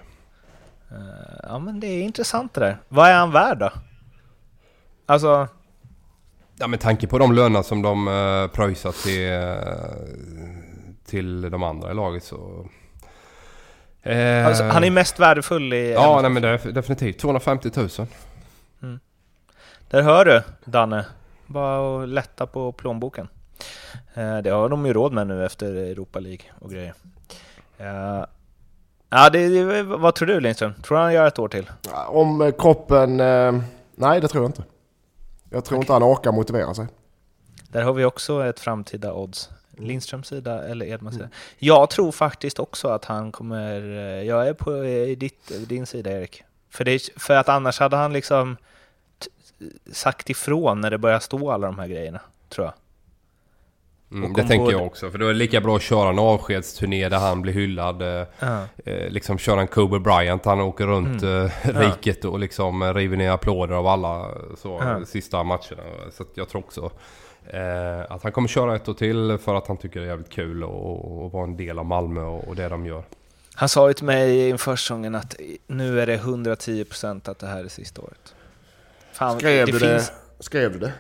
Eh, 0.92 0.98
Ja 1.44 1.60
men 1.60 1.80
det 1.80 1.88
är 1.88 2.02
intressant 2.04 2.54
det 2.54 2.60
där. 2.60 2.78
Vad 2.88 3.10
är 3.10 3.14
han 3.14 3.32
värd 3.32 3.58
då? 3.58 3.72
Alltså, 5.06 5.48
Ja, 6.60 6.68
med 6.68 6.80
tanke 6.80 7.08
på 7.08 7.18
de 7.20 7.34
löner 7.34 7.62
som 7.62 7.82
de 7.82 8.08
uh, 8.08 8.48
pröjsar 8.48 8.92
till, 9.04 9.32
uh, 9.32 10.98
till 11.06 11.42
de 11.52 11.64
andra 11.64 11.92
i 11.92 11.94
laget 11.94 12.24
så... 12.24 12.70
Eh, 14.04 14.48
Alltså, 14.48 14.64
han 14.64 14.84
är 14.84 14.92
mest 14.92 15.20
värdefull 15.20 15.74
i... 15.74 15.94
Ja, 15.94 16.20
nej 16.22 16.32
men 16.32 16.42
det 16.42 16.50
är 16.50 16.72
definitivt 16.72 17.20
250 17.20 17.72
000. 17.76 17.90
Där 19.90 20.02
hör 20.02 20.26
du, 20.26 20.42
Danne. 20.66 21.06
Bara 21.46 22.04
att 22.04 22.10
lätta 22.10 22.48
på 22.48 22.72
plånboken. 22.72 23.28
Eh, 24.14 24.38
det 24.38 24.50
har 24.50 24.70
de 24.70 24.86
ju 24.86 24.94
råd 24.94 25.14
med 25.14 25.28
nu 25.28 25.46
efter 25.46 25.74
Europa 25.76 26.20
League 26.20 26.46
och 26.60 26.72
grejer. 26.72 26.94
Ja, 29.10 29.30
det, 29.30 29.48
det, 29.48 29.84
vad 29.84 30.16
tror 30.16 30.28
du 30.28 30.40
Lindström? 30.40 30.74
Tror 30.84 30.98
han 30.98 31.14
gör 31.14 31.28
ett 31.28 31.40
år 31.40 31.48
till? 31.48 31.70
Om 32.08 32.42
eh, 32.42 32.52
kroppen... 32.52 33.20
Eh, 33.20 33.60
nej, 33.96 34.22
det 34.22 34.28
tror 34.28 34.44
jag 34.44 34.50
inte. 34.50 34.64
Jag 35.50 35.66
tror 35.66 35.80
inte 35.80 35.94
han 35.94 36.04
orkar 36.04 36.32
motivera 36.32 36.74
sig. 36.74 36.88
Där 37.70 37.82
har 37.84 37.94
vi 37.94 38.06
också 38.06 38.46
ett 38.46 38.60
framtida 38.60 39.14
odds. 39.14 39.50
Lindströms 39.78 40.28
sida 40.28 40.64
eller 40.68 40.86
Edmans 40.86 41.16
sida. 41.16 41.30
Jag 41.58 41.90
tror 41.90 42.12
faktiskt 42.12 42.60
också 42.60 42.88
att 42.88 43.06
han 43.06 43.32
kommer... 43.32 43.82
eh, 43.82 44.24
Jag 44.24 44.48
är 44.48 44.54
på 44.54 44.72
ditt, 45.18 45.52
din 45.70 45.86
sida 45.86 46.12
Erik. 46.12 46.44
För, 46.70 46.84
det, 46.84 47.10
för 47.18 47.36
att 47.36 47.50
annars 47.50 47.80
hade 47.80 47.96
han 47.98 48.14
liksom 48.14 48.58
sagt 49.92 50.30
ifrån 50.30 50.82
när 50.82 50.92
det 50.92 50.98
börjar 50.98 51.20
stå 51.20 51.52
alla 51.52 51.68
de 51.68 51.80
här 51.80 51.88
grejerna, 51.88 52.20
tror 52.50 52.66
jag. 52.66 52.74
Mm, 54.12 54.34
det 54.34 54.44
tänker 54.44 54.72
jag 54.72 54.86
också. 54.86 55.12
För 55.12 55.18
det 55.18 55.30
är 55.30 55.34
lika 55.34 55.62
bra 55.62 55.76
att 55.76 55.82
köra 55.82 56.10
en 56.10 56.20
avskedsturné 56.20 57.10
där 57.10 57.18
han 57.18 57.42
blir 57.42 57.54
hyllad. 57.54 58.02
Eh, 58.02 58.28
Ja. 58.40 58.64
eh, 58.86 59.10
liksom 59.10 59.38
köra 59.38 59.62
en 59.62 59.68
Kobe 59.68 60.00
Bryant. 60.00 60.46
Han 60.46 60.60
åker 60.62 60.88
runt 60.88 61.24
Mm. 61.24 61.46
eh, 61.46 61.52
riket 61.80 62.26
och 62.26 62.40
liksom 62.40 62.94
river 62.94 63.18
ner 63.18 63.32
applåder 63.32 63.76
av 63.76 63.88
alla 63.88 64.28
så, 64.58 64.80
Ja. 64.82 64.98
eh, 64.98 65.04
sista 65.04 65.44
matcherna. 65.44 65.84
Så 66.12 66.24
att 66.24 66.30
jag 66.34 66.50
tror 66.50 66.62
också 66.62 66.92
eh, 67.46 68.12
att 68.12 68.24
han 68.24 68.32
kommer 68.32 68.48
köra 68.48 68.76
ett 68.76 68.90
år 68.90 68.94
till 68.94 69.38
för 69.44 69.56
att 69.56 69.68
han 69.68 69.78
tycker 69.78 70.00
det 70.00 70.06
är 70.06 70.10
jävligt 70.10 70.30
kul 70.30 70.64
och, 70.64 71.24
och 71.26 71.32
vara 71.32 71.44
en 71.44 71.58
del 71.58 71.80
av 71.80 71.86
Malmö 71.86 72.22
och, 72.22 72.48
och 72.48 72.56
det 72.56 72.70
de 72.70 72.86
gör. 72.86 73.04
Han 73.56 73.70
sa 73.70 73.88
ju 73.88 73.94
till 73.94 74.06
mig 74.06 74.50
inför 74.50 74.76
säsongen 74.76 75.16
att 75.16 75.36
nu 75.68 76.02
är 76.02 76.08
det 76.08 76.18
110% 76.18 77.30
att 77.30 77.40
det 77.40 77.48
här 77.48 77.64
är 77.64 77.68
sista 77.68 78.02
året. 78.02 78.36
Fan, 79.14 79.38
Skrev 79.40 79.66
det 79.66 79.72
du 79.72 79.80
finns... 79.80 80.10
det? 80.38 80.44
Skrev 80.44 80.72
du 80.74 80.80
det? 80.80 80.94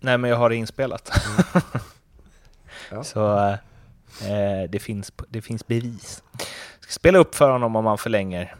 Nej, 0.00 0.18
men 0.18 0.30
jag 0.30 0.36
har 0.36 0.48
det 0.50 0.56
inspelat. 0.56 1.10
Ja. 2.90 3.04
Så 3.04 3.38
eh, 4.22 4.70
det, 4.70 4.78
finns, 4.78 5.12
det 5.28 5.42
finns 5.42 5.66
bevis. 5.66 6.22
Ska 6.80 6.92
spela 6.92 7.18
upp 7.18 7.34
för 7.34 7.50
honom 7.50 7.76
om 7.76 7.86
han 7.86 7.98
förlänger. 7.98 8.54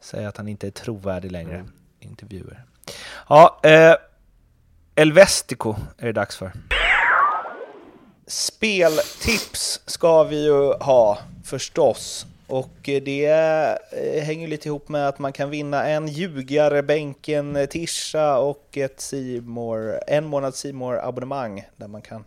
Säga 0.00 0.28
att 0.28 0.36
han 0.36 0.48
inte 0.48 0.66
är 0.66 0.70
trovärdig 0.70 1.32
längre. 1.32 1.54
Mm. 1.54 1.72
Intervjuer. 2.00 2.64
Ja, 3.28 3.60
eh, 3.62 3.94
Elvestico 4.94 5.76
är 5.98 6.06
det 6.06 6.12
dags 6.12 6.36
för. 6.36 6.52
Speltips 8.26 9.80
ska 9.86 10.24
vi 10.24 10.44
ju 10.44 10.72
ha 10.72 11.18
förstås. 11.44 12.26
Och 12.46 12.78
det 12.82 13.26
eh, 13.26 14.22
hänger 14.22 14.48
lite 14.48 14.68
ihop 14.68 14.88
med 14.88 15.08
att 15.08 15.18
man 15.18 15.32
kan 15.32 15.50
vinna 15.50 15.86
en 15.88 16.08
ljugarbänken 16.08 17.66
tisha 17.70 18.38
och 18.38 18.76
ett 18.76 19.00
Seymour, 19.00 20.00
en 20.06 20.26
månad 20.26 20.54
Simor 20.54 20.98
abonnemang 20.98 21.64
där 21.76 21.88
man 21.88 22.02
kan 22.02 22.24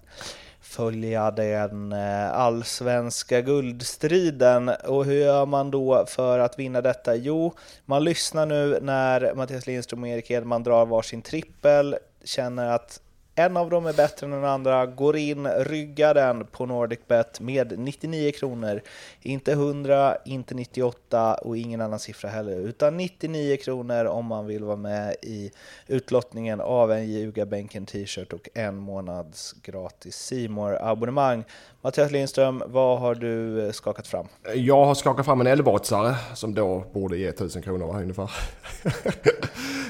följa 0.64 1.32
den 1.32 1.92
eh, 1.92 2.34
allsvenska 2.34 3.42
guldstriden. 3.42 4.70
Och 4.70 5.06
hur 5.06 5.14
gör 5.22 5.46
man 5.46 5.72
då 5.72 6.06
för 6.06 6.40
att 6.40 6.60
vinna 6.60 6.82
detta? 6.82 7.16
Jo, 7.16 7.54
man 7.86 8.04
lyssnar 8.04 8.46
nu 8.46 8.80
när 8.82 9.34
Mattias 9.36 9.68
Lindström 9.68 10.04
och 10.04 10.10
Erik 10.10 10.32
Edman 10.32 10.64
drar 10.64 10.86
varsin 10.86 11.22
trippel, 11.22 11.96
känner 12.24 12.68
att 12.68 13.00
en 13.36 13.58
av 13.58 13.70
dem 13.70 13.86
är 13.86 13.94
bättre 13.94 14.26
än 14.26 14.32
den 14.32 14.46
andra, 14.46 14.86
går 14.86 15.18
in, 15.18 15.48
ryggar 15.48 16.14
den 16.14 16.46
på 16.46 16.66
NordicBet 16.66 17.40
med 17.40 17.80
99 17.80 18.32
kronor. 18.32 18.82
Inte 19.22 19.52
100, 19.52 20.18
inte 20.26 20.56
98 20.56 21.34
och 21.34 21.58
ingen 21.58 21.82
annan 21.82 22.00
siffra 22.00 22.30
heller, 22.30 22.56
utan 22.56 22.98
99 22.98 23.58
kronor 23.58 24.06
om 24.06 24.26
man 24.26 24.46
vill 24.46 24.64
vara 24.64 24.76
med 24.76 25.16
i 25.22 25.52
utlottningen 25.88 26.62
av 26.62 26.92
en 26.92 27.12
Ljugarbänken 27.12 27.86
t-shirt 27.86 28.34
och 28.34 28.50
en 28.54 28.78
månads 28.78 29.56
gratis 29.64 30.16
simor 30.16 30.78
abonnemang 30.82 31.44
Mattias 31.82 32.12
Lindström, 32.12 32.64
vad 32.66 33.00
har 33.00 33.16
du 33.16 33.66
eh, 33.66 33.72
skakat 33.72 34.08
fram? 34.08 34.28
Jag 34.56 34.86
har 34.86 34.96
skakat 34.96 35.26
fram 35.26 35.42
en 35.42 35.48
elbotsare 35.48 36.16
som 36.34 36.54
då 36.54 36.84
borde 36.94 37.18
ge 37.18 37.28
1000 37.28 37.62
kronor 37.62 38.02
ungefär. 38.02 38.32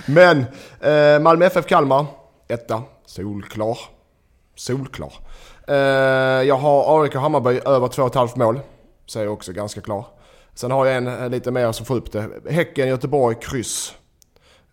Men 0.11 0.45
eh, 0.81 1.19
Malmö 1.21 1.45
FF 1.45 1.65
Kalmar, 1.65 2.05
etta, 2.47 2.83
solklar. 3.05 3.77
Solklar. 4.55 5.13
Eh, 5.67 5.75
jag 6.47 6.55
har 6.55 7.03
AIK 7.03 7.15
Hammarby 7.15 7.59
över 7.65 7.87
2,5 7.87 8.39
mål. 8.39 8.59
Säger 9.05 9.27
också 9.27 9.53
ganska 9.53 9.81
klar. 9.81 10.05
Sen 10.53 10.71
har 10.71 10.85
jag 10.85 10.97
en 10.97 11.07
eh, 11.07 11.29
lite 11.29 11.51
mer 11.51 11.71
som 11.71 11.85
får 11.85 11.95
upp 11.95 12.11
det. 12.11 12.29
Häcken, 12.49 12.87
Göteborg, 12.87 13.35
kryss. 13.41 13.95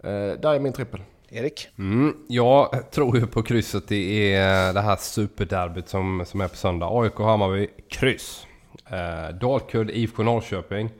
Eh, 0.05 0.11
där 0.11 0.55
är 0.55 0.61
min 0.61 0.73
trippel. 0.73 1.03
Erik? 1.29 1.69
Mm, 1.79 2.17
jag 2.29 2.91
tror 2.91 3.19
ju 3.19 3.27
på 3.27 3.43
krysset. 3.43 3.89
Det 3.89 4.35
är 4.35 4.73
det 4.73 4.81
här 4.81 4.97
superderbyt 4.97 5.89
som, 5.89 6.25
som 6.27 6.41
är 6.41 6.49
på 6.49 6.57
söndag. 6.57 6.89
AIK 6.91 7.19
Hammarby, 7.19 7.69
kryss. 7.91 8.47
Dalkurd, 9.41 9.91
IFK 9.91 10.23
Norrköping. 10.23 10.91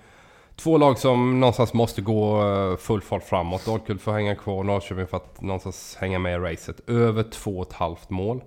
Två 0.63 0.79
lag 0.79 0.99
som 0.99 1.41
någonstans 1.41 1.75
måste 1.75 2.03
gå 2.03 2.43
eh, 2.43 2.77
full 2.77 3.01
fart 3.01 3.23
framåt. 3.23 3.65
Dalkurd 3.65 4.01
får 4.01 4.13
hänga 4.13 4.35
kvar, 4.35 4.65
Norrköping 4.65 5.07
för 5.07 5.17
att 5.17 5.41
någonstans 5.41 5.97
hänga 6.01 6.19
med 6.19 6.35
i 6.35 6.39
racet. 6.39 6.89
Över 6.89 7.23
2,5 7.23 7.97
mål. 8.09 8.43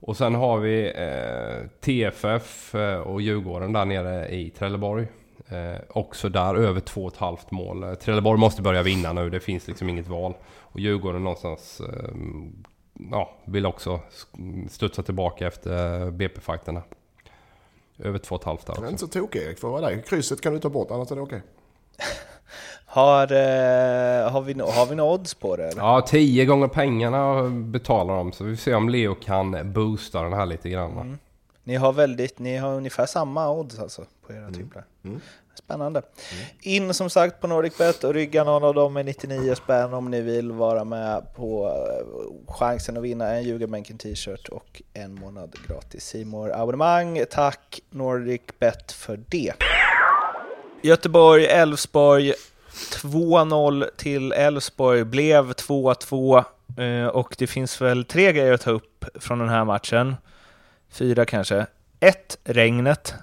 Och 0.00 0.16
sen 0.16 0.34
har 0.34 0.58
vi 0.58 0.86
eh, 0.86 1.68
TFF 1.80 2.74
eh, 2.74 2.98
och 2.98 3.22
Djurgården 3.22 3.72
där 3.72 3.84
nere 3.84 4.28
i 4.28 4.50
Trelleborg. 4.50 5.06
Eh, 5.48 5.80
också 5.88 6.28
där 6.28 6.54
över 6.54 6.80
2,5 6.80 7.38
mål. 7.50 7.82
Eh, 7.82 7.94
Trelleborg 7.94 8.40
måste 8.40 8.62
börja 8.62 8.82
vinna 8.82 9.12
nu, 9.12 9.30
det 9.30 9.40
finns 9.40 9.68
liksom 9.68 9.88
inget 9.88 10.08
val. 10.08 10.34
Och 10.58 10.80
Djurgården 10.80 11.24
någonstans 11.24 11.80
eh, 11.80 12.10
ja, 13.10 13.36
vill 13.44 13.66
också 13.66 14.00
studsa 14.68 15.02
tillbaka 15.02 15.46
efter 15.46 16.10
BP-fighterna. 16.10 16.82
Över 17.98 18.18
2,5 18.18 18.44
där 18.44 18.56
Det 18.66 18.72
är 18.72 18.72
också. 18.72 18.86
inte 18.88 18.98
så 19.00 19.06
tokig 19.06 19.42
Erik 19.42 19.58
för 19.58 19.68
att 19.68 19.72
vara 19.72 19.86
dig. 19.90 20.02
Krysset 20.06 20.40
kan 20.40 20.52
du 20.52 20.58
ta 20.60 20.68
bort 20.68 20.90
annars 20.90 21.10
är 21.10 21.16
det 21.16 21.22
okej. 21.22 21.42
Har, 22.86 23.22
eh, 23.32 24.30
har, 24.30 24.40
vi, 24.40 24.54
no- 24.54 24.70
har 24.70 24.86
vi 24.86 24.94
några 24.94 25.12
odds 25.14 25.34
på 25.34 25.56
det? 25.56 25.68
Eller? 25.68 25.82
Ja, 25.82 26.00
10 26.08 26.44
gånger 26.44 26.68
pengarna 26.68 27.42
betalar 27.50 28.14
de. 28.16 28.32
Så 28.32 28.44
vi 28.44 28.56
får 28.56 28.62
se 28.62 28.74
om 28.74 28.88
Leo 28.88 29.14
kan 29.14 29.72
boosta 29.72 30.22
den 30.22 30.32
här 30.32 30.46
lite 30.46 30.68
grann. 30.70 30.94
va? 30.96 31.06
Ni 31.64 31.74
har 31.76 31.92
väldigt, 31.92 32.38
ni 32.38 32.56
har 32.56 32.74
ungefär 32.74 33.06
samma 33.06 33.50
odds 33.50 33.78
alltså 33.78 34.04
på 34.26 34.32
era 34.32 34.50
tripplar. 34.50 34.84
Spännande. 35.58 36.02
In 36.60 36.94
som 36.94 37.10
sagt 37.10 37.40
på 37.40 37.46
NordicBet 37.46 38.04
och 38.04 38.14
rygga 38.14 38.44
någon 38.44 38.64
av 38.64 38.74
dem 38.74 38.92
med 38.92 39.06
99 39.06 39.54
spänn 39.54 39.94
om 39.94 40.10
ni 40.10 40.20
vill 40.20 40.52
vara 40.52 40.84
med 40.84 41.34
på 41.34 41.66
eh, 41.66 42.52
chansen 42.54 42.96
att 42.96 43.02
vinna 43.02 43.34
en 43.34 43.42
Ljugarbänken 43.42 43.98
t-shirt 43.98 44.48
och 44.48 44.82
en 44.94 45.14
månad 45.14 45.56
gratis 45.68 46.04
simor 46.04 46.52
abonnemang 46.52 47.24
Tack 47.30 47.80
NordicBet 47.90 48.92
för 48.92 49.20
det. 49.28 49.52
Göteborg, 50.82 51.46
Elfsborg 51.46 52.32
2-0 53.02 53.86
till 53.96 54.32
Elfsborg 54.32 55.04
blev 55.04 55.52
2-2 55.52 56.44
eh, 56.78 57.06
och 57.06 57.34
det 57.38 57.46
finns 57.46 57.80
väl 57.80 58.04
tre 58.04 58.32
grejer 58.32 58.52
att 58.52 58.60
ta 58.60 58.70
upp 58.70 59.04
från 59.14 59.38
den 59.38 59.48
här 59.48 59.64
matchen. 59.64 60.16
Fyra 60.90 61.24
kanske. 61.24 61.66
Ett, 62.00 62.38
regnet. 62.44 63.14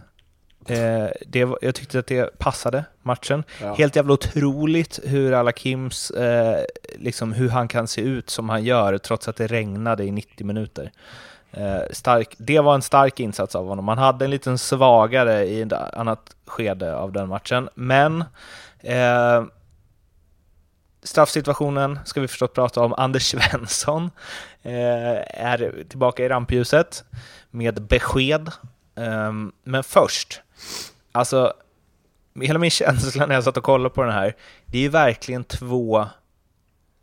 Eh, 0.67 1.07
det, 1.27 1.39
jag 1.61 1.75
tyckte 1.75 1.99
att 1.99 2.07
det 2.07 2.39
passade 2.39 2.85
matchen. 3.01 3.43
Ja. 3.61 3.73
Helt 3.73 3.95
jävla 3.95 4.13
otroligt 4.13 4.99
hur 5.03 5.33
alla 5.33 5.51
Kims, 5.51 6.11
eh, 6.11 6.65
liksom 6.95 7.33
hur 7.33 7.49
han 7.49 7.67
kan 7.67 7.87
se 7.87 8.01
ut 8.01 8.29
som 8.29 8.49
han 8.49 8.63
gör 8.63 8.97
trots 8.97 9.27
att 9.27 9.35
det 9.35 9.47
regnade 9.47 10.03
i 10.03 10.11
90 10.11 10.45
minuter. 10.45 10.91
Eh, 11.51 11.81
stark, 11.91 12.35
det 12.37 12.59
var 12.59 12.75
en 12.75 12.81
stark 12.81 13.19
insats 13.19 13.55
av 13.55 13.67
honom. 13.67 13.87
Han 13.87 13.97
hade 13.97 14.25
en 14.25 14.31
liten 14.31 14.57
svagare 14.57 15.45
i 15.45 15.61
ett 15.61 15.73
annat 15.73 16.35
skede 16.45 16.95
av 16.95 17.11
den 17.11 17.29
matchen, 17.29 17.69
men 17.75 18.23
eh, 18.79 19.43
straffsituationen 21.03 21.99
ska 22.05 22.21
vi 22.21 22.27
förstås 22.27 22.51
prata 22.51 22.81
om. 22.81 22.93
Anders 22.93 23.23
Svensson 23.23 24.11
eh, 24.63 25.43
är 25.43 25.83
tillbaka 25.89 26.25
i 26.25 26.29
rampljuset 26.29 27.03
med 27.51 27.81
besked. 27.81 28.51
Ehm, 28.95 29.51
men 29.63 29.83
först, 29.83 30.41
alltså 31.11 31.53
hela 32.41 32.59
min 32.59 32.69
känsla 32.71 33.25
när 33.25 33.35
jag 33.35 33.43
satt 33.43 33.57
och 33.57 33.63
kollade 33.63 33.95
på 33.95 34.03
den 34.03 34.13
här, 34.13 34.35
det 34.65 34.77
är 34.77 34.81
ju 34.81 34.89
verkligen 34.89 35.43
två 35.43 36.05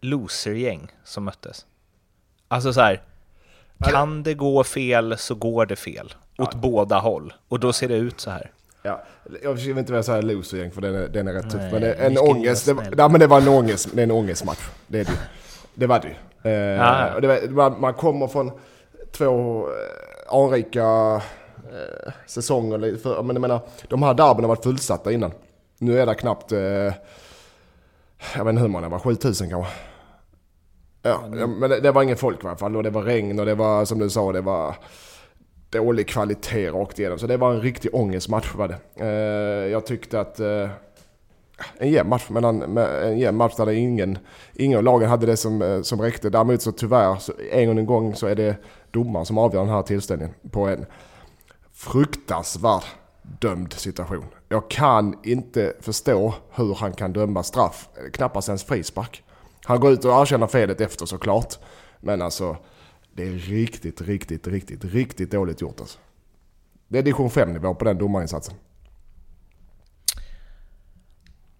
losergäng 0.00 0.88
som 1.04 1.24
möttes. 1.24 1.66
Alltså 2.48 2.72
så 2.72 2.80
här, 2.80 3.02
kan 3.84 4.22
det 4.22 4.34
gå 4.34 4.64
fel 4.64 5.18
så 5.18 5.34
går 5.34 5.66
det 5.66 5.76
fel. 5.76 6.14
Åt 6.38 6.54
båda 6.54 6.98
håll. 6.98 7.32
Och 7.48 7.60
då 7.60 7.72
ser 7.72 7.88
det 7.88 7.94
ut 7.96 8.20
så 8.20 8.30
här. 8.30 8.50
Ja, 8.82 9.02
jag 9.42 9.54
vill 9.54 9.78
inte 9.78 9.92
vilja 9.92 10.02
säga 10.02 10.20
losergäng 10.20 10.70
för 10.70 10.80
den 10.80 10.94
är, 10.94 11.08
den 11.08 11.28
är 11.28 11.32
rätt 11.32 11.50
tuff. 11.50 11.60
Nej, 11.60 11.72
Men 11.72 11.80
det, 11.82 11.94
en 11.94 12.18
ångest, 12.18 12.66
det, 12.66 12.72
vara 12.72 12.86
ja, 12.96 13.08
men 13.08 13.20
det 13.20 13.26
var 13.26 13.40
en 13.40 13.48
ångest, 13.48 13.88
det 13.92 14.00
är 14.00 14.04
en 14.04 14.10
ångestmatch. 14.10 14.68
Det 14.86 15.00
är 15.00 15.04
det. 15.04 15.18
Det 15.74 15.86
var 15.86 16.00
det 16.00 16.08
ju. 16.08 16.50
Eh, 16.50 16.76
Ja. 17.32 17.48
man, 17.50 17.80
man 17.80 17.94
kommer 17.94 18.26
från 18.28 18.50
två 19.12 19.66
eh, 19.68 20.34
anrika 20.34 21.22
eh, 21.72 22.12
säsong. 22.26 22.72
Eller 22.72 22.96
för, 22.96 23.22
men 23.22 23.36
jag 23.36 23.40
menar, 23.40 23.60
de 23.88 24.02
här 24.02 24.14
derbyna 24.14 24.48
har 24.48 24.54
varit 24.54 24.64
fullsatta 24.64 25.12
innan. 25.12 25.32
Nu 25.78 26.00
är 26.00 26.06
det 26.06 26.14
knappt, 26.14 26.52
eh, 26.52 26.58
jag 26.58 28.44
vet 28.44 28.48
inte 28.48 28.60
hur 28.60 28.68
många 28.68 28.86
det 28.86 28.92
var, 28.92 28.98
7000 28.98 29.50
kanske. 29.50 29.72
Ja, 31.02 31.20
men 31.28 31.70
det, 31.70 31.80
det 31.80 31.92
var 31.92 32.02
ingen 32.02 32.16
folk 32.16 32.44
i 32.44 32.46
alla 32.46 32.56
fall 32.56 32.76
och 32.76 32.82
det 32.82 32.90
var 32.90 33.02
regn 33.02 33.40
och 33.40 33.46
det 33.46 33.54
var 33.54 33.84
som 33.84 33.98
du 33.98 34.10
sa, 34.10 34.32
det 34.32 34.40
var 34.40 34.76
dålig 35.70 36.08
kvalitet 36.08 36.70
rakt 36.70 36.98
igenom. 36.98 37.18
Så 37.18 37.26
det 37.26 37.36
var 37.36 37.52
en 37.52 37.60
riktig 37.60 37.94
ångestmatch 37.94 38.54
var 38.54 38.68
det. 38.68 38.78
Eh, 38.96 39.70
jag 39.72 39.86
tyckte 39.86 40.20
att 40.20 40.40
eh, 40.40 40.68
en 41.78 41.90
jämn 41.90 42.08
match, 42.08 42.28
med, 42.28 42.78
en 43.02 43.18
jämn 43.18 43.38
match 43.38 43.54
där 43.56 43.66
det 43.66 43.74
ingen, 43.74 44.18
ingen 44.54 44.78
av 44.78 44.84
lagen 44.84 45.08
hade 45.08 45.26
det 45.26 45.36
som, 45.36 45.62
eh, 45.62 45.82
som 45.82 46.02
räckte. 46.02 46.30
Däremot 46.30 46.62
så 46.62 46.72
tyvärr, 46.72 47.16
så 47.16 47.32
en 47.52 47.76
gång 47.76 47.86
gång 47.86 48.14
så 48.14 48.26
är 48.26 48.34
det 48.34 48.56
domaren 48.90 49.26
som 49.26 49.38
avgör 49.38 49.60
den 49.60 49.70
här 49.74 49.82
tillställningen 49.82 50.34
på 50.50 50.66
en 50.68 50.86
fruktansvärd 51.82 52.82
dömd 53.22 53.72
situation. 53.72 54.24
Jag 54.48 54.70
kan 54.70 55.18
inte 55.24 55.76
förstå 55.80 56.34
hur 56.50 56.74
han 56.74 56.92
kan 56.92 57.12
döma 57.12 57.42
straff, 57.42 57.88
knappast 58.12 58.48
ens 58.48 58.64
frispark. 58.64 59.24
Han 59.64 59.80
går 59.80 59.92
ut 59.92 60.04
och 60.04 60.22
erkänner 60.22 60.46
felet 60.46 60.80
efter 60.80 61.06
såklart. 61.06 61.58
Men 62.00 62.22
alltså, 62.22 62.56
det 63.12 63.22
är 63.22 63.32
riktigt, 63.32 64.00
riktigt, 64.00 64.46
riktigt, 64.46 64.84
riktigt 64.84 65.30
dåligt 65.30 65.60
gjort 65.60 65.80
alltså. 65.80 65.98
Det 66.88 66.98
är 66.98 67.02
division 67.02 67.30
5 67.30 67.52
nivå 67.52 67.74
på 67.74 67.84
den 67.84 67.98
domarinsatsen. 67.98 68.54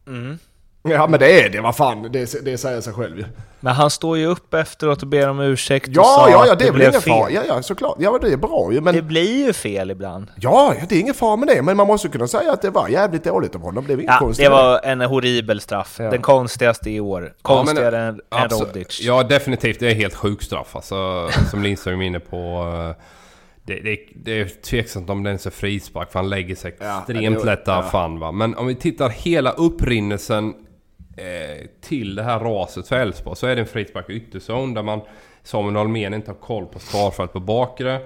Mm. 0.07 0.39
Ja 0.83 1.07
men 1.07 1.21
det 1.21 1.41
är 1.45 1.49
det, 1.49 1.61
vad 1.61 1.77
fan. 1.77 2.03
Det, 2.13 2.45
det 2.45 2.59
säger 2.59 2.81
sig 2.81 2.93
själv 2.93 3.19
ju. 3.19 3.25
Men 3.61 3.75
han 3.75 3.91
står 3.91 4.19
ju 4.19 4.27
upp 4.27 4.55
efteråt 4.55 5.03
och 5.03 5.09
ber 5.09 5.29
om 5.29 5.41
ursäkt 5.41 5.89
och 5.89 5.95
Ja, 5.97 6.05
sa 6.05 6.31
ja, 6.31 6.47
ja, 6.47 6.55
det, 6.55 6.65
det 6.65 6.73
blev 6.73 6.89
ingen 6.89 7.01
fel. 7.01 7.35
Ja, 7.35 7.43
ja, 7.49 7.63
såklart. 7.63 7.97
Ja, 7.99 8.13
men 8.13 8.21
det 8.21 8.33
är 8.33 8.37
bra 8.37 8.73
ju. 8.73 8.81
Men, 8.81 8.95
Det 8.95 9.03
blir 9.03 9.47
ju 9.47 9.53
fel 9.53 9.91
ibland. 9.91 10.27
ja, 10.37 10.75
ja, 10.79 10.87
det 10.89 10.95
är 10.97 11.01
ingen 11.01 11.15
fara 11.15 11.37
med 11.37 11.49
det. 11.49 11.63
Men 11.63 11.77
man 11.77 11.87
måste 11.87 12.09
kunna 12.09 12.27
säga 12.27 12.53
att 12.53 12.63
det 12.63 12.71
var 12.71 12.89
jävligt 12.89 13.25
dåligt 13.25 13.55
av 13.55 13.61
honom. 13.61 13.85
Det 13.89 13.95
Ja, 14.03 14.17
konstigt 14.19 14.47
det 14.47 14.51
var 14.51 14.81
en 14.85 15.01
horribel 15.01 15.61
straff. 15.61 15.97
Ja. 15.99 16.11
Den 16.11 16.23
konstigaste 16.23 16.91
i 16.91 17.01
år. 17.01 17.35
Konstigare 17.43 17.99
än, 17.99 18.09
än 18.15 18.21
Absolut. 18.29 18.75
Rodic. 18.77 19.01
Ja, 19.03 19.23
definitivt. 19.23 19.81
Det 19.81 19.91
är 19.91 19.95
helt 19.95 20.15
sjuk 20.15 20.43
straff. 20.43 20.77
Alltså, 20.77 21.29
som 21.51 21.63
Lindström 21.63 22.01
är 22.01 22.07
inne 22.07 22.21
på. 22.21 22.65
Det, 23.65 23.75
det, 23.81 23.99
det 24.15 24.41
är 24.41 24.63
tveksamt 24.63 25.11
om 25.11 25.23
det 25.23 25.31
ens 25.31 25.47
är 25.47 25.51
frispark 25.51 26.13
för 26.13 26.19
han 26.19 26.29
lägger 26.29 26.55
sig 26.55 26.77
Ja, 26.81 26.99
extremt 27.09 27.45
lätt 27.45 27.65
där 27.65 27.73
ja. 27.73 27.83
fan 27.83 28.19
va. 28.21 28.33
Men 28.33 28.55
om 28.55 28.67
vi 28.67 28.75
tittar 28.75 29.09
hela 29.09 29.51
upprinnelsen 29.51 30.55
eh, 31.17 31.67
till 31.81 32.15
det 32.15 32.23
här 32.23 32.41
raset 32.41 32.89
för 32.89 32.97
Elfsborg 32.97 33.37
så 33.37 33.47
är 33.47 33.57
det 33.57 33.63
en 33.63 33.69
frispark 33.69 34.11
i 34.11 34.13
ytterzon 34.13 34.75
där 34.75 34.83
man 34.83 35.01
Samuel 35.43 35.77
Holmén 35.77 36.15
inte 36.15 36.31
har 36.31 36.39
koll 36.39 36.67
på 36.67 36.79
startfält 36.79 37.33
på 37.33 37.41
bakre. 37.41 38.01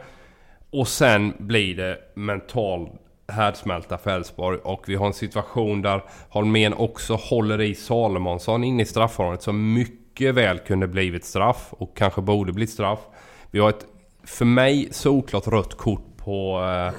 Och 0.71 0.89
sen 0.89 1.33
blir 1.39 1.77
det 1.77 1.99
mental 2.15 2.89
härdsmälta 3.29 3.99
för 3.99 4.11
Elfsborg 4.11 4.59
och 4.59 4.85
vi 4.89 4.95
har 4.95 5.07
en 5.07 5.13
situation 5.13 5.83
där 5.83 6.03
Holmén 6.29 6.75
också 6.75 7.15
håller 7.15 7.61
i 7.61 7.75
Salomonsson 7.75 8.65
in 8.65 8.81
i 8.81 8.87
straffområdet 8.87 9.43
som 9.43 9.73
mycket 9.75 10.35
väl 10.35 10.59
kunde 10.59 10.89
blivit 10.89 11.25
straff 11.25 11.69
och 11.71 11.97
kanske 11.97 12.21
borde 12.21 12.53
blivit 12.53 12.71
straff. 12.71 13.01
Vi 13.51 13.59
har 13.59 13.69
ett, 13.69 13.87
för 14.25 14.45
mig, 14.45 14.89
såklart 14.91 15.47
rött 15.47 15.77
kort 15.77 16.16
på 16.27 16.64
eh, 16.64 16.95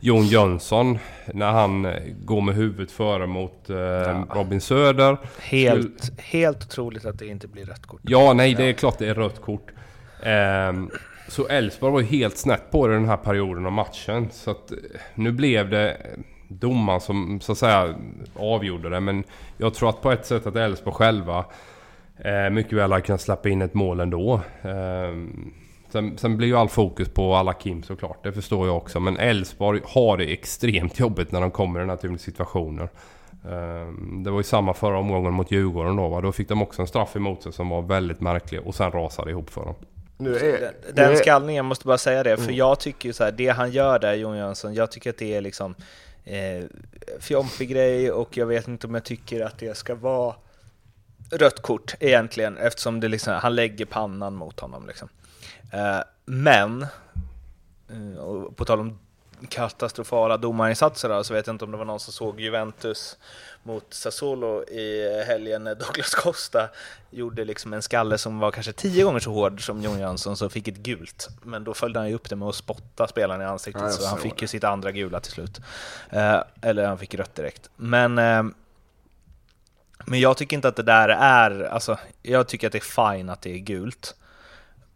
Jon 0.00 0.26
Jönsson 0.26 0.98
när 1.34 1.52
han 1.52 1.84
eh, 1.84 1.92
går 2.24 2.40
med 2.40 2.54
huvudet 2.54 2.92
före 2.92 3.26
mot 3.26 3.70
eh, 3.70 4.24
Robin 4.34 4.60
Söder. 4.60 5.18
Helt, 5.40 6.20
helt 6.20 6.64
otroligt 6.64 7.04
att 7.04 7.18
det 7.18 7.26
inte 7.26 7.48
blir 7.48 7.64
rött 7.64 7.86
kort. 7.86 8.00
Ja, 8.04 8.32
nej, 8.32 8.54
det 8.54 8.64
är 8.64 8.72
klart 8.72 8.98
det 8.98 9.08
är 9.08 9.14
rött 9.14 9.40
kort. 9.40 9.70
Ehm, 10.22 10.90
så 11.28 11.48
Elfsborg 11.48 11.92
var 11.92 12.00
ju 12.00 12.06
helt 12.06 12.36
snett 12.36 12.70
på 12.70 12.86
det 12.86 12.94
den 12.94 13.08
här 13.08 13.16
perioden 13.16 13.66
av 13.66 13.72
matchen. 13.72 14.28
Så 14.32 14.50
att 14.50 14.72
eh, 14.72 14.78
nu 15.14 15.32
blev 15.32 15.70
det 15.70 15.96
domaren 16.48 17.00
som 17.00 17.40
så 17.40 17.52
att 17.52 17.58
säga 17.58 17.94
avgjorde 18.36 18.88
det. 18.88 19.00
Men 19.00 19.24
jag 19.56 19.74
tror 19.74 19.88
att 19.88 20.02
på 20.02 20.12
ett 20.12 20.26
sätt 20.26 20.46
att 20.46 20.56
Elfsborg 20.56 20.94
själva 20.94 21.44
eh, 22.18 22.50
mycket 22.50 22.72
väl 22.72 22.92
hade 22.92 23.04
kunnat 23.04 23.20
släppa 23.20 23.48
in 23.48 23.62
ett 23.62 23.74
mål 23.74 24.00
ändå. 24.00 24.40
Ehm, 24.62 25.52
sen, 25.92 26.18
sen 26.18 26.36
blir 26.36 26.48
ju 26.48 26.56
all 26.56 26.68
fokus 26.68 27.08
på 27.08 27.34
alla 27.34 27.52
Kim 27.52 27.82
såklart, 27.82 28.24
det 28.24 28.32
förstår 28.32 28.66
jag 28.66 28.76
också. 28.76 29.00
Men 29.00 29.16
Elfsborg 29.16 29.80
har 29.84 30.16
det 30.16 30.24
extremt 30.32 30.98
jobbigt 30.98 31.32
när 31.32 31.40
de 31.40 31.50
kommer 31.50 31.80
i 31.80 31.82
den 31.82 31.90
här 31.90 31.96
typen 31.96 32.14
av 32.14 32.18
situationer. 32.18 32.88
Ehm, 33.50 34.22
Det 34.24 34.30
var 34.30 34.38
ju 34.38 34.44
samma 34.44 34.74
förra 34.74 34.98
omgången 34.98 35.32
mot 35.32 35.50
Djurgården 35.50 35.96
då 35.96 36.08
va? 36.08 36.20
Då 36.20 36.32
fick 36.32 36.48
de 36.48 36.62
också 36.62 36.82
en 36.82 36.88
straff 36.88 37.16
emot 37.16 37.42
sig 37.42 37.52
som 37.52 37.68
var 37.68 37.82
väldigt 37.82 38.20
märklig 38.20 38.60
och 38.66 38.74
sen 38.74 38.90
rasade 38.92 39.30
ihop 39.30 39.50
för 39.50 39.64
dem. 39.64 39.74
Nu 40.18 40.36
är, 40.36 40.42
nu 40.42 40.92
Den 40.94 41.12
är, 41.12 41.16
skallningen, 41.16 41.56
jag 41.56 41.64
måste 41.64 41.86
bara 41.86 41.98
säga 41.98 42.22
det, 42.22 42.36
för 42.36 42.44
Mm. 42.44 42.56
jag 42.56 42.80
tycker 42.80 43.08
ju 43.08 43.12
så 43.12 43.24
här, 43.24 43.32
det 43.32 43.48
han 43.48 43.70
gör 43.70 43.98
där, 43.98 44.14
Jon 44.14 44.36
Jönsson, 44.36 44.74
jag 44.74 44.90
tycker 44.90 45.10
att 45.10 45.18
det 45.18 45.34
är 45.34 45.40
liksom 45.40 45.74
eh, 46.24 46.64
fjompig 47.20 47.68
grej 47.68 48.12
och 48.12 48.36
jag 48.36 48.46
vet 48.46 48.68
inte 48.68 48.86
om 48.86 48.94
jag 48.94 49.04
tycker 49.04 49.40
att 49.44 49.58
det 49.58 49.76
ska 49.76 49.94
vara 49.94 50.34
rött 51.30 51.62
kort 51.62 51.94
egentligen, 52.00 52.56
eftersom 52.58 53.00
det 53.00 53.08
liksom, 53.08 53.34
han 53.34 53.54
lägger 53.54 53.84
pannan 53.84 54.34
mot 54.34 54.60
honom. 54.60 54.86
Liksom. 54.86 55.08
Eh, 55.72 56.00
men, 56.24 56.82
eh, 56.82 58.52
på 58.56 58.64
tal 58.64 58.80
om 58.80 58.98
katastrofala 59.48 60.36
domarinsatser 60.36 61.22
så 61.22 61.34
vet 61.34 61.46
jag 61.46 61.54
inte 61.54 61.64
om 61.64 61.70
det 61.70 61.76
var 61.76 61.84
någon 61.84 62.00
som 62.00 62.12
såg 62.12 62.40
Juventus 62.40 63.16
mot 63.62 63.94
Sassuolo 63.94 64.64
i 64.64 65.22
helgen 65.26 65.64
när 65.64 65.74
Douglas 65.74 66.14
Costa 66.14 66.68
gjorde 67.10 67.44
liksom 67.44 67.72
en 67.72 67.82
skalle 67.82 68.18
som 68.18 68.38
var 68.38 68.50
kanske 68.50 68.72
tio 68.72 69.04
gånger 69.04 69.20
så 69.20 69.30
hård 69.32 69.66
som 69.66 69.82
Jon 69.82 69.98
Jönsson 69.98 70.36
så 70.36 70.48
fick 70.48 70.68
ett 70.68 70.76
gult. 70.76 71.28
Men 71.42 71.64
då 71.64 71.74
följde 71.74 71.98
han 71.98 72.08
ju 72.08 72.14
upp 72.14 72.28
det 72.30 72.36
med 72.36 72.48
att 72.48 72.54
spotta 72.54 73.08
spelaren 73.08 73.40
i 73.40 73.44
ansiktet 73.44 73.82
Ja, 73.82 73.90
så 73.90 74.06
han 74.06 74.18
fick 74.18 74.36
det. 74.36 74.42
ju 74.42 74.46
sitt 74.46 74.64
andra 74.64 74.92
gula 74.92 75.20
till 75.20 75.32
slut. 75.32 75.60
Eh, 76.10 76.40
eller 76.62 76.86
han 76.86 76.98
fick 76.98 77.14
rött 77.14 77.34
direkt. 77.34 77.70
Men 77.76 78.18
eh, 78.18 78.42
men 80.06 80.20
jag 80.20 80.36
tycker 80.36 80.56
inte 80.56 80.68
att 80.68 80.76
det 80.76 80.82
där 80.82 81.08
är, 81.08 81.62
alltså, 81.62 81.98
jag 82.22 82.48
tycker 82.48 82.66
att 82.66 82.72
det 82.72 82.78
är 82.78 83.12
fine 83.14 83.28
att 83.30 83.42
det 83.42 83.54
är 83.54 83.58
gult. 83.58 84.14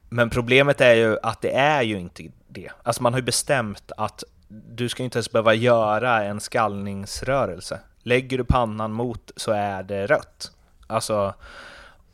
Men 0.09 0.31
problemet 0.31 0.81
är 0.81 0.95
ju 0.95 1.19
att 1.23 1.41
det 1.41 1.55
är 1.55 1.83
ju 1.83 1.99
inte 1.99 2.31
det. 2.49 2.71
Alltså 2.83 3.03
man 3.03 3.13
har 3.13 3.21
ju 3.21 3.25
bestämt 3.25 3.93
att 3.97 4.25
du 4.49 4.89
ska 4.89 5.03
inte 5.03 5.19
ens 5.19 5.33
behöva 5.33 5.55
göra 5.55 6.25
en 6.25 6.41
skallningsrörelse. 6.41 7.81
Lägger 8.03 8.39
du 8.39 8.45
pannan 8.45 8.93
mot 8.93 9.31
så 9.37 9.53
är 9.53 9.83
det 9.83 10.07
rött. 10.07 10.53
Alltså, 10.87 11.35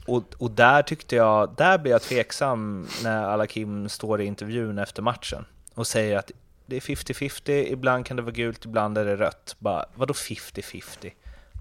och, 0.07 0.23
och 0.39 0.51
där 0.51 0.83
tyckte 0.83 1.17
jag, 1.17 1.55
där 1.57 1.79
blev 1.79 1.93
jag 1.93 2.03
tveksam 2.03 2.89
när 3.03 3.25
Alakim 3.25 3.89
står 3.89 4.21
i 4.21 4.25
intervjun 4.25 4.79
efter 4.79 5.03
matchen 5.03 5.45
och 5.75 5.87
säger 5.87 6.19
att 6.19 6.31
det 6.67 6.77
är 6.77 6.81
50-50, 6.81 7.51
ibland 7.51 8.07
kan 8.07 8.17
det 8.17 8.23
vara 8.23 8.33
gult, 8.33 8.65
ibland 8.65 8.99
är 8.99 9.05
det 9.05 9.17
rött. 9.17 9.57
Bara, 9.59 9.87
vadå 9.95 10.15
50-50? 10.15 11.13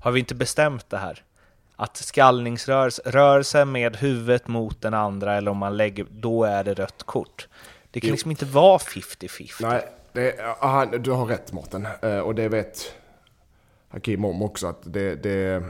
Har 0.03 0.11
vi 0.11 0.19
inte 0.19 0.35
bestämt 0.35 0.89
det 0.89 0.97
här? 0.97 1.23
Att 1.81 1.97
skallningsrörelse 1.97 3.01
rörelse 3.05 3.65
med 3.65 3.95
huvudet 3.95 4.47
mot 4.47 4.81
den 4.81 4.93
andra 4.93 5.35
eller 5.35 5.51
om 5.51 5.57
man 5.57 5.77
lägger, 5.77 6.05
då 6.11 6.43
är 6.43 6.63
det 6.63 6.73
rött 6.73 7.03
kort. 7.03 7.47
Det 7.91 7.99
kan 7.99 8.07
Jo. 8.07 8.11
liksom 8.13 8.31
inte 8.31 8.45
vara 8.45 8.77
50-50. 8.77 9.51
nej, 9.59 9.87
det, 10.13 10.35
ja, 10.37 10.57
han, 10.59 11.01
du 11.01 11.11
har 11.11 11.25
rätt 11.25 11.51
Mårten. 11.53 11.87
Eh, 12.01 12.19
och 12.19 12.35
det 12.35 12.49
vet 12.49 12.93
Hakim 13.89 14.25
om 14.25 14.41
också 14.41 14.67
att 14.67 14.79
det... 14.83 15.15
det 15.15 15.63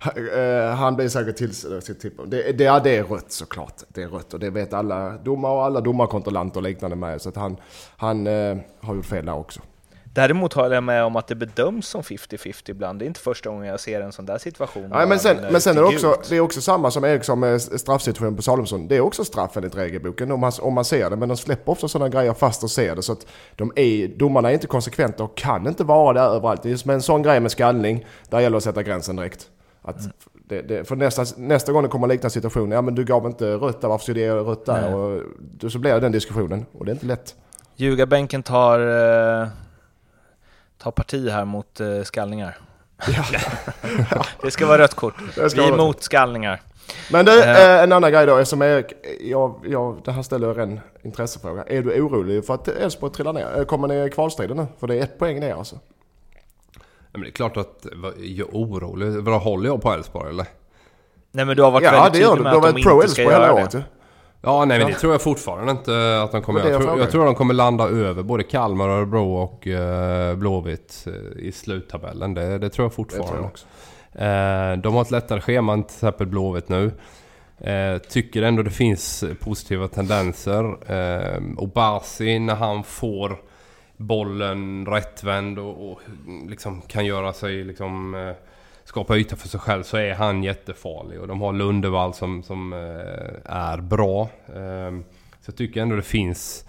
Eh, 0.34 0.74
han 0.74 0.96
blir 0.96 1.08
säkert 1.08 1.36
till 1.36 1.54
sitt 1.54 2.00
tipp. 2.00 2.14
Det, 2.26 2.52
det, 2.52 2.64
ja, 2.64 2.80
det 2.80 2.96
är 2.96 3.04
rött 3.04 3.32
såklart. 3.32 3.82
Det 3.88 4.02
är 4.02 4.08
rött 4.08 4.34
och 4.34 4.40
det 4.40 4.50
vet 4.50 4.72
alla 4.72 5.10
domare 5.10 5.52
och 5.52 5.64
alla 5.64 5.80
domarkontrollanter 5.80 6.56
och 6.60 6.62
liknande 6.64 6.96
med. 6.96 7.22
Så 7.22 7.28
att 7.28 7.36
han, 7.36 7.56
han 7.96 8.26
eh, 8.26 8.56
har 8.80 8.94
gjort 8.94 9.06
fel 9.06 9.26
där 9.26 9.34
också. 9.34 9.60
Däremot 10.14 10.52
håller 10.52 10.74
jag 10.74 10.84
med 10.84 11.04
om 11.04 11.16
att 11.16 11.26
det 11.26 11.34
bedöms 11.34 11.88
som 11.88 12.02
50-50 12.02 12.70
ibland. 12.70 12.98
Det 12.98 13.04
är 13.04 13.06
inte 13.06 13.20
första 13.20 13.50
gången 13.50 13.66
jag 13.66 13.80
ser 13.80 14.00
en 14.00 14.12
sån 14.12 14.26
där 14.26 14.38
situation. 14.38 14.88
Nej, 14.90 15.06
men 15.06 15.18
sen, 15.18 15.36
men 15.52 15.60
sen 15.60 15.78
är 15.78 15.82
det 15.82 15.86
också, 15.86 16.16
det 16.28 16.36
är 16.36 16.40
också 16.40 16.60
samma 16.60 16.90
som 16.90 17.04
Eriksson 17.04 17.40
med 17.40 17.62
straffsituationen 17.62 18.36
på 18.36 18.42
Salomonsson. 18.42 18.88
Det 18.88 18.96
är 18.96 19.00
också 19.00 19.24
straff 19.24 19.56
enligt 19.56 19.76
regelboken 19.76 20.32
om 20.32 20.40
man, 20.40 20.52
om 20.60 20.74
man 20.74 20.84
ser 20.84 21.10
det. 21.10 21.16
Men 21.16 21.28
de 21.28 21.36
släpper 21.36 21.72
ofta 21.72 21.88
sådana 21.88 22.08
grejer 22.08 22.34
fast 22.34 22.60
de 22.60 22.68
ser 22.68 22.96
det. 22.96 23.02
Så 23.02 23.12
att 23.12 23.26
de 23.56 23.72
är, 23.76 24.08
domarna 24.18 24.50
är 24.50 24.54
inte 24.54 24.66
konsekventa 24.66 25.24
och 25.24 25.36
kan 25.36 25.66
inte 25.66 25.84
vara 25.84 26.12
där 26.12 26.34
överallt. 26.36 26.62
Det 26.62 26.70
är 26.72 26.76
som 26.76 26.90
en 26.90 27.02
sån 27.02 27.22
grej 27.22 27.40
med 27.40 27.50
skallning. 27.50 28.06
Där 28.28 28.40
gäller 28.40 28.50
det 28.50 28.56
att 28.56 28.64
sätta 28.64 28.82
gränsen 28.82 29.16
direkt. 29.16 29.46
Att 29.82 30.00
Mm. 30.00 30.12
det, 30.48 30.62
det, 30.62 30.84
för 30.84 30.96
nästa, 30.96 31.24
nästa 31.36 31.72
gång 31.72 31.82
det 31.82 31.88
kommer 31.88 32.06
liknande 32.08 32.30
situation, 32.30 32.70
ja 32.70 32.82
men 32.82 32.94
du 32.94 33.04
gav 33.04 33.26
inte 33.26 33.54
rött 33.54 33.80
där, 33.80 33.88
varför 33.88 34.02
ska 34.02 34.12
du 34.12 34.20
ge 34.20 34.30
rött 34.32 34.66
där? 34.66 34.94
Och, 34.94 35.22
så 35.72 35.78
blir 35.78 35.94
det 35.94 36.00
den 36.00 36.12
diskussionen 36.12 36.66
och 36.78 36.84
det 36.84 36.90
är 36.90 36.94
inte 36.94 37.06
lätt. 37.06 37.34
Ljugarbänken 37.76 38.42
tar, 38.42 38.78
tar 40.82 40.90
parti 40.90 41.30
här 41.30 41.44
mot 41.44 41.80
eh, 41.80 42.02
skallningar. 42.02 42.58
det 44.42 44.50
ska 44.50 44.66
vara 44.66 44.78
rött 44.78 44.94
kort. 44.94 45.14
Det 45.34 45.42
Vi 45.42 45.50
ska 45.50 45.62
är 45.62 45.68
emot 45.72 46.02
skallningar. 46.02 46.60
Men 47.12 47.24
du, 47.24 47.42
Eh. 47.42 47.74
eh, 47.76 47.82
en 47.82 47.92
annan 47.92 48.12
grej 48.12 48.26
då, 48.26 48.36
eftersom 48.36 48.62
Erik, 48.62 48.86
jag, 49.20 49.54
jag, 49.68 50.00
det 50.04 50.12
här 50.12 50.22
ställer 50.22 50.58
en 50.60 50.80
intressefråga. 51.02 51.62
Är 51.66 51.82
du 51.82 52.00
orolig 52.02 52.44
för 52.46 52.54
att 52.54 52.68
Elfsborg 52.68 53.12
trillar 53.12 53.32
ner? 53.32 53.58
Eh, 53.58 53.64
Kommer 53.64 53.88
ni 53.88 54.04
i 54.06 54.10
kvalstriden 54.10 54.56
nu? 54.56 54.66
För 54.80 54.86
det 54.86 54.94
är 54.98 55.02
ett 55.02 55.18
poäng 55.18 55.40
ner 55.40 55.54
alltså. 55.54 55.76
Ja, 56.78 56.80
men 57.12 57.20
det 57.20 57.28
är 57.28 57.32
klart 57.32 57.56
att 57.56 57.86
jag 58.22 58.38
är 58.38 58.44
orolig. 58.52 59.22
Vad 59.22 59.40
håller 59.42 59.68
jag 59.68 59.82
på 59.82 59.92
Elfsborg 59.92 60.30
eller? 60.30 60.46
Nej 61.32 61.44
men 61.44 61.56
du 61.56 61.62
har 61.62 61.70
varit 61.70 61.84
Ja, 61.84 61.90
väldigt 61.92 62.12
det 62.12 62.18
gör 62.18 62.28
tydlig 62.36 62.40
du. 62.40 62.44
med 62.44 62.52
Du 62.52 62.56
har 62.58 62.68
att 62.68 62.74
de 62.74 62.82
varit 62.82 62.84
pro 62.86 63.02
inte 63.02 63.08
ska 63.12 63.22
Elfsborg 63.22 63.34
hela 63.42 63.46
göra 63.46 63.62
året 63.62 63.70
det. 63.70 63.82
Ja, 64.42 64.64
nej 64.64 64.78
men 64.78 64.86
det 64.88 64.94
tror 64.94 65.12
jag 65.12 65.22
fortfarande 65.22 65.70
inte 65.72 66.20
att 66.22 66.32
de 66.32 66.42
kommer 66.42 66.60
göra. 66.60 66.70
Jag, 66.72 66.82
tror- 66.82 66.98
jag 66.98 67.10
tror 67.10 67.20
att 67.22 67.28
de 67.28 67.34
kommer 67.34 67.54
landa 67.54 67.88
över 67.88 68.22
både 68.22 68.42
Kalmar, 68.42 68.88
Örebro 68.88 69.34
och 69.34 69.66
eh, 69.66 70.36
Blåvitt 70.36 71.06
eh, 71.06 71.42
i 71.46 71.52
sluttabellen. 71.52 72.34
Det, 72.34 72.58
det 72.58 72.68
tror 72.70 72.84
jag 72.84 72.92
fortfarande. 72.94 73.28
tror 73.28 73.40
jag 73.40 73.46
också. 73.50 73.66
Eh, 74.12 74.82
de 74.82 74.94
har 74.94 75.02
ett 75.02 75.10
lättare 75.10 75.40
schema 75.40 75.72
än 75.72 75.82
till 75.84 75.94
exempel 75.94 76.26
Blåvitt 76.26 76.68
nu. 76.68 76.92
Eh, 77.60 77.98
tycker 77.98 78.42
ändå 78.42 78.62
det 78.62 78.70
finns 78.70 79.24
positiva 79.40 79.88
tendenser. 79.88 80.64
Eh, 80.92 81.40
Obasi 81.56 82.38
när 82.38 82.54
han 82.54 82.84
får 82.84 83.36
bollen 83.96 84.86
rättvänd 84.86 85.58
och, 85.58 85.90
och 85.92 86.00
liksom 86.48 86.80
kan 86.82 87.06
göra 87.06 87.32
sig 87.32 87.64
liksom 87.64 88.14
eh, 88.14 88.32
skapa 88.90 89.16
yta 89.16 89.36
för 89.36 89.48
sig 89.48 89.60
själv 89.60 89.82
så 89.82 89.96
är 89.96 90.14
han 90.14 90.42
jättefarlig. 90.42 91.20
Och 91.20 91.28
de 91.28 91.40
har 91.40 91.52
Lundevall 91.52 92.14
som, 92.14 92.42
som 92.42 92.72
eh, 92.72 93.52
är 93.52 93.80
bra. 93.80 94.22
Eh, 94.46 95.00
så 95.40 95.46
jag 95.46 95.56
tycker 95.56 95.82
ändå 95.82 95.96
det 95.96 96.02
finns 96.02 96.64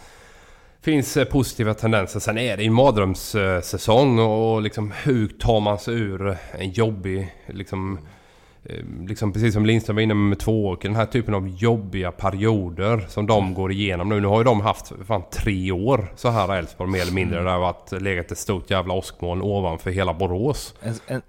finns 0.82 1.18
eh, 1.18 1.26
positiva 1.26 1.74
tendenser. 1.74 2.20
Sen 2.20 2.38
är 2.38 2.58
det 2.58 2.64
en 2.64 2.74
mardrömssäsong 2.74 4.20
och 4.20 4.54
och 4.54 4.62
liksom 4.62 4.94
hur 5.04 5.28
tar 5.28 5.60
man 5.60 5.80
sig 5.80 5.94
ur 5.94 6.38
en 6.52 6.72
jobbig 6.72 7.36
liksom 7.48 8.00
eh, 8.64 8.86
Liksom 9.08 9.34
precis 9.34 9.54
som 9.54 9.66
Lindström 9.66 9.96
var 9.96 10.04
inne 10.04 10.14
med 10.14 10.40
två 10.40 10.66
år, 10.66 10.78
den 10.82 10.96
här 10.96 11.06
typen 11.06 11.34
av 11.34 11.48
jobbiga 11.48 12.12
perioder 12.12 13.06
som 13.08 13.28
de 13.28 13.54
går 13.54 13.72
igenom 13.72 14.10
nu. 14.10 14.20
Nu 14.20 14.28
har 14.28 14.38
ju 14.38 14.44
de 14.44 14.62
haft 14.62 14.92
fan 15.08 15.24
tre 15.32 15.72
år 15.72 16.14
så 16.16 16.30
här 16.30 16.58
Elfsborg 16.58 16.92
mer 16.92 17.02
eller 17.02 17.14
mindre. 17.14 17.38
Där 17.38 17.46
det 17.46 17.52
har 17.52 17.60
varit 17.60 18.02
legat 18.02 18.32
ett 18.32 18.38
stort 18.38 18.70
jävla 18.72 18.94
åskmoln 18.94 19.42
ovanför 19.42 19.92
hela 19.92 20.14
Borås. 20.14 20.76
En, 20.82 20.96
en, 21.08 21.22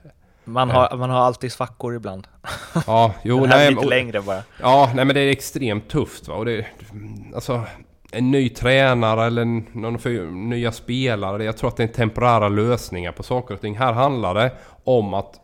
man, 0.45 0.71
har, 0.71 0.97
man 0.97 1.11
har 1.11 1.19
alltid 1.21 1.53
svackor 1.53 1.95
ibland. 1.95 2.27
Ja, 2.87 3.15
jo, 3.23 3.41
Den 3.41 3.49
här 3.51 3.57
är 3.59 3.61
nej, 3.61 3.71
lite 3.71 3.81
och- 3.81 3.91
längre 3.91 4.23
bara. 4.23 4.43
Ja, 4.61 4.91
nej 4.95 5.05
men 5.05 5.15
det 5.15 5.21
är 5.21 5.31
extremt 5.31 5.89
tufft 5.89 6.29
va. 6.29 6.35
Och 6.35 6.45
det, 6.45 6.67
alltså, 7.35 7.63
en 8.13 8.31
ny 8.31 8.49
tränare 8.49 9.25
eller 9.27 9.45
någon 9.79 9.99
för, 9.99 10.31
nya 10.31 10.73
spelare. 10.73 11.45
Jag 11.45 11.57
tror 11.57 11.69
att 11.69 11.77
det 11.77 11.83
är 11.83 11.89
temporära 11.89 12.49
lösningar 12.49 13.13
på 13.13 13.23
saker 13.23 13.55
och 13.55 13.61
ting. 13.61 13.77
Här 13.79 13.93
handlar 13.93 14.35
det 14.35 14.53
om 14.85 15.15
att 15.15 15.35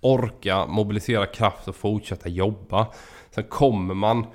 orka 0.00 0.66
mobilisera 0.66 1.26
kraft 1.26 1.68
och 1.68 1.76
fortsätta 1.76 2.28
jobba. 2.28 2.86
Sen 3.34 3.44
kommer 3.44 3.94
man 3.94 4.26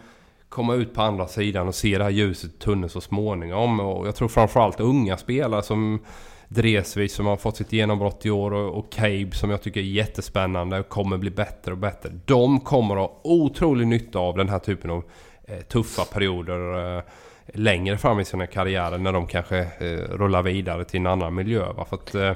komma 0.50 0.74
ut 0.74 0.94
på 0.94 1.02
andra 1.02 1.28
sidan 1.28 1.68
och 1.68 1.76
se 1.76 1.98
det 1.98 2.04
här 2.04 2.12
ljuset 2.12 2.54
i 2.56 2.58
tunneln 2.58 2.90
så 2.90 3.02
småningom. 3.02 3.80
Och 3.80 4.08
jag 4.08 4.16
tror 4.16 4.28
framförallt 4.28 4.80
unga 4.80 5.18
spelare 5.18 5.64
som 5.64 6.00
Dresvig 6.48 7.12
som 7.12 7.26
har 7.26 7.38
fått 7.38 7.58
sitt 7.58 7.74
genombrott 7.74 8.26
i 8.26 8.30
år 8.30 8.54
och, 8.54 8.78
och 8.78 8.92
Cabe 8.92 9.32
som 9.32 9.50
jag 9.50 9.62
tycker 9.62 9.80
är 9.80 9.84
jättespännande 9.84 10.80
och 10.80 10.90
kommer 10.90 11.18
bli 11.18 11.30
bättre 11.30 11.72
och 11.72 11.78
bättre. 11.78 12.10
De 12.26 12.60
kommer 12.60 12.96
ha 12.96 13.22
otrolig 13.24 13.88
nytta 13.88 14.20
av 14.20 14.38
den 14.38 14.50
här 14.50 14.60
typen 14.60 14.92
av 14.92 15.04
eh, 15.44 15.60
tuffa 15.60 16.06
perioder 16.06 16.98
eh, 16.98 17.04
längre 17.54 17.98
fram 17.98 18.20
i 18.20 18.26
sina 18.26 18.48
karriärer 18.48 18.98
när 18.98 19.14
de 19.14 19.28
kanske 19.28 19.58
eh, 19.58 20.18
rullar 20.18 20.42
vidare 20.42 20.86
till 20.86 21.00
en 21.00 21.08
annan 21.08 21.36
miljö. 21.36 21.74
Va? 21.74 21.86
För 21.86 21.96
att, 21.96 22.16
eh, 22.16 22.34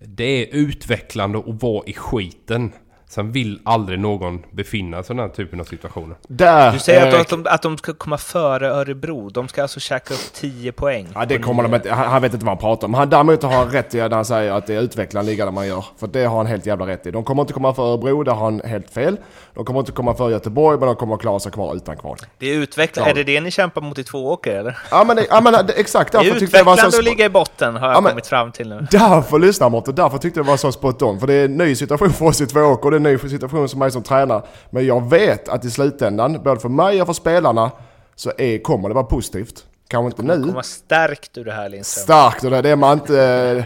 det 0.00 0.24
är 0.24 0.56
utvecklande 0.56 1.38
att 1.38 1.62
vara 1.62 1.86
i 1.86 1.92
skiten. 1.92 2.72
Sen 3.10 3.32
vill 3.32 3.60
aldrig 3.64 3.98
någon 4.00 4.42
befinna 4.50 5.02
sig 5.02 5.14
i 5.14 5.16
den 5.16 5.28
här 5.28 5.34
typen 5.36 5.60
av 5.60 5.64
situationer. 5.64 6.16
Där, 6.28 6.72
Du 6.72 6.78
säger 6.78 7.10
de, 7.12 7.16
att, 7.20 7.28
de, 7.28 7.46
att 7.48 7.62
de 7.62 7.78
ska 7.78 7.94
komma 7.94 8.18
före 8.18 8.68
Örebro. 8.68 9.28
De 9.28 9.48
ska 9.48 9.62
alltså 9.62 9.80
käka 9.80 10.14
upp 10.14 10.32
10 10.34 10.72
poäng. 10.72 11.08
Ja, 11.14 11.24
det 11.24 11.38
kommer 11.38 11.62
de 11.62 11.74
inte. 11.74 11.92
Han, 11.92 12.08
han 12.08 12.22
vet 12.22 12.32
inte 12.34 12.46
vad 12.46 12.54
han 12.54 12.60
pratar 12.60 12.86
om. 12.88 12.94
Han, 12.94 13.10
däremot 13.10 13.42
har 13.42 13.50
han 13.52 13.68
rätt 13.70 13.94
i 13.94 13.98
när 13.98 14.10
han 14.10 14.24
säger 14.24 14.52
att 14.52 14.66
det 14.66 14.74
är 14.74 14.80
utvecklande 14.80 15.30
liga 15.30 15.44
där 15.44 15.52
man 15.52 15.66
gör. 15.66 15.84
För 16.00 16.06
det 16.06 16.24
har 16.24 16.36
han 16.36 16.46
helt 16.46 16.66
jävla 16.66 16.86
rätt 16.86 17.06
i. 17.06 17.10
De 17.10 17.24
kommer 17.24 17.42
inte 17.42 17.52
komma 17.52 17.74
för 17.74 17.82
Örebro, 17.82 18.22
där 18.22 18.32
har 18.32 18.44
han 18.44 18.60
helt 18.64 18.90
fel. 18.90 19.16
De 19.54 19.64
kommer 19.64 19.80
inte 19.80 19.92
komma 19.92 20.14
för 20.14 20.30
Göteborg, 20.30 20.78
men 20.78 20.86
de 20.86 20.96
kommer 20.96 21.14
att 21.14 21.20
klara 21.20 21.38
sig 21.40 21.52
kvar 21.52 21.74
utan 21.76 21.96
kval. 21.96 22.16
Det 22.38 22.46
är 22.46 22.54
utveckla- 22.66 23.02
Ja. 23.04 23.06
Är 23.10 23.14
det 23.14 23.24
det 23.24 23.40
ni 23.40 23.50
kämpar 23.50 23.80
mot 23.80 23.98
i 23.98 24.04
två 24.04 24.26
åker 24.32 24.56
eller? 24.56 24.78
Ja 24.90 25.04
men, 25.04 25.18
ja, 25.30 25.40
men 25.40 25.54
exakt 25.76 26.14
är 26.14 26.18
därför 26.18 26.24
det 26.34 26.40
var 26.40 26.46
utvecklande 26.46 26.98
att 26.98 27.04
ligga 27.04 27.24
i 27.24 27.28
botten 27.28 27.76
har 27.76 27.88
jag 27.88 27.96
Ja, 27.96 28.00
men- 28.00 28.10
kommit 28.10 28.26
fram 28.26 28.52
till 28.52 28.68
nu. 28.68 28.86
Därför 28.90 29.38
lyssnar 29.38 29.70
Mårten, 29.70 29.94
därför 29.94 30.18
tyckte 30.18 30.38
jag 30.38 30.46
det 30.46 30.50
var 30.50 30.56
så 30.56 30.72
spot 30.72 31.02
on. 31.02 31.20
För 31.20 31.26
det 31.26 31.34
är 31.34 31.44
en 31.44 31.56
ny 31.56 31.74
situation 31.74 32.10
för 32.12 32.24
oss 32.26 32.40
i 32.40 32.46
två 32.46 32.60
åker 32.60 32.92
är 32.92 32.97
en 32.98 33.02
ny 33.02 33.18
situation 33.18 33.68
för 33.68 33.76
mig 33.76 33.90
som 33.90 34.02
tränare. 34.02 34.42
Men 34.70 34.86
jag 34.86 35.10
vet 35.10 35.48
att 35.48 35.64
i 35.64 35.70
slutändan, 35.70 36.42
både 36.42 36.60
för 36.60 36.68
mig 36.68 37.00
och 37.00 37.06
för 37.06 37.14
spelarna, 37.14 37.70
så 38.14 38.32
är, 38.38 38.58
kommer 38.58 38.88
det 38.88 38.94
vara 38.94 39.04
positivt. 39.04 39.64
Kanske 39.88 40.06
inte 40.06 40.36
nu. 40.36 40.42
Komma 40.42 40.62
stärkt 40.62 41.38
ur 41.38 41.44
det 41.44 41.52
här 41.52 41.68
Lindström. 41.68 42.02
Starkt 42.02 42.44
och 42.44 42.50
det 42.50 42.56
är 42.56 42.62
det 42.62 42.76
man 42.76 42.98
inte 42.98 43.22
eh, 43.22 43.64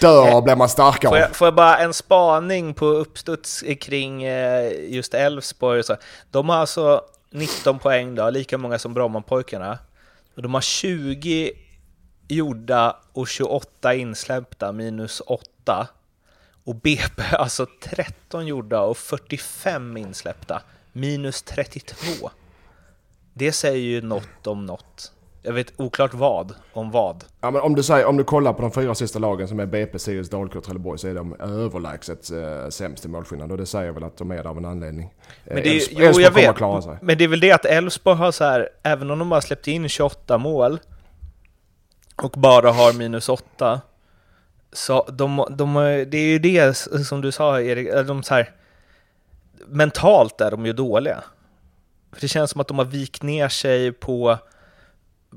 dör 0.00 0.34
av, 0.34 0.44
blir 0.44 0.56
man 0.56 0.68
starkare 0.68 1.10
Får 1.10 1.18
jag, 1.18 1.36
får 1.36 1.46
jag 1.46 1.54
bara 1.54 1.78
en 1.78 1.94
spaning 1.94 2.74
på 2.74 2.86
uppstuds 2.86 3.64
kring 3.80 4.22
eh, 4.22 4.72
just 4.94 5.14
Elfsborg. 5.14 5.82
De 6.30 6.48
har 6.48 6.56
alltså 6.56 7.02
19 7.30 7.78
poäng 7.78 8.14
då, 8.14 8.30
lika 8.30 8.58
många 8.58 8.78
som 8.78 8.94
Brommapojkarna. 8.94 9.78
Och 10.36 10.42
de 10.42 10.54
har 10.54 10.60
20 10.60 11.52
gjorda 12.28 12.96
och 13.12 13.28
28 13.28 13.94
insläppta, 13.94 14.72
minus 14.72 15.22
8. 15.26 15.88
Och 16.70 16.76
BP 16.76 17.22
alltså 17.32 17.66
13 17.82 18.46
gjorda 18.46 18.80
och 18.80 18.96
45 18.96 19.96
insläppta, 19.96 20.62
minus 20.92 21.42
32. 21.42 22.30
Det 23.34 23.52
säger 23.52 23.78
ju 23.88 24.02
något 24.02 24.46
om 24.46 24.66
något. 24.66 25.12
Jag 25.42 25.52
vet 25.52 25.72
oklart 25.80 26.14
vad, 26.14 26.54
om 26.72 26.90
vad. 26.90 27.24
Ja, 27.40 27.50
men 27.50 27.62
om, 27.62 27.74
du 27.74 27.82
säger, 27.82 28.06
om 28.06 28.16
du 28.16 28.24
kollar 28.24 28.52
på 28.52 28.62
de 28.62 28.72
fyra 28.72 28.94
sista 28.94 29.18
lagen 29.18 29.48
som 29.48 29.60
är 29.60 29.66
BP, 29.66 29.98
Sirius, 29.98 30.30
Dalkurd 30.30 30.56
och 30.56 30.64
Trelleborg 30.64 30.98
så 30.98 31.08
är 31.08 31.14
de 31.14 31.34
överlägset 31.40 32.30
eh, 32.30 32.68
sämst 32.68 33.04
i 33.04 33.08
målskillnad. 33.08 33.52
Och 33.52 33.58
det 33.58 33.66
säger 33.66 33.92
väl 33.92 34.04
att 34.04 34.16
de 34.16 34.30
är 34.30 34.36
där 34.36 34.46
av 34.46 34.58
en 34.58 34.64
anledning. 34.64 35.04
Eh, 35.44 35.54
Men 35.54 35.62
det 35.62 35.68
är, 35.68 35.74
Elfs- 35.80 35.88
jo, 35.90 35.98
Elfsborg 36.04 36.22
jag 36.24 36.32
kommer 36.34 36.46
vet. 36.48 36.56
klara 36.56 36.82
sig. 36.82 36.96
Men 37.02 37.18
det 37.18 37.24
är 37.24 37.28
väl 37.28 37.40
det 37.40 37.52
att 37.52 37.64
Elfsborg 37.64 38.16
har 38.16 38.32
så 38.32 38.44
här, 38.44 38.68
även 38.82 39.10
om 39.10 39.18
de 39.18 39.32
har 39.32 39.40
släppt 39.40 39.66
in 39.68 39.88
28 39.88 40.38
mål 40.38 40.78
och 42.22 42.30
bara 42.30 42.72
har 42.72 42.92
minus 42.92 43.28
8, 43.28 43.80
så 44.72 45.10
de, 45.12 45.46
de, 45.50 45.74
det 46.08 46.18
är 46.18 46.28
ju 46.28 46.38
det 46.38 46.76
som 47.06 47.20
du 47.20 47.32
sa 47.32 47.60
Erik, 47.60 48.06
de 48.06 48.22
så 48.22 48.34
här, 48.34 48.50
mentalt 49.66 50.40
är 50.40 50.50
de 50.50 50.66
ju 50.66 50.72
dåliga. 50.72 51.24
För 52.12 52.20
det 52.20 52.28
känns 52.28 52.50
som 52.50 52.60
att 52.60 52.68
de 52.68 52.78
har 52.78 52.84
vikt 52.84 53.22
ner 53.22 53.48
sig 53.48 53.92
på, 53.92 54.38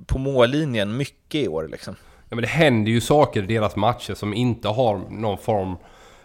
på 0.06 0.18
mållinjen 0.18 0.98
mycket 0.98 1.42
i 1.42 1.48
år 1.48 1.68
liksom. 1.72 1.96
Ja, 2.30 2.36
men 2.36 2.42
det 2.42 2.48
händer 2.48 2.92
ju 2.92 3.02
saker 3.02 3.44
i 3.44 3.46
deras 3.46 3.76
matcher 3.76 4.14
som 4.14 4.34
inte 4.34 4.68
har 4.68 4.98
någon 5.10 5.38
form 5.38 5.76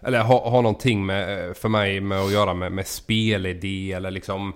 eller 0.01 0.19
har, 0.19 0.51
har 0.51 0.63
någonting 0.63 1.07
med, 1.07 1.57
för 1.57 1.69
mig 1.69 2.01
med 2.01 2.21
att 2.21 2.33
göra 2.33 2.55
med, 2.55 2.73
med 2.73 2.87
spelidé 2.87 3.93
eller 3.93 4.11
liksom 4.11 4.55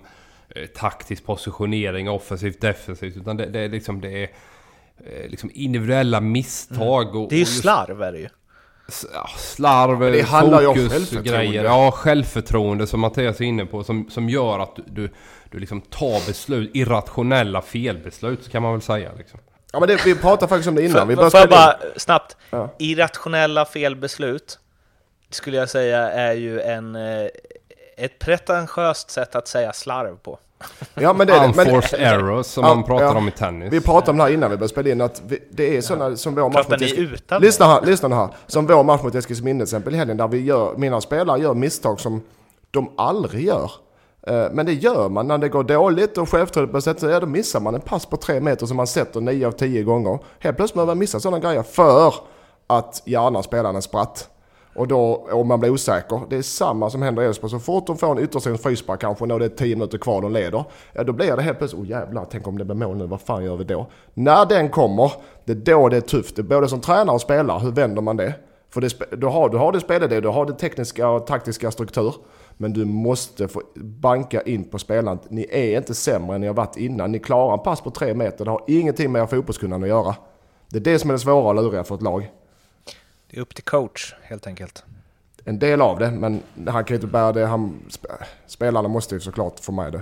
eh, 0.49 0.65
taktisk 0.65 1.25
positionering, 1.25 2.09
offensivt, 2.09 2.61
defensivt. 2.61 3.17
Utan 3.17 3.37
det, 3.37 3.45
det 3.45 3.59
är 3.59 3.69
liksom 3.69 4.01
det 4.01 4.23
är 4.23 4.29
eh, 4.97 5.29
liksom 5.29 5.51
individuella 5.53 6.21
misstag. 6.21 7.15
Och, 7.15 7.29
Det 7.29 7.35
är 7.35 7.39
ju 7.39 7.45
slarv 7.45 8.01
är 8.01 8.11
det 8.11 8.19
ju. 8.19 8.29
Ja, 9.13 9.29
slarv, 9.37 9.99
det 9.99 10.21
handlar 10.21 10.61
ju 10.61 10.67
om 10.67 10.75
fokus, 10.75 10.91
självförtroende. 10.91 11.29
grejer. 11.29 11.63
Ja, 11.63 11.91
självförtroende 11.91 12.87
som 12.87 12.99
Mattias 12.99 13.41
är 13.41 13.45
inne 13.45 13.65
på. 13.65 13.83
Som, 13.83 14.09
som 14.09 14.29
gör 14.29 14.59
att 14.59 14.75
du, 14.75 14.83
du, 14.87 15.09
du 15.51 15.59
liksom 15.59 15.81
tar 15.81 16.27
beslut, 16.27 16.71
irrationella 16.73 17.61
felbeslut 17.61 18.51
kan 18.51 18.63
man 18.63 18.71
väl 18.71 18.81
säga. 18.81 19.11
Liksom. 19.17 19.39
Ja 19.73 19.79
men 19.79 19.89
det, 19.89 20.05
vi 20.05 20.15
pratade 20.15 20.49
faktiskt 20.49 20.69
om 20.69 20.75
det 20.75 20.85
innan. 20.85 21.07
vi 21.07 21.15
Får, 21.15 21.29
jag 21.33 21.49
bara 21.49 21.75
snabbt? 21.97 22.37
Ja. 22.49 22.69
Irrationella 22.79 23.65
felbeslut 23.65 24.59
skulle 25.29 25.57
jag 25.57 25.69
säga 25.69 26.11
är 26.11 26.33
ju 26.33 26.61
en, 26.61 26.95
eh, 26.95 27.27
ett 27.97 28.19
pretentiöst 28.19 29.09
sätt 29.09 29.35
att 29.35 29.47
säga 29.47 29.73
slarv 29.73 30.15
på. 30.15 30.39
Ja 30.93 31.13
men 31.13 31.27
det 31.27 31.33
är 31.33 31.47
det. 31.47 31.53
Men, 31.55 31.67
Unforced 31.67 31.99
errors 31.99 32.45
som 32.45 32.63
Ja, 32.65 32.75
man 32.75 32.83
pratar 32.83 33.05
ja. 33.05 33.17
om 33.17 33.27
i 33.27 33.31
tennis. 33.31 33.73
Vi 33.73 33.81
pratade 33.81 34.11
om 34.11 34.17
det 34.17 34.23
här 34.23 34.29
innan 34.31 34.49
vi 34.51 34.57
började 34.57 34.69
spela 34.73 34.89
in, 34.89 35.01
att 35.01 35.21
vi, 35.27 35.39
det 35.51 35.77
är 35.77 35.81
sådana 35.81 36.15
som 36.15 36.35
vår 36.35 36.49
match 36.49 36.67
mot 36.69 36.79
ni 36.79 36.85
Eskil- 36.87 37.13
utan 37.13 37.41
Lyssna 37.41 37.65
här, 37.65 37.81
lyssna 37.81 38.15
här. 38.15 38.27
Som 38.47 38.65
vår 38.67 38.83
match 38.83 39.03
mot 39.03 39.15
Eskilsminne 39.15 39.57
till 39.59 39.63
exempel 39.63 39.93
i 39.93 39.97
helgen, 39.97 40.17
där 40.17 40.27
vi 40.27 40.41
gör, 40.41 40.73
mina 40.77 41.01
spelare 41.01 41.39
gör 41.41 41.53
misstag 41.53 41.99
som 41.99 42.21
de 42.71 42.91
aldrig 42.97 43.45
gör. 43.45 43.71
Eh, 44.27 44.45
Men 44.51 44.65
det 44.65 44.73
gör 44.73 45.09
man 45.09 45.27
när 45.27 45.37
det 45.37 45.49
går 45.49 45.63
dåligt 45.63 46.17
och 46.17 46.29
självförtroendet 46.29 46.71
börjar 46.71 46.81
sätta 46.81 46.99
sig, 46.99 47.09
ja 47.09 47.19
då 47.19 47.25
missar 47.27 47.59
man 47.59 47.75
en 47.75 47.81
pass 47.81 48.05
på 48.05 48.17
tre 48.17 48.39
meter 48.39 48.65
som 48.65 48.77
man 48.77 48.87
sätter 48.87 49.21
nio 49.21 49.47
av 49.47 49.51
tio 49.51 49.83
gånger. 49.83 50.19
Helt 50.39 50.57
plötsligt 50.57 50.73
behöver 50.75 50.89
man 50.91 50.99
missa 50.99 51.19
sådana 51.19 51.39
grejer 51.39 51.63
för 51.63 52.13
att 52.67 53.01
hjärnan 53.05 53.43
spelar 53.43 53.69
en 53.73 53.81
spratt. 53.81 54.29
Och 54.75 54.87
då, 54.87 55.27
om 55.31 55.47
man 55.47 55.59
blir 55.59 55.69
osäker, 55.69 56.21
det 56.29 56.35
är 56.35 56.41
samma 56.41 56.89
som 56.89 57.01
händer 57.01 57.23
i 57.23 57.25
Elfsborg. 57.25 57.51
Så 57.51 57.59
fort 57.59 57.87
de 57.87 57.97
får 57.97 58.11
en 58.11 58.23
ytterstens-frispark, 58.23 58.99
kanske, 58.99 59.25
när 59.25 59.39
det 59.39 59.45
är 59.45 59.49
10 59.49 59.75
minuter 59.75 59.97
kvar 59.97 60.21
de 60.21 60.33
leder, 60.33 60.63
ja 60.93 61.03
då 61.03 61.13
blir 61.13 61.35
det 61.35 61.41
helt 61.41 61.57
plötsligt, 61.57 61.81
oh 61.81 61.89
jävlar, 61.89 62.25
tänk 62.31 62.47
om 62.47 62.57
det 62.57 62.65
blir 62.65 62.75
mål 62.75 62.97
nu, 62.97 63.05
vad 63.05 63.21
fan 63.21 63.45
gör 63.45 63.55
vi 63.55 63.63
då? 63.63 63.87
När 64.13 64.45
den 64.45 64.69
kommer, 64.69 65.11
det 65.45 65.51
är 65.51 65.55
då 65.55 65.89
det 65.89 65.97
är 65.97 66.01
tufft. 66.01 66.35
Både 66.35 66.67
som 66.67 66.81
tränare 66.81 67.15
och 67.15 67.21
spelare, 67.21 67.59
hur 67.59 67.71
vänder 67.71 68.01
man 68.01 68.17
det? 68.17 68.33
För 68.69 68.81
det, 68.81 69.17
du, 69.17 69.27
har, 69.27 69.49
du 69.49 69.57
har 69.57 69.71
det 69.71 69.79
spelidé, 69.79 70.19
du 70.19 70.27
har 70.27 70.45
det 70.45 70.53
tekniska 70.53 71.09
och 71.09 71.27
taktiska 71.27 71.71
struktur. 71.71 72.15
Men 72.57 72.73
du 72.73 72.85
måste 72.85 73.47
få 73.47 73.61
banka 73.75 74.41
in 74.41 74.63
på 74.63 74.79
spelaren. 74.79 75.19
Ni 75.29 75.47
är 75.51 75.77
inte 75.77 75.93
sämre 75.95 76.35
än 76.35 76.41
ni 76.41 76.47
har 76.47 76.53
varit 76.53 76.77
innan. 76.77 77.11
Ni 77.11 77.19
klarar 77.19 77.53
en 77.53 77.59
pass 77.59 77.81
på 77.81 77.89
tre 77.89 78.13
meter, 78.13 78.45
det 78.45 78.51
har 78.51 78.63
ingenting 78.67 79.11
med 79.11 79.21
er 79.21 79.25
fotbollskunnande 79.25 79.85
att 79.85 79.89
göra. 79.89 80.15
Det 80.69 80.77
är 80.77 80.81
det 80.81 80.99
som 80.99 81.09
är 81.09 81.13
det 81.13 81.19
svåra 81.19 81.47
och 81.47 81.55
luriga 81.55 81.83
för 81.83 81.95
ett 81.95 82.01
lag. 82.01 82.31
Det 83.33 83.39
är 83.39 83.41
upp 83.41 83.55
till 83.55 83.63
coach 83.63 84.13
helt 84.23 84.47
enkelt. 84.47 84.83
en 85.45 85.59
del 85.59 85.81
av 85.81 85.99
det, 85.99 86.11
men 86.11 86.41
han 86.67 86.83
kan 86.85 86.87
ju 86.87 86.95
inte 86.95 87.07
bära 87.07 87.31
det. 87.31 87.45
Han, 87.45 87.79
sp- 87.89 88.23
spelarna 88.47 88.87
måste 88.87 89.15
ju 89.15 89.21
såklart 89.21 89.59
få 89.59 89.71
med 89.71 89.91
det. 89.91 90.01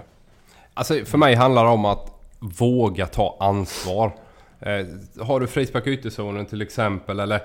Alltså 0.74 1.06
för 1.06 1.18
mig 1.18 1.36
handlar 1.36 1.64
det 1.64 1.70
om 1.70 1.86
att 1.86 2.08
våga 2.40 3.08
ta 3.08 3.38
ansvar. 3.40 4.12
Eh, 4.60 4.86
har 5.26 5.40
du 5.40 5.48
frispark 5.48 5.88
i 5.88 5.92
ytterzonen 5.92 6.46
till 6.46 6.62
exempel 6.62 7.20
eller 7.20 7.42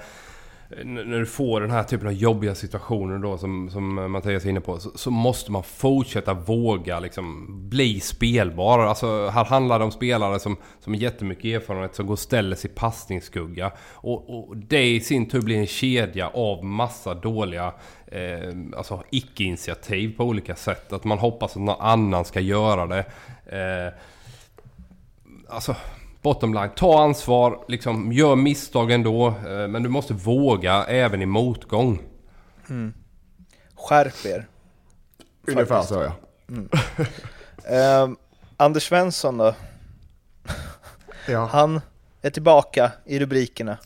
när 0.85 1.19
du 1.19 1.27
får 1.27 1.61
den 1.61 1.71
här 1.71 1.83
typen 1.83 2.07
av 2.07 2.13
jobbiga 2.13 2.55
situationer 2.55 3.19
då 3.19 3.39
som, 3.39 3.71
som 3.71 4.13
Mattias 4.13 4.45
är 4.45 4.51
inne 4.51 4.61
på 4.61 4.79
så, 4.79 4.91
så, 4.95 5.11
måste 5.11 5.53
man 5.53 5.63
fortsätta 5.63 6.35
våga 6.35 7.01
liksom 7.01 7.47
bli 7.69 8.01
spelbar. 8.01 8.79
Alltså 8.79 9.29
här 9.29 9.45
handlar 9.45 9.79
det 9.79 9.85
om 9.85 9.91
spelare 9.91 10.39
som, 10.39 10.57
som 10.81 10.93
har 10.93 11.01
jättemycket 11.01 11.45
erfarenhet 11.45 11.95
som 11.95 12.07
går 12.07 12.13
och 12.13 12.19
ställer 12.19 12.57
sig 12.57 12.71
i 12.71 12.75
passningsskugga. 12.75 13.73
Och, 13.91 14.49
och 14.49 14.57
det 14.57 14.87
i 14.87 15.01
sin 15.01 15.29
tur 15.29 15.41
blir 15.41 15.57
en 15.57 15.67
kedja 15.67 16.29
av 16.29 16.65
massa 16.65 17.15
dåliga 17.15 17.73
eh, 18.07 18.55
alltså 18.77 19.03
icke-initiativ 19.11 20.17
på 20.17 20.25
olika 20.25 20.57
sätt. 20.57 20.93
Att 20.93 21.05
man 21.05 21.19
hoppas 21.19 21.57
att 21.57 21.63
någon 21.63 21.81
annan 21.81 22.25
ska 22.25 22.41
göra 22.41 22.87
det. 22.87 23.05
Eh, 23.47 23.93
alltså 25.49 25.77
bottom 26.27 26.55
line, 26.55 26.71
ta 26.77 27.03
ansvar, 27.03 27.65
liksom, 27.69 28.13
gör 28.13 28.37
misstag 28.37 28.91
ändå. 28.91 29.27
Eh, 29.27 29.69
men 29.69 29.83
du 29.83 29.89
måste 29.89 30.15
våga 30.15 30.85
även 30.85 31.23
i 31.23 31.27
motgång. 31.27 32.03
Mm. 32.69 32.95
Skärp 33.75 34.27
er. 34.27 34.47
Ungefär 35.47 35.83
så 35.83 35.95
ja. 35.95 36.13
Mm. 36.49 36.69
eh, 37.65 38.19
Anders 38.57 38.89
Svensson 38.89 39.39
då? 39.39 39.55
ja. 41.29 41.49
Han 41.53 41.81
är 42.23 42.31
tillbaka 42.31 42.93
i 43.05 43.19
rubrikerna. 43.19 43.79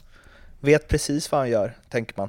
Vet 0.60 0.88
precis 0.88 1.32
vad 1.32 1.40
han 1.40 1.50
gör, 1.50 1.76
tänker 1.88 2.14
man. 2.16 2.28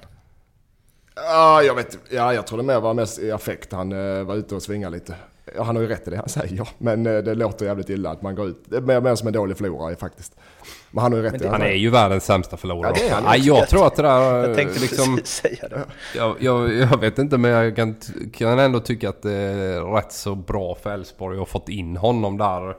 Ja, 1.16 1.64
jag 1.64 1.76
vet 1.76 1.98
Ja, 2.10 2.34
jag 2.34 2.48
tror 2.48 2.58
det 2.58 2.64
mer 2.64 2.80
var 2.80 2.94
mest 2.94 3.20
i 3.20 3.32
affekt. 3.32 3.72
Han 3.72 3.92
uh, 3.92 4.24
var 4.24 4.36
ute 4.36 4.56
och 4.56 4.64
svingade 4.64 4.96
lite. 4.96 5.16
Ja, 5.56 5.64
han 5.64 5.76
har 5.76 5.84
ju 5.84 5.90
rätt 5.90 6.08
i 6.08 6.12
det 6.12 6.18
han 6.18 6.30
säger, 6.30 6.70
men 6.78 7.08
uh, 7.08 7.24
det 7.24 7.36
låter 7.36 7.66
jävligt 7.66 7.90
illa 7.90 8.10
att 8.10 8.22
man 8.22 8.36
går 8.36 8.48
ut. 8.48 8.64
Det 8.66 8.78
är 8.78 9.02
mer, 9.02 9.16
som 9.16 9.28
en 9.28 9.34
dålig 9.34 9.58
förlorare 9.58 9.96
faktiskt. 9.96 10.36
Men 10.92 11.02
han 11.02 11.12
har 11.12 11.20
ju 11.20 11.26
rätt 11.26 11.40
det, 11.40 11.46
i 11.46 11.48
Han 11.48 11.62
är 11.62 11.74
ju 11.74 11.90
världens 11.90 12.26
sämsta 12.26 12.58
förlorare. 12.58 12.94
Ja, 12.96 13.04
det 13.08 13.14
han. 13.14 13.24
Ja, 13.24 13.36
jag 13.36 13.70
tror 13.70 13.88
att 13.88 13.96
det 13.96 14.02
där... 14.02 14.48
Jag 14.48 14.56
tänkte 14.56 14.80
liksom, 14.80 15.16
precis 15.16 15.36
säga 15.36 15.68
det. 15.70 15.86
Jag, 16.16 16.36
jag, 16.40 16.74
jag, 16.74 17.00
vet 17.00 17.20
inte, 17.20 17.38
men 17.38 17.52
jag 17.52 17.76
kan, 17.76 17.96
kan 18.34 18.60
ändå 18.60 18.80
tycka 18.80 19.10
att 19.10 19.22
det 19.22 19.34
är 19.34 19.96
rätt 19.96 20.12
så 20.12 20.36
bra 20.36 20.76
för 20.76 20.94
Elfsborg 20.94 21.36
att 21.36 21.40
ha 21.40 21.46
fått 21.46 21.70
in 21.70 21.98
honom 21.98 22.38
där. 22.38 22.70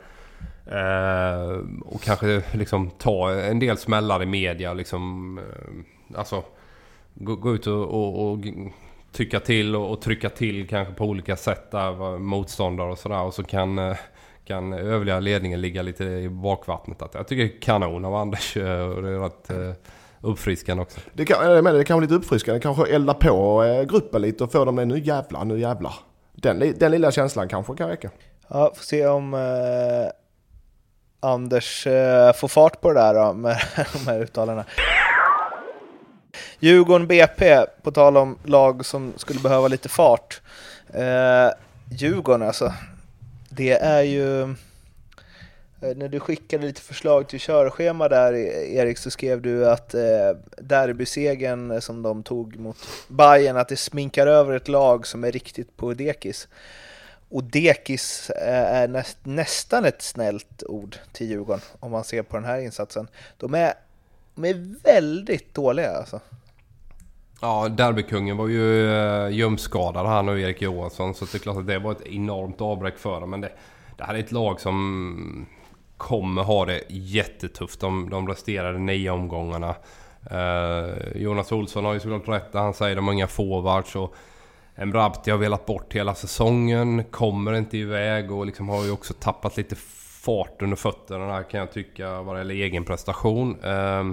Eh, 0.66 1.58
och 1.84 2.02
kanske 2.02 2.42
liksom 2.52 2.90
ta 2.90 3.30
en 3.30 3.58
del 3.58 3.78
smällar 3.78 4.22
i 4.22 4.26
media 4.26 4.72
liksom. 4.72 5.38
Eh, 5.38 6.18
alltså 6.18 6.44
gå, 7.14 7.36
gå 7.36 7.54
ut 7.54 7.66
och, 7.66 7.84
och, 7.84 8.30
och 8.30 8.38
tycka 9.12 9.40
till 9.40 9.76
och, 9.76 9.90
och, 9.90 10.00
trycka 10.00 10.30
till 10.30 10.68
kanske 10.68 10.94
på 10.94 11.04
olika 11.04 11.36
sätt 11.36 11.70
där 11.70 12.18
motståndare 12.18 12.90
och 12.90 12.98
sådär. 12.98 13.22
Och 13.22 13.34
så 13.34 13.42
kan, 13.42 13.78
eh, 13.78 13.96
kan 14.44 14.72
övriga 14.72 15.20
ledningen 15.20 15.60
ligga 15.60 15.82
lite 15.82 16.04
i 16.04 16.28
bakvattnet. 16.28 17.02
Att 17.02 17.14
jag 17.14 17.28
tycker 17.28 17.42
det 17.42 17.56
är 17.56 17.60
kanon 17.60 18.04
av 18.04 18.14
Anders 18.14 18.56
eh, 18.56 18.80
och 18.80 19.02
det 19.02 19.08
är 19.08 19.18
rätt 19.18 19.50
eh, 19.50 19.72
uppfriskande 20.20 20.82
också. 20.82 21.00
Det 21.12 21.24
kan, 21.24 21.52
jag 21.52 21.64
menar, 21.64 21.78
det 21.78 21.84
kan 21.84 21.94
vara 21.94 22.02
lite 22.02 22.14
uppfriskande. 22.14 22.60
Kanske 22.60 22.94
elda 22.94 23.14
på 23.14 23.64
gruppen 23.88 24.22
lite 24.22 24.44
och 24.44 24.52
få 24.52 24.64
dem 24.64 24.78
att 24.78 24.86
nu 24.86 24.98
jävlar, 24.98 25.44
nu 25.44 25.58
jävlar. 25.58 25.94
Den, 26.32 26.74
den 26.78 26.90
lilla 26.90 27.10
känslan 27.10 27.48
kanske 27.48 27.74
kan 27.74 27.88
räcka. 27.88 28.10
Ja, 28.48 28.72
får 28.76 28.84
se 28.84 29.06
om 29.06 29.34
eh, 29.34 30.10
Anders 31.20 31.86
eh, 31.86 32.32
får 32.32 32.48
fart 32.48 32.80
på 32.80 32.92
det 32.92 33.00
där 33.00 33.14
då 33.14 33.32
med 33.32 33.56
de 33.92 34.10
här 34.10 34.20
uttalandena. 34.20 34.64
Djurgården 36.64 37.06
BP, 37.06 37.66
på 37.82 37.90
tal 37.90 38.16
om 38.16 38.38
lag 38.44 38.86
som 38.86 39.12
skulle 39.16 39.40
behöva 39.40 39.68
lite 39.68 39.88
fart. 39.88 40.40
Eh, 40.94 41.48
Djurgården 41.90 42.42
alltså, 42.42 42.72
det 43.48 43.72
är 43.72 44.02
ju... 44.02 44.42
Eh, 44.42 45.96
när 45.96 46.08
du 46.08 46.20
skickade 46.20 46.66
lite 46.66 46.80
förslag 46.80 47.28
till 47.28 47.40
körschema 47.40 48.08
där 48.08 48.32
e-, 48.32 48.74
Erik 48.74 48.98
så 48.98 49.10
skrev 49.10 49.42
du 49.42 49.70
att 49.70 49.94
eh, 49.94 50.30
derbysegen 50.56 51.82
som 51.82 52.02
de 52.02 52.22
tog 52.22 52.58
mot 52.58 52.76
Bayern 53.08 53.56
att 53.56 53.68
det 53.68 53.76
sminkar 53.76 54.26
över 54.26 54.56
ett 54.56 54.68
lag 54.68 55.06
som 55.06 55.24
är 55.24 55.32
riktigt 55.32 55.76
på 55.76 55.94
dekis. 55.94 56.48
Och 57.28 57.44
dekis 57.44 58.30
eh, 58.30 58.74
är 58.74 58.88
näst, 58.88 59.18
nästan 59.22 59.84
ett 59.84 60.02
snällt 60.02 60.62
ord 60.62 60.96
till 61.12 61.26
Djurgården 61.30 61.62
om 61.80 61.90
man 61.90 62.04
ser 62.04 62.22
på 62.22 62.36
den 62.36 62.44
här 62.44 62.60
insatsen. 62.60 63.08
De 63.36 63.54
är, 63.54 63.74
de 64.34 64.44
är 64.44 64.76
väldigt 64.82 65.54
dåliga 65.54 65.90
alltså. 65.90 66.20
Ja, 67.44 67.68
derbykungen 67.68 68.36
var 68.36 68.48
ju 68.48 68.92
eh, 68.92 69.24
uh, 69.24 69.30
ljumskadad 69.30 70.06
han 70.06 70.28
och 70.28 70.38
Erik 70.40 70.62
Johansson. 70.62 71.14
Så 71.14 71.24
det 71.24 71.34
är 71.34 71.38
klart 71.38 71.56
att 71.56 71.66
det 71.66 71.78
var 71.78 71.92
ett 71.92 72.06
enormt 72.06 72.60
avbräck 72.60 72.98
för 72.98 73.20
dem. 73.20 73.30
Men 73.30 73.40
det, 73.40 73.52
det 73.96 74.04
här 74.04 74.14
är 74.14 74.18
ett 74.18 74.32
lag 74.32 74.60
som 74.60 75.46
kommer 75.96 76.42
ha 76.42 76.64
det 76.64 76.82
jättetufft 76.88 77.80
de, 77.80 78.10
de 78.10 78.28
resterade 78.28 78.78
nio 78.78 79.10
omgångarna. 79.10 79.74
Eh, 80.30 81.16
Jonas 81.16 81.52
Olsson 81.52 81.84
har 81.84 81.92
ju 81.92 82.00
såklart 82.00 82.28
rätt 82.28 82.54
han 82.54 82.74
säger 82.74 82.96
de 82.96 83.06
har 83.06 83.14
inga 83.14 83.26
forwards. 83.26 83.96
Och 83.96 84.14
Emrabti 84.74 85.30
har 85.30 85.38
velat 85.38 85.66
bort 85.66 85.94
hela 85.94 86.14
säsongen, 86.14 87.04
kommer 87.04 87.52
inte 87.52 87.78
iväg 87.78 88.32
och 88.32 88.46
liksom 88.46 88.68
har 88.68 88.84
ju 88.84 88.90
också 88.90 89.14
tappat 89.14 89.56
lite 89.56 89.76
fart 90.24 90.62
under 90.62 90.76
fötterna 90.76 91.42
kan 91.42 91.60
jag 91.60 91.72
tycka 91.72 92.22
vad 92.22 92.34
det 92.36 92.40
gäller 92.40 92.54
egen 92.54 92.84
prestation. 92.84 93.60
Eh, 93.64 94.04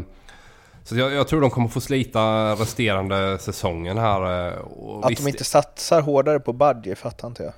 så 0.90 0.98
jag, 0.98 1.14
jag, 1.14 1.28
tror 1.28 1.42
de 1.42 1.50
kommer 1.50 1.68
få 1.68 1.82
slita 1.82 2.52
resterande 2.52 3.38
säsongen 3.40 3.98
här. 3.98 4.48
Eh, 4.48 4.58
att 5.04 5.12
visst, 5.12 5.24
de 5.24 5.30
inte 5.30 5.44
satsar 5.44 6.02
hårdare 6.02 6.40
på 6.40 6.54
Badje 6.54 6.96
fattar 6.96 7.28
inte 7.28 7.44
jag. 7.44 7.54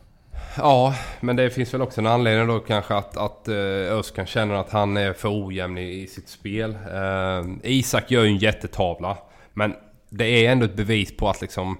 Ja, 0.58 0.96
men 1.20 1.36
det 1.36 1.50
finns 1.50 1.74
väl 1.74 1.82
också 1.82 2.02
en 2.02 2.08
anledning 2.08 2.48
då 2.48 2.60
kanske 2.60 2.96
att, 2.96 3.18
att 3.18 3.48
uh, 3.48 3.98
Öskan 4.00 4.26
känner 4.26 4.56
att 4.56 4.72
han 4.72 4.98
är 4.98 5.14
för 5.14 5.46
ojämn 5.46 5.78
i, 5.78 6.02
i 6.02 6.08
sitt 6.08 6.30
spel. 6.30 6.72
Uh, 6.72 7.54
Isak 7.64 8.12
gör 8.12 8.24
ju 8.24 8.30
en 8.30 8.38
jättetavla. 8.38 9.18
Men 9.54 9.76
det 10.10 10.26
är 10.26 10.52
ändå 10.52 10.66
ett 10.66 10.76
bevis 10.76 11.18
på 11.18 11.30
att 11.30 11.42
liksom 11.42 11.78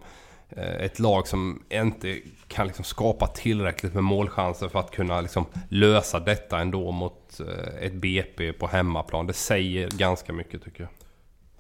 ett 0.80 1.00
lag 1.00 1.28
som 1.28 1.64
inte 1.70 2.20
kan 2.48 2.68
liksom 2.68 2.86
skapa 2.86 3.28
tillräckligt 3.28 3.94
med 3.94 4.04
målchanser 4.04 4.68
för 4.68 4.80
att 4.80 4.92
kunna 4.92 5.22
liksom 5.22 5.46
lösa 5.70 6.20
detta 6.20 6.60
ändå 6.60 6.92
mot 6.92 7.40
ett 7.82 7.94
BP 7.94 8.54
på 8.54 8.68
hemmaplan. 8.68 9.28
Det 9.28 9.34
säger 9.34 9.90
ganska 9.90 10.34
mycket 10.34 10.64
tycker 10.64 10.84
jag. 10.84 10.90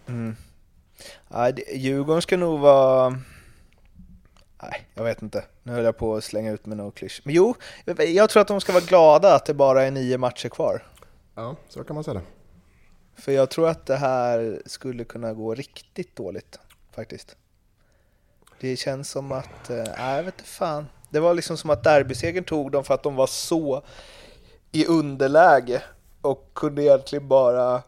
Mm. 0.07 0.35
Ja, 1.29 1.49
Djurgården 1.73 2.21
ska 2.21 2.37
nog 2.37 2.59
vara... 2.59 3.09
Nej, 4.63 4.87
jag 4.93 5.03
vet 5.03 5.21
inte. 5.21 5.45
Nu 5.63 5.71
höll 5.71 5.83
jag 5.83 5.97
på 5.97 6.15
att 6.15 6.23
slänga 6.23 6.51
ut 6.51 6.65
med 6.65 6.77
något 6.77 6.95
klysch. 6.95 7.21
Men 7.23 7.35
jo, 7.35 7.55
jag 7.97 8.29
tror 8.29 8.41
att 8.41 8.47
de 8.47 8.61
ska 8.61 8.73
vara 8.73 8.83
glada 8.83 9.35
att 9.35 9.45
det 9.45 9.53
bara 9.53 9.83
är 9.83 9.91
nio 9.91 10.17
matcher 10.17 10.49
kvar. 10.49 10.83
Ja, 11.35 11.55
så 11.69 11.83
kan 11.83 11.93
man 11.93 12.03
säga 12.03 12.13
det. 12.13 12.25
För 13.21 13.31
jag 13.31 13.49
tror 13.49 13.69
att 13.69 13.85
det 13.85 13.95
här 13.95 14.61
skulle 14.65 15.03
kunna 15.03 15.33
gå 15.33 15.55
riktigt 15.55 16.15
dåligt, 16.15 16.59
faktiskt. 16.91 17.35
Det 18.59 18.75
känns 18.75 19.09
som 19.09 19.31
att, 19.31 19.69
eh, 19.69 19.83
nej 19.97 20.15
jag 20.15 20.23
vet 20.23 20.39
inte 20.39 20.49
fan. 20.49 20.87
Det 21.09 21.19
var 21.19 21.33
liksom 21.33 21.57
som 21.57 21.69
att 21.69 21.83
derbysegern 21.83 22.43
tog 22.43 22.71
dem 22.71 22.83
för 22.83 22.93
att 22.93 23.03
de 23.03 23.15
var 23.15 23.27
så 23.27 23.83
i 24.71 24.85
underläge 24.85 25.83
och 26.21 26.49
kunde 26.53 26.83
egentligen 26.83 27.27
bara 27.27 27.81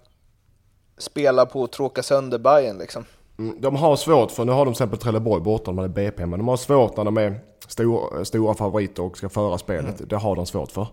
spela 0.98 1.46
på 1.46 1.64
att 1.64 1.72
tråka 1.72 2.04
sönder 2.04 2.38
Bayern 2.38 2.78
liksom. 2.78 3.06
Mm, 3.40 3.62
de 3.62 3.76
har 3.76 3.96
svårt, 3.96 4.32
för 4.32 4.46
nu 4.46 4.52
har 4.52 4.66
de 4.66 4.74
till 4.74 4.78
exempel 4.78 5.00
Trelleborg 5.00 5.42
borta, 5.42 5.64
de 5.66 5.78
hade 5.78 5.90
BP, 5.90 6.26
men 6.26 6.40
de 6.40 6.48
har 6.48 6.58
svårt 6.58 6.98
när 6.98 7.04
de 7.04 7.18
är 7.18 7.40
stor, 7.68 8.24
stora 8.24 8.54
favoriter 8.54 9.04
och 9.04 9.18
ska 9.18 9.30
föra 9.30 9.58
spelet. 9.58 10.00
Mm. 10.00 10.08
Det 10.10 10.16
har 10.16 10.36
de 10.36 10.46
svårt 10.46 10.72
för. 10.72 10.88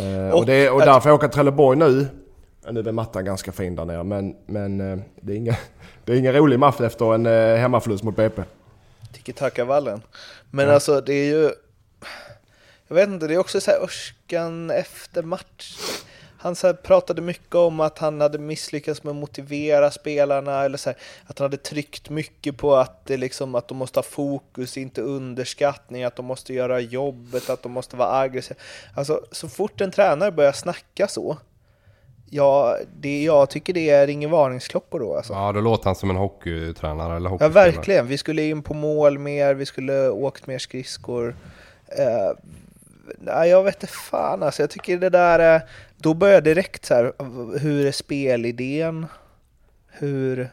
Uh, 0.00 0.30
och, 0.30 0.38
och, 0.38 0.46
det, 0.46 0.70
och 0.70 0.80
därför 0.80 1.10
åker 1.10 1.28
Trelleborg 1.28 1.78
nu. 1.78 2.06
Nu 2.70 2.80
är 2.80 2.92
mattan 2.92 3.24
ganska 3.24 3.52
fin 3.52 3.76
där 3.76 3.84
nere, 3.84 4.04
men, 4.04 4.36
men 4.46 4.80
uh, 4.80 4.98
det, 5.20 5.32
är 5.32 5.36
ingen, 5.36 5.54
det 6.04 6.12
är 6.12 6.16
ingen 6.16 6.32
rolig 6.32 6.58
match 6.58 6.80
efter 6.80 7.14
en 7.14 7.26
uh, 7.26 7.56
hemmaförlust 7.56 8.04
mot 8.04 8.16
BP. 8.16 8.42
Tiki-taka-vallen. 9.12 10.02
Men 10.50 10.68
ja. 10.68 10.74
alltså 10.74 11.00
det 11.00 11.14
är 11.14 11.24
ju... 11.24 11.50
Jag 12.88 12.94
vet 12.94 13.08
inte, 13.08 13.26
det 13.26 13.34
är 13.34 13.38
också 13.38 13.60
så 13.60 13.70
här 13.70 13.82
Örskan 13.82 14.70
efter 14.70 15.22
match 15.22 15.76
han 16.42 16.54
så 16.54 16.74
pratade 16.74 17.22
mycket 17.22 17.54
om 17.54 17.80
att 17.80 17.98
han 17.98 18.20
hade 18.20 18.38
misslyckats 18.38 19.02
med 19.02 19.10
att 19.10 19.16
motivera 19.16 19.90
spelarna, 19.90 20.64
eller 20.64 20.78
så 20.78 20.90
här, 20.90 20.98
att 21.26 21.38
han 21.38 21.44
hade 21.44 21.56
tryckt 21.56 22.10
mycket 22.10 22.56
på 22.56 22.76
att, 22.76 23.06
det 23.06 23.16
liksom, 23.16 23.54
att 23.54 23.68
de 23.68 23.78
måste 23.78 23.98
ha 23.98 24.02
fokus, 24.02 24.76
inte 24.76 25.02
underskattning, 25.02 26.04
att 26.04 26.16
de 26.16 26.26
måste 26.26 26.54
göra 26.54 26.80
jobbet, 26.80 27.50
att 27.50 27.62
de 27.62 27.72
måste 27.72 27.96
vara 27.96 28.18
aggressiva. 28.18 28.60
Alltså, 28.94 29.20
så 29.30 29.48
fort 29.48 29.80
en 29.80 29.90
tränare 29.90 30.32
börjar 30.32 30.52
snacka 30.52 31.08
så, 31.08 31.36
Ja, 32.34 32.78
det, 33.00 33.22
jag 33.22 33.50
tycker 33.50 33.72
det 33.72 34.06
ringer 34.06 34.28
varningsklockor 34.28 35.00
då 35.00 35.16
alltså. 35.16 35.32
Ja, 35.32 35.52
då 35.52 35.60
låter 35.60 35.84
han 35.84 35.94
som 35.94 36.10
en 36.10 36.16
hockeytränare 36.16 37.16
eller 37.16 37.36
Ja, 37.40 37.48
verkligen. 37.48 38.06
Vi 38.06 38.18
skulle 38.18 38.42
in 38.42 38.62
på 38.62 38.74
mål 38.74 39.18
mer, 39.18 39.54
vi 39.54 39.66
skulle 39.66 40.08
åkt 40.08 40.46
mer 40.46 40.58
skridskor. 40.58 41.36
Eh, 41.86 42.30
nej, 43.18 43.50
jag 43.50 43.62
vet 43.62 43.82
inte 43.82 43.86
fan 43.86 44.42
alltså. 44.42 44.62
Jag 44.62 44.70
tycker 44.70 44.98
det 44.98 45.10
där, 45.10 45.62
då 46.02 46.14
börjar 46.14 46.40
direkt 46.40 46.84
så 46.84 46.94
här, 46.94 47.12
hur 47.58 47.86
är 47.86 47.92
spelidén? 47.92 49.06
Hur... 49.88 50.50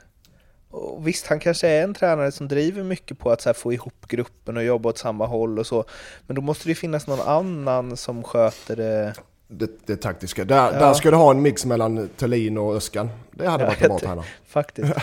Och 0.71 1.07
visst, 1.07 1.27
han 1.27 1.39
kanske 1.39 1.67
är 1.67 1.83
en 1.83 1.93
tränare 1.93 2.31
som 2.31 2.47
driver 2.47 2.83
mycket 2.83 3.19
på 3.19 3.31
att 3.31 3.41
så 3.41 3.53
få 3.53 3.73
ihop 3.73 4.07
gruppen 4.07 4.57
och 4.57 4.63
jobba 4.63 4.89
åt 4.89 4.97
samma 4.97 5.25
håll 5.25 5.59
och 5.59 5.67
så. 5.67 5.83
Men 6.27 6.35
då 6.35 6.41
måste 6.41 6.67
det 6.69 6.75
finnas 6.75 7.07
någon 7.07 7.21
annan 7.21 7.97
som 7.97 8.23
sköter 8.23 8.75
det 8.75 9.13
det, 9.47 9.69
det 9.85 9.95
taktiska. 9.95 10.45
Där, 10.45 10.55
Ja. 10.73 10.79
där 10.79 10.93
ska 10.93 11.11
du 11.11 11.17
ha 11.17 11.31
en 11.31 11.41
mix 11.41 11.65
mellan 11.65 12.09
Thelin 12.17 12.57
och 12.57 12.75
Öskan. 12.75 13.09
Det 13.31 13.47
hade 13.47 13.65
varit 13.65 13.81
en 13.81 13.87
bra 13.87 13.95
Ja, 14.01 14.07
tränare. 14.07 14.25
Faktiskt. 14.47 14.93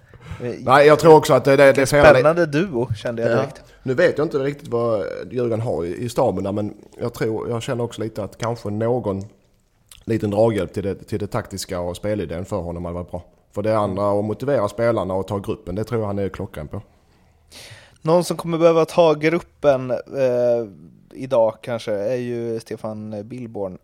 Nej, 0.58 0.86
jag 0.86 0.98
tror 0.98 1.14
också 1.14 1.34
att 1.34 1.44
det, 1.44 1.56
det, 1.56 1.72
det 1.72 1.82
är. 1.82 1.86
Spännande 1.86 2.46
duo 2.46 2.94
kände 2.94 3.22
jag 3.22 3.30
Ja. 3.30 3.36
direkt. 3.36 3.62
Nu 3.82 3.94
vet 3.94 4.18
jag 4.18 4.24
inte 4.24 4.38
riktigt 4.38 4.68
vad 4.68 5.04
Djurgården 5.30 5.60
har 5.60 5.84
i, 5.84 5.96
i 5.96 6.08
staben 6.08 6.44
där, 6.44 6.52
men 6.52 6.74
jag, 7.00 7.14
tror, 7.14 7.48
jag 7.50 7.62
känner 7.62 7.84
också 7.84 8.02
lite 8.02 8.24
att 8.24 8.38
kanske 8.38 8.70
någon 8.70 9.24
liten 10.10 10.30
draghjälp 10.30 10.72
till 10.72 10.82
det, 10.82 10.94
till 10.94 11.18
det 11.18 11.26
taktiska 11.26 11.80
och 11.80 11.96
spelidén 11.96 12.44
för 12.44 12.56
honom 12.56 12.84
hade 12.84 12.94
varit 12.94 13.10
bra. 13.10 13.22
För 13.54 13.62
det 13.62 13.78
andra, 13.78 14.18
att 14.18 14.24
motivera 14.24 14.68
spelarna 14.68 15.14
och 15.14 15.28
ta 15.28 15.38
gruppen, 15.38 15.74
det 15.74 15.84
tror 15.84 16.00
jag 16.00 16.06
han 16.06 16.18
är 16.18 16.28
klockren 16.28 16.68
på. 16.68 16.82
Någon 18.02 18.24
som 18.24 18.36
kommer 18.36 18.58
behöva 18.58 18.84
ta 18.84 19.14
gruppen 19.14 19.90
eh, 19.90 20.68
idag 21.12 21.54
kanske 21.62 21.92
är 21.92 22.16
ju 22.16 22.60
Stefan 22.60 23.28
Billborn. 23.28 23.78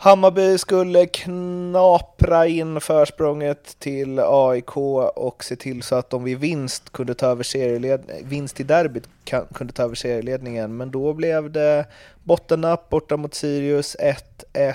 Hammarby 0.00 0.58
skulle 0.58 1.06
knapra 1.06 2.46
in 2.46 2.80
försprånget 2.80 3.78
till 3.78 4.18
AIK 4.18 4.76
och 4.76 5.44
se 5.44 5.56
till 5.56 5.82
så 5.82 5.94
att 5.94 6.10
de 6.10 6.24
vid 6.24 6.38
vinst 6.38 6.92
kunde 6.92 7.14
ta 7.14 7.26
över 7.26 8.24
vinst 8.24 8.60
i 8.60 8.62
derbyt 8.62 9.08
kunde 9.54 9.72
ta 9.72 9.82
över 9.82 9.94
serieledningen. 9.94 10.76
Men 10.76 10.90
då 10.90 11.12
blev 11.12 11.50
det 11.52 11.86
bottennapp 12.24 12.88
borta 12.88 13.16
mot 13.16 13.34
Sirius 13.34 13.96
1-1 14.52 14.74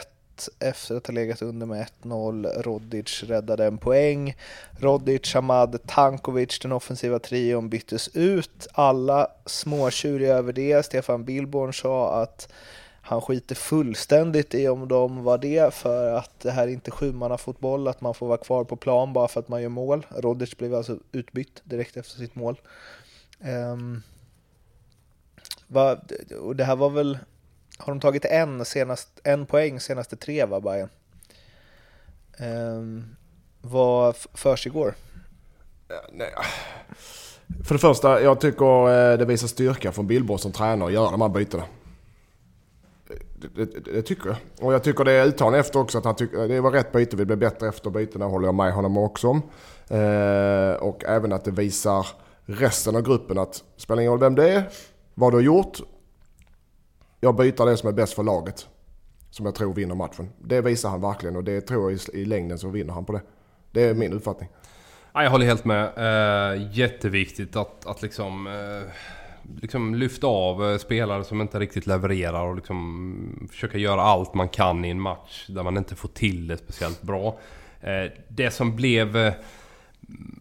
efter 0.59 0.95
att 0.95 1.07
ha 1.07 1.13
legat 1.13 1.41
under 1.41 1.65
med 1.65 1.88
1-0. 2.03 2.61
Rodic 2.61 3.24
räddade 3.24 3.65
en 3.65 3.78
poäng. 3.78 4.36
Rodic, 4.80 5.34
Hamad, 5.34 5.80
Tankovic, 5.88 6.59
den 6.59 6.71
offensiva 6.71 7.19
trion 7.19 7.69
byttes 7.69 8.09
ut. 8.13 8.67
Alla 8.74 9.28
småtjuriga 9.45 10.36
över 10.36 10.53
det. 10.53 10.86
Stefan 10.86 11.26
Billborn 11.26 11.74
sa 11.74 12.21
att 12.21 12.47
han 13.05 13.21
skiter 13.21 13.55
fullständigt 13.55 14.53
i 14.53 14.67
om 14.67 14.87
de 14.87 15.23
var 15.23 15.37
det 15.37 15.73
för 15.73 16.13
att 16.13 16.39
det 16.39 16.51
här 16.51 16.67
är 16.67 16.71
inte 16.71 16.91
sjumannafotboll, 16.91 17.87
att 17.87 18.01
man 18.01 18.13
får 18.13 18.27
vara 18.27 18.37
kvar 18.37 18.63
på 18.63 18.75
plan 18.75 19.13
bara 19.13 19.27
för 19.27 19.39
att 19.39 19.47
man 19.47 19.61
gör 19.61 19.69
mål. 19.69 20.05
Rodic 20.09 20.57
blev 20.57 20.75
alltså 20.75 20.97
utbytt 21.11 21.61
direkt 21.63 21.97
efter 21.97 22.17
sitt 22.17 22.35
mål. 22.35 22.61
Um, 23.39 24.03
va, 25.67 25.97
och 26.41 26.55
det 26.55 26.63
här 26.63 26.75
var 26.75 26.89
väl, 26.89 27.17
har 27.77 27.93
de 27.93 27.99
tagit 27.99 28.25
en, 28.25 28.65
senast, 28.65 29.19
en 29.23 29.45
poäng 29.45 29.79
senaste 29.79 30.15
tre 30.15 30.45
va, 30.45 30.59
Bayern? 30.59 30.89
Um, 32.39 33.15
vad 33.61 34.15
försiggår? 34.15 34.95
Nej. 36.11 36.33
För 37.63 37.75
det 37.75 37.79
första, 37.79 38.21
jag 38.21 38.41
tycker 38.41 39.11
eh, 39.11 39.17
det 39.17 39.25
visar 39.25 39.47
styrka 39.47 39.91
från 39.91 40.07
Billborn 40.07 40.39
som 40.39 40.51
tränare 40.51 40.87
att 40.87 40.93
göra 40.93 41.11
de 41.11 41.21
här 41.21 41.29
bytena. 41.29 41.63
Det, 43.55 43.65
det, 43.65 43.91
det 43.91 44.01
tycker 44.01 44.27
jag. 44.27 44.37
Och 44.61 44.73
jag 44.73 44.83
tycker 44.83 45.03
det 45.03 45.11
är 45.11 45.25
uttalat 45.25 45.59
efter 45.59 45.79
också 45.79 45.97
att 45.97 46.05
han 46.05 46.15
tycker 46.15 46.47
det 46.47 46.61
var 46.61 46.71
rätt 46.71 46.91
byte. 46.91 47.15
Vi 47.15 47.25
blev 47.25 47.37
bättre 47.37 47.67
efter 47.67 47.89
bytena 47.89 48.25
håller 48.25 48.47
jag 48.47 48.55
med 48.55 48.73
honom 48.73 48.97
också 48.97 49.27
om. 49.27 49.41
Eh, 49.87 50.73
och 50.73 51.03
även 51.05 51.33
att 51.33 51.45
det 51.45 51.51
visar 51.51 52.07
resten 52.45 52.95
av 52.95 53.01
gruppen 53.01 53.37
att 53.37 53.63
spelar 53.77 54.01
ingen 54.01 54.11
roll 54.11 54.19
vem 54.19 54.35
det 54.35 54.49
är, 54.49 54.69
vad 55.13 55.33
du 55.33 55.37
har 55.37 55.41
gjort. 55.41 55.81
Jag 57.19 57.35
byter 57.35 57.65
det 57.65 57.77
som 57.77 57.89
är 57.89 57.93
bäst 57.93 58.13
för 58.13 58.23
laget. 58.23 58.67
Som 59.29 59.45
jag 59.45 59.55
tror 59.55 59.73
vinner 59.73 59.95
matchen. 59.95 60.29
Det 60.41 60.61
visar 60.61 60.89
han 60.89 61.01
verkligen 61.01 61.35
och 61.35 61.43
det 61.43 61.61
tror 61.61 61.91
jag 61.91 61.99
i, 61.99 62.21
i 62.21 62.25
längden 62.25 62.57
så 62.57 62.69
vinner 62.69 62.93
han 62.93 63.05
på 63.05 63.13
det. 63.13 63.21
Det 63.71 63.83
är 63.83 63.93
min 63.93 64.13
uppfattning. 64.13 64.49
Ja, 65.13 65.23
jag 65.23 65.31
håller 65.31 65.45
helt 65.45 65.65
med. 65.65 65.91
Eh, 65.97 66.77
jätteviktigt 66.77 67.55
att, 67.55 67.85
att 67.85 68.01
liksom, 68.01 68.47
eh, 68.47 68.91
liksom 69.61 69.95
lyfta 69.95 70.27
av 70.27 70.69
eh, 70.69 70.77
spelare 70.77 71.23
som 71.23 71.41
inte 71.41 71.59
riktigt 71.59 71.87
levererar 71.87 72.47
och 72.47 72.55
liksom 72.55 73.47
försöka 73.51 73.77
göra 73.77 74.01
allt 74.01 74.33
man 74.33 74.49
kan 74.49 74.85
i 74.85 74.89
en 74.89 75.01
match 75.01 75.45
där 75.47 75.63
man 75.63 75.77
inte 75.77 75.95
får 75.95 76.09
till 76.09 76.47
det 76.47 76.57
speciellt 76.57 77.01
bra. 77.01 77.39
Eh, 77.81 78.11
det 78.27 78.51
som 78.51 78.75
blev 78.75 79.17
eh, 79.17 79.33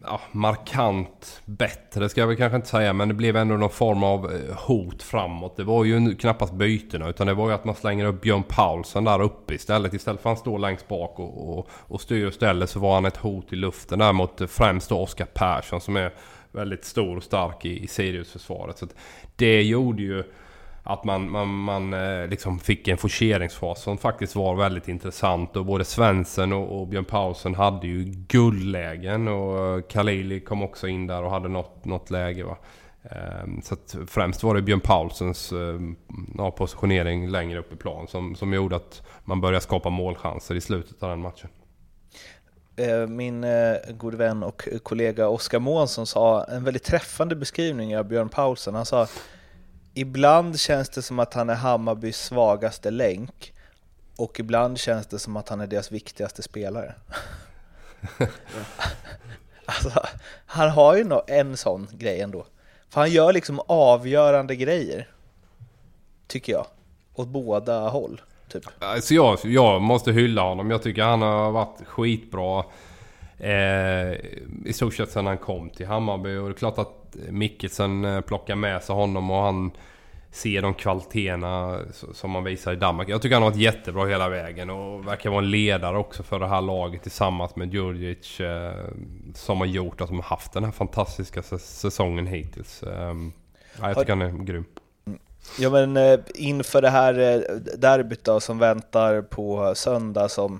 ja, 0.03 0.21
markant 0.31 1.41
bättre 1.45 2.09
ska 2.09 2.21
jag 2.21 2.27
väl 2.27 2.37
kanske 2.37 2.55
inte 2.55 2.67
säga 2.67 2.93
men 2.93 3.07
det 3.07 3.13
blev 3.13 3.35
ändå 3.35 3.57
någon 3.57 3.69
form 3.69 4.03
av 4.03 4.31
hot 4.53 5.03
framåt. 5.03 5.57
Det 5.57 5.63
var 5.63 5.85
ju 5.85 6.15
knappast 6.15 6.53
bytena 6.53 7.09
utan 7.09 7.27
det 7.27 7.33
var 7.33 7.47
ju 7.47 7.55
att 7.55 7.65
man 7.65 7.75
slänger 7.75 8.05
upp 8.05 8.21
Björn 8.21 8.43
Paulsen 8.43 9.03
där 9.03 9.21
uppe 9.21 9.53
istället. 9.53 9.93
Istället 9.93 10.21
för 10.21 10.29
att 10.29 10.37
han 10.37 10.41
står 10.41 10.59
längst 10.59 10.87
bak 10.87 11.19
och, 11.19 11.57
och, 11.59 11.69
och 11.71 12.01
styr 12.01 12.27
och 12.27 12.33
ställer 12.33 12.65
så 12.65 12.79
var 12.79 12.93
han 12.93 13.05
ett 13.05 13.17
hot 13.17 13.53
i 13.53 13.55
luften 13.55 13.99
där 13.99 14.13
mot 14.13 14.41
främst 14.51 14.89
då 14.89 14.99
Oskar 14.99 15.25
Persson 15.25 15.81
som 15.81 15.95
är 15.95 16.13
väldigt 16.55 16.85
stor 16.85 17.17
och 17.17 17.23
stark 17.23 17.65
i, 17.65 17.83
i 17.83 17.87
Sirius-försvaret. 17.87 18.77
Så 18.77 18.85
att 18.85 18.95
det 19.35 19.61
gjorde 19.61 20.01
ju 20.01 20.23
att 20.83 21.03
man, 21.03 21.31
man, 21.31 21.47
man 21.49 21.93
eh, 21.93 22.27
liksom 22.27 22.59
fick 22.59 22.87
en 22.87 22.97
forceringsfas 22.97 23.81
som 23.81 23.97
faktiskt 23.97 24.35
var 24.35 24.55
väldigt 24.55 24.87
intressant. 24.87 25.55
Och 25.55 25.65
både 25.65 25.85
Svensson 25.85 26.53
och, 26.53 26.81
och 26.81 26.87
Björn 26.87 27.05
Paulsen 27.05 27.55
hade 27.55 27.87
ju 27.87 28.03
guldlägen. 28.05 29.27
Och 29.27 29.89
Kalili 29.89 29.89
Khalili 29.89 30.39
kom 30.39 30.63
också 30.63 30.87
in 30.87 31.07
där 31.07 31.23
och 31.23 31.31
hade 31.31 31.49
något, 31.49 31.85
något 31.85 32.11
läge. 32.11 32.43
Va? 32.43 32.57
Ehm, 33.03 33.61
så 33.61 33.73
att 33.73 33.95
främst 34.07 34.43
var 34.43 34.55
det 34.55 34.61
Björn 34.61 34.79
Paulsens 34.79 35.51
eh, 35.51 35.79
ja, 36.37 36.51
positionering 36.51 37.29
längre 37.29 37.59
upp 37.59 37.73
i 37.73 37.75
plan 37.75 38.07
som, 38.07 38.35
som 38.35 38.53
gjorde 38.53 38.75
att 38.75 39.07
man 39.25 39.41
började 39.41 39.63
skapa 39.63 39.89
målchanser 39.89 40.55
i 40.55 40.61
slutet 40.61 41.03
av 41.03 41.09
den 41.09 41.21
matchen. 41.21 41.49
Eh, 42.75 43.07
min 43.07 43.43
eh, 43.43 43.73
gode 43.73 43.93
god 43.93 44.15
vän 44.15 44.43
och 44.43 44.67
kollega 44.83 45.27
Oskar 45.27 45.59
Månsson 45.59 46.07
sa 46.07 46.43
en 46.43 46.63
väldigt 46.63 46.83
träffande 46.83 47.35
beskrivning 47.35 47.97
av 47.97 48.05
Björn 48.05 48.29
Paulsen. 48.29 48.75
Han 48.75 48.85
sa 48.85 49.07
Ibland 49.93 50.59
känns 50.59 50.89
det 50.89 51.01
som 51.01 51.19
att 51.19 51.33
han 51.33 51.49
är 51.49 51.55
Hammarbys 51.55 52.17
svagaste 52.17 52.91
länk 52.91 53.53
och 54.15 54.39
ibland 54.39 54.79
känns 54.79 55.07
det 55.07 55.19
som 55.19 55.37
att 55.37 55.49
han 55.49 55.61
är 55.61 55.67
deras 55.67 55.91
viktigaste 55.91 56.41
spelare. 56.41 56.95
alltså, 59.65 60.05
han 60.45 60.69
har 60.69 60.95
ju 60.95 61.19
en 61.27 61.57
sån 61.57 61.87
grej 61.91 62.21
ändå. 62.21 62.45
För 62.89 62.99
han 62.99 63.11
gör 63.11 63.33
liksom 63.33 63.61
avgörande 63.67 64.55
grejer. 64.55 65.09
Tycker 66.27 66.53
jag. 66.53 66.65
Åt 67.13 67.27
båda 67.27 67.89
håll. 67.89 68.21
Typ. 68.53 68.63
Alltså 68.79 69.13
jag, 69.13 69.37
jag 69.43 69.81
måste 69.81 70.11
hylla 70.11 70.41
honom. 70.41 70.71
Jag 70.71 70.81
tycker 70.81 71.03
han 71.03 71.21
har 71.21 71.51
varit 71.51 71.87
skitbra. 71.87 72.63
Eh, 73.37 74.13
I 74.65 74.73
stort 74.73 74.93
sett 74.93 75.11
sedan 75.11 75.25
han 75.25 75.37
kom 75.37 75.69
till 75.69 75.87
Hammarby. 75.87 76.37
Och 76.37 76.49
det 76.49 76.53
är 76.53 76.57
klart 76.57 76.77
att 76.77 77.15
Mikkelsen 77.29 78.05
eh, 78.05 78.21
plockar 78.21 78.55
med 78.55 78.83
sig 78.83 78.95
honom 78.95 79.31
och 79.31 79.41
han 79.41 79.71
ser 80.31 80.61
de 80.61 80.73
kvaliteterna 80.73 81.79
som 82.13 82.31
man 82.31 82.43
visar 82.43 82.73
i 82.73 82.75
Danmark. 82.75 83.09
Jag 83.09 83.21
tycker 83.21 83.35
han 83.35 83.43
har 83.43 83.49
varit 83.49 83.61
jättebra 83.61 84.05
hela 84.05 84.29
vägen 84.29 84.69
och 84.69 85.07
verkar 85.07 85.29
vara 85.29 85.43
en 85.43 85.51
ledare 85.51 85.97
också 85.97 86.23
för 86.23 86.39
det 86.39 86.47
här 86.47 86.61
laget 86.61 87.01
tillsammans 87.01 87.55
med 87.55 87.73
Djurdjic. 87.73 88.39
Eh, 88.39 88.73
som 89.33 89.57
har 89.57 89.65
gjort 89.65 90.01
att 90.01 90.07
de 90.07 90.15
har 90.15 90.23
haft 90.23 90.53
den 90.53 90.63
här 90.63 90.71
fantastiska 90.71 91.41
säsongen 91.41 92.27
hittills. 92.27 92.83
Eh, 92.83 93.15
ja, 93.81 93.87
jag 93.87 93.99
tycker 93.99 94.15
han 94.15 94.21
är 94.21 94.43
grym. 94.43 94.65
Ja 95.59 95.69
men 95.69 95.97
eh, 95.97 96.19
inför 96.35 96.81
det 96.81 96.89
här 96.89 97.19
eh, 97.19 97.55
derbyt 97.55 98.23
då 98.23 98.39
som 98.39 98.59
väntar 98.59 99.21
på 99.21 99.73
söndag 99.75 100.29
som 100.29 100.59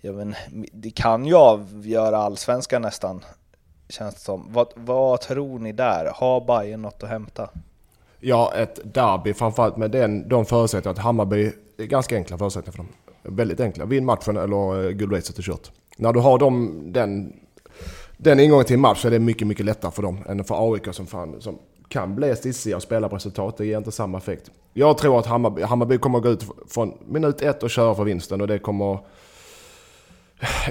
ja, 0.00 0.12
men, 0.12 0.34
det 0.72 0.90
kan 0.90 1.26
ju 1.26 1.34
avgöra 1.34 2.16
allsvenskan 2.16 2.82
nästan 2.82 3.24
känns 3.88 4.14
det 4.14 4.20
som. 4.20 4.46
Vad, 4.52 4.68
vad 4.74 5.20
tror 5.20 5.58
ni 5.58 5.72
där? 5.72 6.12
Har 6.14 6.40
Bayern 6.40 6.82
något 6.82 7.02
att 7.02 7.08
hämta? 7.08 7.50
Ja, 8.20 8.52
ett 8.54 8.94
derby 8.94 9.34
framförallt 9.34 9.76
med 9.76 9.90
den, 9.90 10.28
de 10.28 10.46
förutsättningarna 10.46 10.98
att 10.98 11.04
Hammarby, 11.04 11.52
det 11.76 11.82
är 11.82 11.86
ganska 11.86 12.16
enkla 12.16 12.38
förutsättningar 12.38 12.72
för 12.72 12.78
dem. 12.78 12.88
Väldigt 13.36 13.60
enkla. 13.60 13.84
Vinn 13.84 14.04
matchen 14.04 14.36
eller 14.36 14.90
guldracet 14.90 15.38
är 15.38 15.42
kört. 15.42 15.70
När 15.96 16.12
du 16.12 16.20
har 16.20 16.38
dem, 16.38 16.82
den, 16.92 17.32
den 18.16 18.40
ingången 18.40 18.64
till 18.64 18.74
en 18.74 18.80
match 18.80 19.02
så 19.02 19.06
är 19.06 19.10
det 19.10 19.18
mycket, 19.18 19.46
mycket 19.46 19.66
lättare 19.66 19.90
för 19.92 20.02
dem 20.02 20.18
än 20.28 20.44
för 20.44 20.72
AIK 20.72 20.94
som, 20.94 21.06
fan, 21.06 21.40
som 21.40 21.58
kan 21.88 22.14
bli 22.14 22.36
stissiga 22.36 22.76
och 22.76 22.82
spela 22.82 23.08
på 23.08 23.16
resultat. 23.16 23.56
Det 23.56 23.66
ger 23.66 23.78
inte 23.78 23.92
samma 23.92 24.18
effekt. 24.18 24.50
Jag 24.72 24.98
tror 24.98 25.18
att 25.18 25.26
Hammarby, 25.26 25.62
Hammarby 25.62 25.98
kommer 25.98 26.18
att 26.18 26.24
gå 26.24 26.30
ut 26.30 26.46
från 26.68 26.94
minut 27.06 27.42
ett 27.42 27.62
och 27.62 27.70
köra 27.70 27.94
för 27.94 28.04
vinsten 28.04 28.40
och 28.40 28.48
det 28.48 28.58
kommer... 28.58 28.98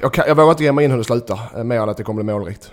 Jag, 0.01 0.13
kan, 0.13 0.27
jag 0.27 0.35
vågar 0.35 0.51
inte 0.51 0.63
ge 0.63 0.71
mig 0.71 0.85
in 0.85 0.91
hur 0.91 0.97
det 0.97 1.03
slutar, 1.03 1.39
eh, 1.55 1.63
mer 1.63 1.79
än 1.79 1.89
att 1.89 1.97
det 1.97 2.03
kommer 2.03 2.23
bli 2.23 2.33
målrikt. 2.33 2.71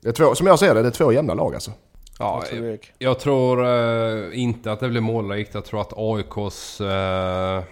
Det 0.00 0.08
är 0.08 0.12
två, 0.12 0.34
som 0.34 0.46
jag 0.46 0.58
ser 0.58 0.74
det, 0.74 0.82
det 0.82 0.88
är 0.88 0.90
två 0.90 1.12
jämna 1.12 1.34
lag 1.34 1.54
alltså. 1.54 1.72
Ja, 2.18 2.44
Erik? 2.52 2.92
Jag 2.98 3.18
tror 3.18 3.66
eh, 3.66 4.40
inte 4.40 4.72
att 4.72 4.80
det 4.80 4.88
blir 4.88 5.00
målrikt. 5.00 5.54
Jag 5.54 5.64
tror 5.64 5.80
att 5.80 5.92
AIKs 5.96 6.80
eh, 6.80 7.62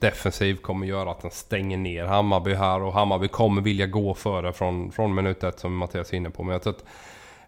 defensiv 0.00 0.54
kommer 0.56 0.86
göra 0.86 1.10
att 1.10 1.22
den 1.22 1.30
stänger 1.30 1.76
ner 1.76 2.04
Hammarby 2.04 2.54
här. 2.54 2.82
Och 2.82 2.92
Hammarby 2.92 3.28
kommer 3.28 3.62
vilja 3.62 3.86
gå 3.86 4.14
före 4.14 4.52
från, 4.52 4.92
från 4.92 5.14
minut 5.14 5.44
ett 5.44 5.60
som 5.60 5.76
Mattias 5.76 6.12
är 6.12 6.16
inne 6.16 6.30
på. 6.30 6.42
Men 6.42 6.52
jag 6.52 6.62
tror 6.62 6.72
att 6.72 6.84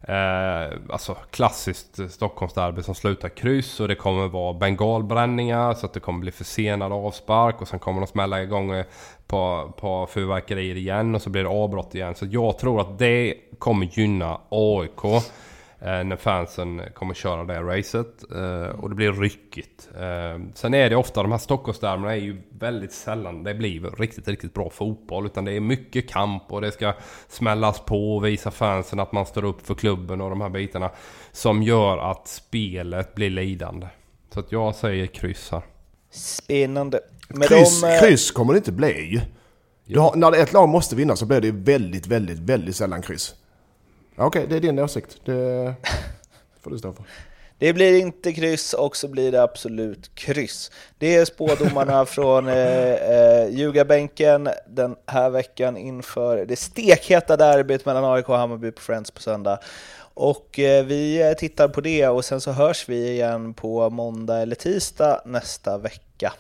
eh, 0.03 0.79
alltså 0.91 1.17
klassiskt 1.31 2.11
Stockholmsderby 2.11 2.83
som 2.83 2.95
slutar 2.95 3.29
kryss. 3.29 3.81
Och 3.81 3.89
det 3.89 3.95
kommer 3.95 4.29
vara 4.29 4.53
bengalbränningar 4.53 5.75
så 5.75 5.87
att 5.87 5.93
det 5.93 6.01
kommer 6.01 6.21
bli 6.21 6.33
försenad 6.33 6.93
avspark. 6.93 7.63
Och 7.63 7.69
sen 7.69 7.79
kommer 7.79 8.01
de 8.01 8.07
smälla 8.07 8.43
igång 8.43 8.85
på, 9.27 9.73
på 9.77 10.07
fyrverkerier 10.07 10.77
igen. 10.77 11.15
Och 11.15 11.23
så 11.23 11.31
blir 11.31 11.43
det 11.43 11.49
avbrott 11.49 11.95
igen. 11.95 12.15
Så 12.15 12.27
jag 12.31 12.59
tror 12.59 12.81
att 12.81 12.99
det 12.99 13.35
kommer 13.59 13.87
gynna 13.87 14.41
AIK. 14.49 15.23
Eh, 15.81 16.05
när 16.05 16.17
fansen 16.17 16.83
kommer 16.95 17.15
köra 17.15 17.45
det 17.45 17.61
racet. 17.61 18.25
Eh, 18.35 18.81
och 18.81 18.89
det 18.89 18.95
blir 18.95 19.13
ryckigt. 19.13 19.89
Eh, 19.95 20.45
sen 20.55 20.75
är 20.75 20.91
det 20.91 20.97
ofta, 20.97 21.23
de 21.23 21.33
här 21.33 21.39
Stockholmsderbyna 21.39 22.13
är 22.13 22.21
ju 22.21 22.43
väldigt 22.59 22.93
sällan 22.93 23.45
det 23.45 23.55
blir 23.55 23.81
riktigt, 23.81 24.29
riktigt 24.29 24.55
bra 24.55 24.71
fotboll. 24.71 25.27
Utan 25.27 25.45
det 25.45 25.53
är 25.53 25.61
mycket 25.61 26.09
kamp 26.09 26.43
och 26.53 26.61
det 26.61 26.73
ska 26.73 26.95
smällas 27.29 27.81
på 27.81 28.17
och 28.17 28.27
visa 28.27 28.51
fansen 28.51 29.01
att 29.01 29.13
man 29.13 29.27
står 29.27 29.45
upp 29.45 29.67
för 29.67 29.75
klubben 29.75 30.21
och 30.21 30.31
de 30.31 30.41
här 30.41 30.49
bitarna. 30.49 30.91
Som 31.33 31.63
gör 31.63 31.99
att 31.99 32.29
spelet 32.29 33.15
blir 33.15 33.31
lidande. 33.31 33.87
Så 34.35 34.41
att 34.41 34.53
jag 34.53 34.75
säger 34.75 35.07
kryss 35.07 35.51
här. 35.53 35.63
Spännande. 36.11 37.01
Med 37.29 37.49
kryss, 37.49 37.83
de, 37.83 37.99
kryss 38.01 38.31
kommer 38.31 38.53
det 38.53 38.57
inte 38.57 38.73
bli 38.73 39.21
ju. 39.85 39.99
Har, 39.99 40.17
när 40.17 40.33
ett 40.33 40.53
lag 40.53 40.69
måste 40.69 40.97
vinna 40.97 41.17
så 41.17 41.27
blir 41.27 41.41
det 41.41 41.51
väldigt, 41.51 42.07
väldigt, 42.07 42.39
väldigt 42.39 42.77
sällan 42.77 43.03
kryss. 43.03 43.35
Okej, 44.17 44.47
det 44.49 44.57
är 44.57 44.61
din 44.61 44.79
åsikt. 44.79 45.21
Det 45.25 45.75
får 46.61 46.71
du 46.71 46.79
stå 46.79 46.93
för. 46.93 47.05
Det 47.59 47.73
blir 47.73 48.01
inte 48.01 48.33
kryss 48.33 48.73
och 48.73 48.97
så 48.97 49.09
blir 49.09 49.33
det 49.33 49.43
absolut 49.43 50.15
kryss. 50.15 50.71
Det 50.99 51.17
är 51.17 51.25
spådomarna 51.25 52.07
från 52.07 52.49
eh, 52.49 52.93
eh, 52.93 53.49
ljugarbänken 53.49 54.49
den 54.69 54.97
här 55.07 55.31
veckan 55.31 55.77
inför 55.77 56.45
det 56.45 56.57
stekheta 56.57 57.37
derbyt 57.37 57.87
mellan 57.87 58.05
AIK 58.05 58.29
och 58.29 58.37
Hammarby 58.37 58.71
på 58.71 58.83
Friends 58.83 59.11
på 59.11 59.23
söndag. 59.23 59.59
Och 59.99 60.59
eh, 60.59 60.85
vi 60.85 61.35
tittar 61.39 61.69
på 61.69 61.81
det 61.81 62.09
och 62.09 62.25
sen 62.25 62.41
så 62.41 62.53
hörs 62.53 62.89
vi 62.89 63.11
igen 63.11 63.55
på 63.55 63.91
måndag 63.91 64.39
eller 64.39 64.57
tisdag 64.57 65.23
nästa 65.25 65.79
vecka. 65.79 66.33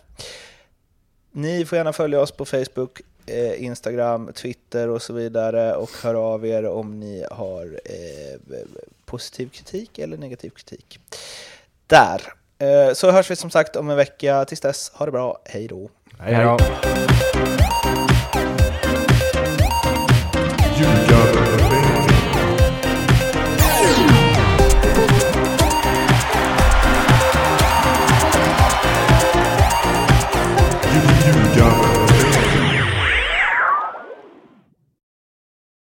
Ni 1.33 1.65
får 1.65 1.79
gärna 1.79 1.93
följa 1.93 2.21
oss 2.21 2.31
på 2.33 2.45
Facebook, 2.45 3.01
eh, 3.27 3.65
Instagram, 3.65 4.33
Twitter 4.33 4.89
och 4.89 5.03
så 5.03 5.13
vidare 5.13 5.75
och 5.75 5.91
hör 6.03 6.15
av 6.15 6.47
er 6.47 6.67
om 6.67 7.01
ni 7.01 7.25
har 7.31 7.81
eh, 7.85 8.61
positiv 9.05 9.49
kritik 9.49 9.99
eller 9.99 10.17
negativ 10.17 10.51
kritik. 10.51 10.99
Där. 11.87 12.23
Eh, 12.59 12.93
så 12.95 13.11
hörs 13.11 13.31
vi 13.31 13.37
som 13.37 13.51
sagt 13.51 13.77
om 13.77 13.91
en 13.91 13.97
vecka. 13.97 14.45
Tills 14.45 14.61
dess, 14.61 14.91
ha 14.95 15.07
det 15.07 15.13
bra. 15.13 15.39
Hej 15.45 15.69
då! 15.69 15.91
Hej 16.19 16.45
då! 16.45 16.57